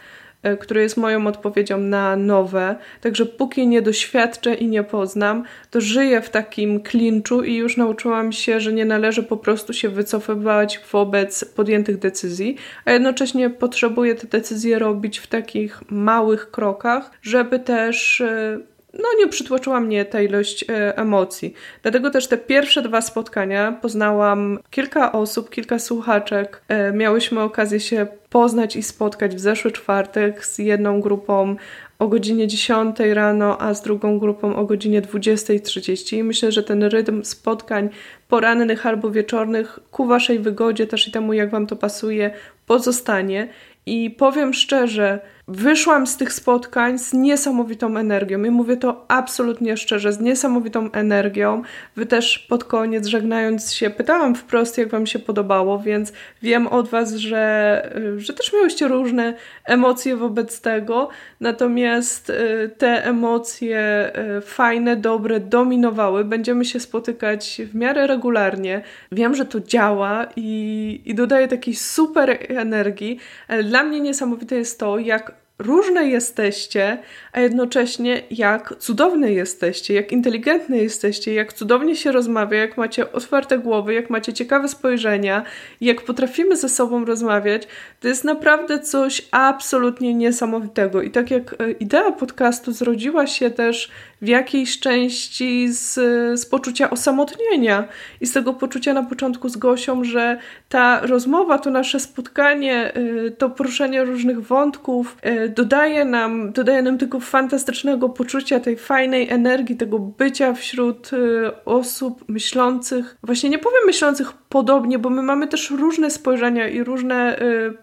E, 0.42 0.56
który 0.56 0.82
jest 0.82 0.96
moją 0.96 1.26
odpowiedzią 1.26 1.78
na 1.78 2.16
nowe. 2.16 2.76
Także 3.00 3.26
póki 3.26 3.66
nie 3.66 3.82
doświadczę 3.82 4.54
i 4.54 4.66
nie 4.66 4.82
poznam, 4.82 5.44
to 5.70 5.80
żyję 5.80 6.20
w 6.20 6.30
takim 6.30 6.80
klinczu 6.80 7.42
i 7.42 7.54
już 7.54 7.76
nauczyłam 7.76 8.32
się, 8.32 8.60
że 8.60 8.72
nie 8.72 8.84
należy 8.84 9.22
po 9.22 9.36
prostu 9.36 9.72
się 9.72 9.88
wycofywać 9.88 10.80
wobec 10.92 11.44
podjętych 11.44 11.98
decyzji, 11.98 12.56
a 12.84 12.92
jednocześnie 12.92 13.50
potrzebuję 13.50 14.14
te 14.14 14.26
decyzje 14.26 14.78
robić 14.78 15.18
w 15.18 15.26
takich 15.26 15.82
małych 15.90 16.50
krokach, 16.50 17.10
żeby 17.22 17.58
też 17.58 18.20
e, 18.20 18.58
no 18.92 19.08
nie 19.18 19.28
przytłoczyła 19.28 19.80
mnie 19.80 20.04
ta 20.04 20.22
ilość 20.22 20.64
e, 20.68 20.98
emocji. 20.98 21.54
Dlatego 21.82 22.10
też 22.10 22.26
te 22.26 22.38
pierwsze 22.38 22.82
dwa 22.82 23.00
spotkania 23.00 23.72
poznałam 23.72 24.58
kilka 24.70 25.12
osób, 25.12 25.50
kilka 25.50 25.78
słuchaczek. 25.78 26.62
E, 26.68 26.92
miałyśmy 26.92 27.40
okazję 27.40 27.80
się 27.80 28.06
poznać 28.30 28.76
i 28.76 28.82
spotkać 28.82 29.34
w 29.34 29.40
zeszły 29.40 29.72
czwartek 29.72 30.44
z 30.44 30.58
jedną 30.58 31.00
grupą 31.00 31.56
o 31.98 32.08
godzinie 32.08 32.46
10 32.46 32.96
rano, 33.00 33.60
a 33.60 33.74
z 33.74 33.82
drugą 33.82 34.18
grupą 34.18 34.56
o 34.56 34.64
godzinie 34.64 35.02
20.30. 35.02 36.16
I 36.16 36.22
myślę, 36.22 36.52
że 36.52 36.62
ten 36.62 36.82
rytm 36.82 37.24
spotkań 37.24 37.88
porannych 38.28 38.86
albo 38.86 39.10
wieczornych 39.10 39.78
ku 39.90 40.06
Waszej 40.06 40.38
wygodzie 40.38 40.86
też 40.86 41.08
i 41.08 41.10
temu, 41.10 41.32
jak 41.32 41.50
Wam 41.50 41.66
to 41.66 41.76
pasuje, 41.76 42.30
pozostanie. 42.66 43.48
I 43.86 44.10
powiem 44.10 44.54
szczerze, 44.54 45.20
wyszłam 45.50 46.06
z 46.06 46.16
tych 46.16 46.32
spotkań 46.32 46.98
z 46.98 47.12
niesamowitą 47.12 47.96
energią. 47.96 48.44
I 48.44 48.50
mówię 48.50 48.76
to 48.76 49.04
absolutnie 49.08 49.76
szczerze, 49.76 50.12
z 50.12 50.20
niesamowitą 50.20 50.92
energią. 50.92 51.62
Wy 51.96 52.06
też 52.06 52.38
pod 52.38 52.64
koniec, 52.64 53.06
żegnając 53.06 53.72
się, 53.72 53.90
pytałam 53.90 54.34
wprost, 54.34 54.78
jak 54.78 54.88
Wam 54.88 55.06
się 55.06 55.18
podobało, 55.18 55.78
więc 55.78 56.12
wiem 56.42 56.66
od 56.66 56.88
Was, 56.88 57.14
że, 57.14 57.82
że 58.16 58.32
też 58.32 58.52
miałyście 58.52 58.88
różne 58.88 59.34
emocje 59.64 60.16
wobec 60.16 60.60
tego. 60.60 61.08
Natomiast 61.40 62.30
y, 62.30 62.70
te 62.78 63.04
emocje 63.04 64.12
y, 64.38 64.40
fajne, 64.40 64.96
dobre 64.96 65.40
dominowały. 65.40 66.24
Będziemy 66.24 66.64
się 66.64 66.80
spotykać 66.80 67.62
w 67.72 67.74
miarę 67.74 68.06
regularnie. 68.06 68.82
Wiem, 69.12 69.34
że 69.34 69.44
to 69.44 69.60
działa 69.60 70.26
i, 70.36 71.02
i 71.04 71.14
dodaje 71.14 71.48
takiej 71.48 71.74
super 71.74 72.38
energii, 72.48 73.18
dla 73.64 73.82
mnie 73.82 74.00
niesamowite 74.00 74.56
jest 74.56 74.80
to, 74.80 74.98
jak 74.98 75.39
różne 75.60 76.08
jesteście, 76.08 76.98
a 77.32 77.40
jednocześnie 77.40 78.22
jak 78.30 78.74
cudowne 78.78 79.32
jesteście, 79.32 79.94
jak 79.94 80.12
inteligentne 80.12 80.78
jesteście, 80.78 81.34
jak 81.34 81.52
cudownie 81.52 81.96
się 81.96 82.12
rozmawia, 82.12 82.58
jak 82.58 82.76
macie 82.76 83.12
otwarte 83.12 83.58
głowy, 83.58 83.94
jak 83.94 84.10
macie 84.10 84.32
ciekawe 84.32 84.68
spojrzenia, 84.68 85.42
jak 85.80 86.02
potrafimy 86.02 86.56
ze 86.56 86.68
sobą 86.68 87.04
rozmawiać, 87.04 87.68
to 88.00 88.08
jest 88.08 88.24
naprawdę 88.24 88.78
coś 88.78 89.28
absolutnie 89.30 90.14
niesamowitego. 90.14 91.02
I 91.02 91.10
tak 91.10 91.30
jak 91.30 91.56
e, 91.58 91.70
idea 91.70 92.12
podcastu 92.12 92.72
zrodziła 92.72 93.26
się 93.26 93.50
też 93.50 93.90
w 94.22 94.28
jakiejś 94.28 94.80
części 94.80 95.72
z, 95.72 95.94
z 96.40 96.46
poczucia 96.46 96.90
osamotnienia 96.90 97.88
i 98.20 98.26
z 98.26 98.32
tego 98.32 98.54
poczucia 98.54 98.94
na 98.94 99.02
początku 99.02 99.48
z 99.48 99.56
Gosią, 99.56 100.04
że 100.04 100.38
ta 100.68 101.00
rozmowa, 101.06 101.58
to 101.58 101.70
nasze 101.70 102.00
spotkanie, 102.00 102.92
y, 102.96 103.30
to 103.38 103.50
poruszenie 103.50 104.04
różnych 104.04 104.46
wątków 104.46 105.16
y, 105.26 105.49
dodaje 105.56 106.04
nam, 106.04 106.52
dodaje 106.52 106.82
nam 106.82 106.98
tego 106.98 107.20
fantastycznego 107.20 108.08
poczucia, 108.08 108.60
tej 108.60 108.76
fajnej 108.76 109.30
energii, 109.30 109.76
tego 109.76 109.98
bycia 109.98 110.54
wśród 110.54 111.12
y, 111.12 111.64
osób 111.64 112.24
myślących, 112.28 113.16
właśnie 113.22 113.50
nie 113.50 113.58
powiem 113.58 113.80
myślących 113.86 114.32
podobnie, 114.48 114.98
bo 114.98 115.10
my 115.10 115.22
mamy 115.22 115.48
też 115.48 115.70
różne 115.70 116.10
spojrzenia 116.10 116.68
i 116.68 116.84
różne 116.84 117.38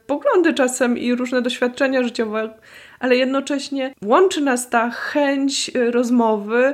poglądy 0.08 0.54
czasem 0.54 0.98
i 0.98 1.16
różne 1.16 1.42
doświadczenia 1.42 2.04
życiowe, 2.04 2.54
ale 3.00 3.16
jednocześnie 3.16 3.94
łączy 4.06 4.42
nas 4.42 4.70
ta 4.70 4.90
chęć 4.90 5.72
y, 5.76 5.92
rozmowy 5.92 6.66
y, 6.66 6.74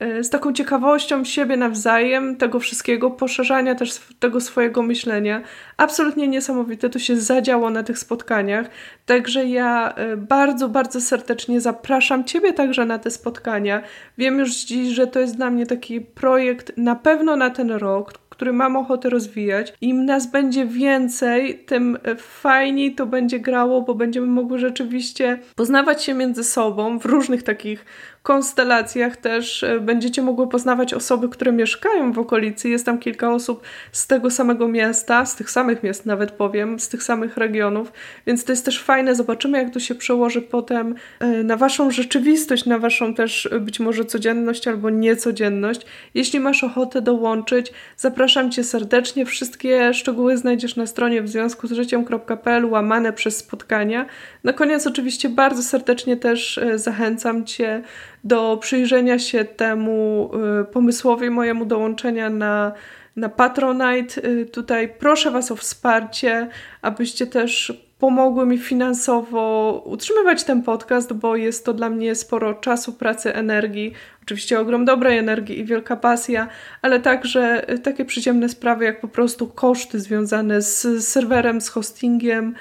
z 0.00 0.30
taką 0.30 0.52
ciekawością 0.52 1.24
siebie 1.24 1.56
nawzajem, 1.56 2.36
tego 2.36 2.60
wszystkiego, 2.60 3.10
poszerzania 3.10 3.74
też 3.74 4.00
tego 4.18 4.40
swojego 4.40 4.82
myślenia. 4.82 5.42
Absolutnie 5.76 6.28
niesamowite, 6.28 6.90
to 6.90 6.98
się 6.98 7.16
zadziało 7.16 7.70
na 7.70 7.82
tych 7.82 7.98
spotkaniach. 7.98 8.66
Także 9.06 9.44
ja 9.44 9.94
y, 10.12 10.16
bardzo, 10.16 10.68
bardzo 10.68 11.00
serdecznie 11.00 11.60
zapraszam 11.60 12.24
Ciebie 12.24 12.52
także 12.52 12.86
na 12.86 12.98
te 12.98 13.10
spotkania. 13.10 13.82
Wiem 14.18 14.38
już 14.38 14.50
dziś, 14.50 14.88
że 14.88 15.06
to 15.06 15.20
jest 15.20 15.36
dla 15.36 15.50
mnie 15.50 15.66
taki 15.66 16.00
projekt 16.00 16.72
na 16.76 16.96
pewno 16.96 17.36
na 17.36 17.50
ten 17.50 17.70
rok, 17.70 18.12
który 18.34 18.52
mam 18.52 18.76
ochotę 18.76 19.10
rozwijać. 19.10 19.74
Im 19.80 20.04
nas 20.04 20.30
będzie 20.30 20.66
więcej, 20.66 21.64
tym 21.66 21.98
fajniej 22.18 22.94
to 22.94 23.06
będzie 23.06 23.40
grało, 23.40 23.82
bo 23.82 23.94
będziemy 23.94 24.26
mogły 24.26 24.58
rzeczywiście 24.58 25.38
poznawać 25.56 26.04
się 26.04 26.14
między 26.14 26.44
sobą 26.44 26.98
w 26.98 27.04
różnych 27.04 27.42
takich 27.42 27.84
konstelacjach 28.24 29.16
też 29.16 29.62
e, 29.62 29.80
będziecie 29.80 30.22
mogły 30.22 30.48
poznawać 30.48 30.94
osoby, 30.94 31.28
które 31.28 31.52
mieszkają 31.52 32.12
w 32.12 32.18
okolicy. 32.18 32.68
Jest 32.68 32.86
tam 32.86 32.98
kilka 32.98 33.32
osób 33.32 33.62
z 33.92 34.06
tego 34.06 34.30
samego 34.30 34.68
miasta, 34.68 35.26
z 35.26 35.36
tych 35.36 35.50
samych 35.50 35.82
miast 35.82 36.06
nawet 36.06 36.30
powiem, 36.30 36.78
z 36.78 36.88
tych 36.88 37.02
samych 37.02 37.36
regionów, 37.36 37.92
więc 38.26 38.44
to 38.44 38.52
jest 38.52 38.64
też 38.64 38.82
fajne. 38.82 39.14
Zobaczymy, 39.14 39.58
jak 39.58 39.70
to 39.70 39.80
się 39.80 39.94
przełoży 39.94 40.42
potem 40.42 40.94
e, 41.20 41.26
na 41.26 41.56
Waszą 41.56 41.90
rzeczywistość, 41.90 42.66
na 42.66 42.78
Waszą 42.78 43.14
też 43.14 43.46
e, 43.46 43.60
być 43.60 43.80
może 43.80 44.04
codzienność 44.04 44.68
albo 44.68 44.90
niecodzienność. 44.90 45.86
Jeśli 46.14 46.40
masz 46.40 46.64
ochotę 46.64 47.02
dołączyć, 47.02 47.72
zapraszam 47.96 48.50
Cię 48.50 48.64
serdecznie. 48.64 49.26
Wszystkie 49.26 49.94
szczegóły 49.94 50.36
znajdziesz 50.36 50.76
na 50.76 50.86
stronie 50.86 51.22
w 51.22 51.28
związku 51.28 51.66
z 51.66 51.72
życiem.pl 51.72 52.64
łamane 52.64 53.12
przez 53.12 53.36
spotkania. 53.36 54.06
Na 54.44 54.52
koniec 54.52 54.86
oczywiście 54.86 55.28
bardzo 55.28 55.62
serdecznie 55.62 56.16
też 56.16 56.60
zachęcam 56.74 57.44
Cię 57.44 57.82
do 58.24 58.58
przyjrzenia 58.60 59.18
się 59.18 59.44
temu 59.44 60.30
y, 60.62 60.64
pomysłowi 60.64 61.30
mojemu 61.30 61.64
dołączenia 61.64 62.30
na, 62.30 62.72
na 63.16 63.28
Patronite. 63.28 64.28
Y, 64.28 64.46
tutaj 64.46 64.88
proszę 64.98 65.30
Was 65.30 65.50
o 65.50 65.56
wsparcie, 65.56 66.48
abyście 66.82 67.26
też 67.26 67.72
pomogły 67.98 68.46
mi 68.46 68.58
finansowo 68.58 69.82
utrzymywać 69.86 70.44
ten 70.44 70.62
podcast, 70.62 71.12
bo 71.12 71.36
jest 71.36 71.64
to 71.64 71.72
dla 71.72 71.90
mnie 71.90 72.14
sporo 72.14 72.54
czasu, 72.54 72.92
pracy, 72.92 73.34
energii, 73.34 73.92
oczywiście 74.22 74.60
ogrom 74.60 74.84
dobrej 74.84 75.18
energii 75.18 75.58
i 75.58 75.64
wielka 75.64 75.96
pasja, 75.96 76.48
ale 76.82 77.00
także 77.00 77.70
y, 77.72 77.78
takie 77.78 78.04
przyziemne 78.04 78.48
sprawy 78.48 78.84
jak 78.84 79.00
po 79.00 79.08
prostu 79.08 79.46
koszty 79.46 80.00
związane 80.00 80.62
z 80.62 81.04
serwerem, 81.08 81.60
z 81.60 81.68
hostingiem, 81.68 82.54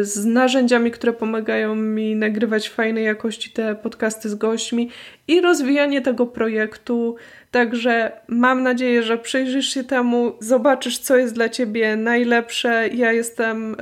z 0.00 0.24
narzędziami, 0.24 0.90
które 0.90 1.12
pomagają 1.12 1.74
mi 1.74 2.16
nagrywać 2.16 2.68
fajnej 2.68 3.04
jakości 3.04 3.50
te 3.50 3.74
podcasty 3.74 4.28
z 4.28 4.34
gośćmi 4.34 4.90
i 5.28 5.40
rozwijanie 5.40 6.02
tego 6.02 6.26
projektu. 6.26 7.16
Także 7.50 8.12
mam 8.28 8.62
nadzieję, 8.62 9.02
że 9.02 9.18
przyjrzysz 9.18 9.68
się 9.68 9.84
temu, 9.84 10.32
zobaczysz, 10.40 10.98
co 10.98 11.16
jest 11.16 11.34
dla 11.34 11.48
ciebie 11.48 11.96
najlepsze. 11.96 12.88
Ja 12.88 13.12
jestem 13.12 13.74
y, 13.74 13.76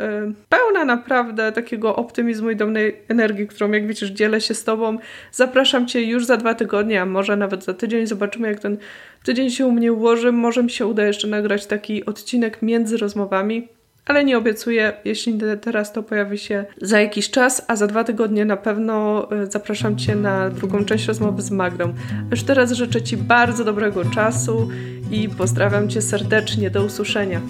pełna 0.48 0.84
naprawdę 0.84 1.52
takiego 1.52 1.96
optymizmu 1.96 2.50
i 2.50 2.56
dumnej 2.56 2.96
energii, 3.08 3.46
którą, 3.46 3.72
jak 3.72 3.86
widzisz, 3.86 4.10
dzielę 4.10 4.40
się 4.40 4.54
z 4.54 4.64
tobą. 4.64 4.98
Zapraszam 5.32 5.86
cię 5.86 6.02
już 6.02 6.24
za 6.24 6.36
dwa 6.36 6.54
tygodnie, 6.54 7.02
a 7.02 7.06
może 7.06 7.36
nawet 7.36 7.64
za 7.64 7.74
tydzień. 7.74 8.06
Zobaczymy, 8.06 8.48
jak 8.48 8.60
ten 8.60 8.76
tydzień 9.24 9.50
się 9.50 9.66
u 9.66 9.72
mnie 9.72 9.92
ułoży. 9.92 10.32
Może 10.32 10.62
mi 10.62 10.70
się 10.70 10.86
uda 10.86 11.06
jeszcze 11.06 11.28
nagrać 11.28 11.66
taki 11.66 12.06
odcinek 12.06 12.62
między 12.62 12.96
rozmowami 12.96 13.68
ale 14.06 14.24
nie 14.24 14.38
obiecuję, 14.38 14.92
jeśli 15.04 15.38
teraz 15.60 15.92
to 15.92 16.02
pojawi 16.02 16.38
się 16.38 16.64
za 16.82 17.00
jakiś 17.00 17.30
czas, 17.30 17.64
a 17.68 17.76
za 17.76 17.86
dwa 17.86 18.04
tygodnie 18.04 18.44
na 18.44 18.56
pewno 18.56 19.28
e, 19.32 19.46
zapraszam 19.46 19.96
Cię 19.96 20.16
na 20.16 20.50
drugą 20.50 20.84
część 20.84 21.06
rozmowy 21.06 21.42
z 21.42 21.50
Magdą. 21.50 21.94
Już 22.30 22.42
teraz 22.42 22.72
życzę 22.72 23.02
Ci 23.02 23.16
bardzo 23.16 23.64
dobrego 23.64 24.04
czasu 24.04 24.68
i 25.10 25.28
pozdrawiam 25.28 25.88
Cię 25.88 26.02
serdecznie. 26.02 26.70
Do 26.70 26.84
usłyszenia. 26.84 27.40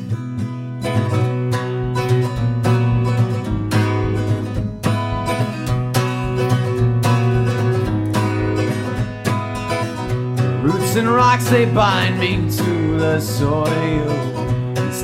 Roots 10.64 10.96
and 10.96 11.08
rocks 11.08 11.50
they 11.50 11.66
bind 11.66 12.18
me 12.18 12.50
to 12.56 12.98
the 12.98 13.20
soil 13.20 14.33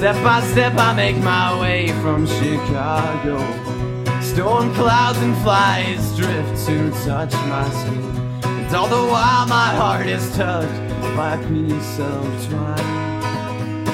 Step 0.01 0.25
by 0.25 0.41
step, 0.53 0.73
I 0.79 0.95
make 0.95 1.19
my 1.19 1.61
way 1.61 1.89
from 2.01 2.27
Chicago. 2.27 3.37
Storm 4.23 4.73
clouds 4.73 5.19
and 5.19 5.37
flies 5.43 6.17
drift 6.17 6.67
to 6.69 6.91
touch 7.05 7.35
my 7.35 7.69
skin. 7.69 8.41
And 8.43 8.75
all 8.75 8.89
the 8.89 9.13
while, 9.13 9.47
my 9.47 9.75
heart 9.75 10.07
is 10.07 10.35
tugged 10.35 10.75
by 11.15 11.35
a 11.35 11.39
piece 11.49 11.99
of 11.99 12.49
twine 12.49 13.85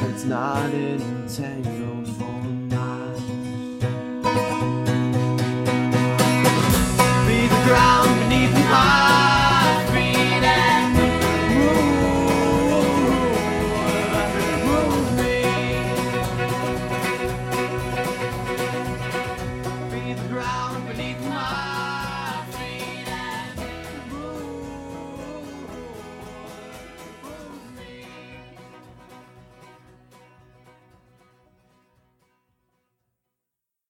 that's 0.00 0.24
not 0.24 0.70
entangled 0.72 2.08
for 2.08 2.40
mine. 2.72 3.20
Be 7.28 7.48
the 7.48 7.62
ground 7.66 8.18
beneath 8.20 8.54
my 8.70 9.29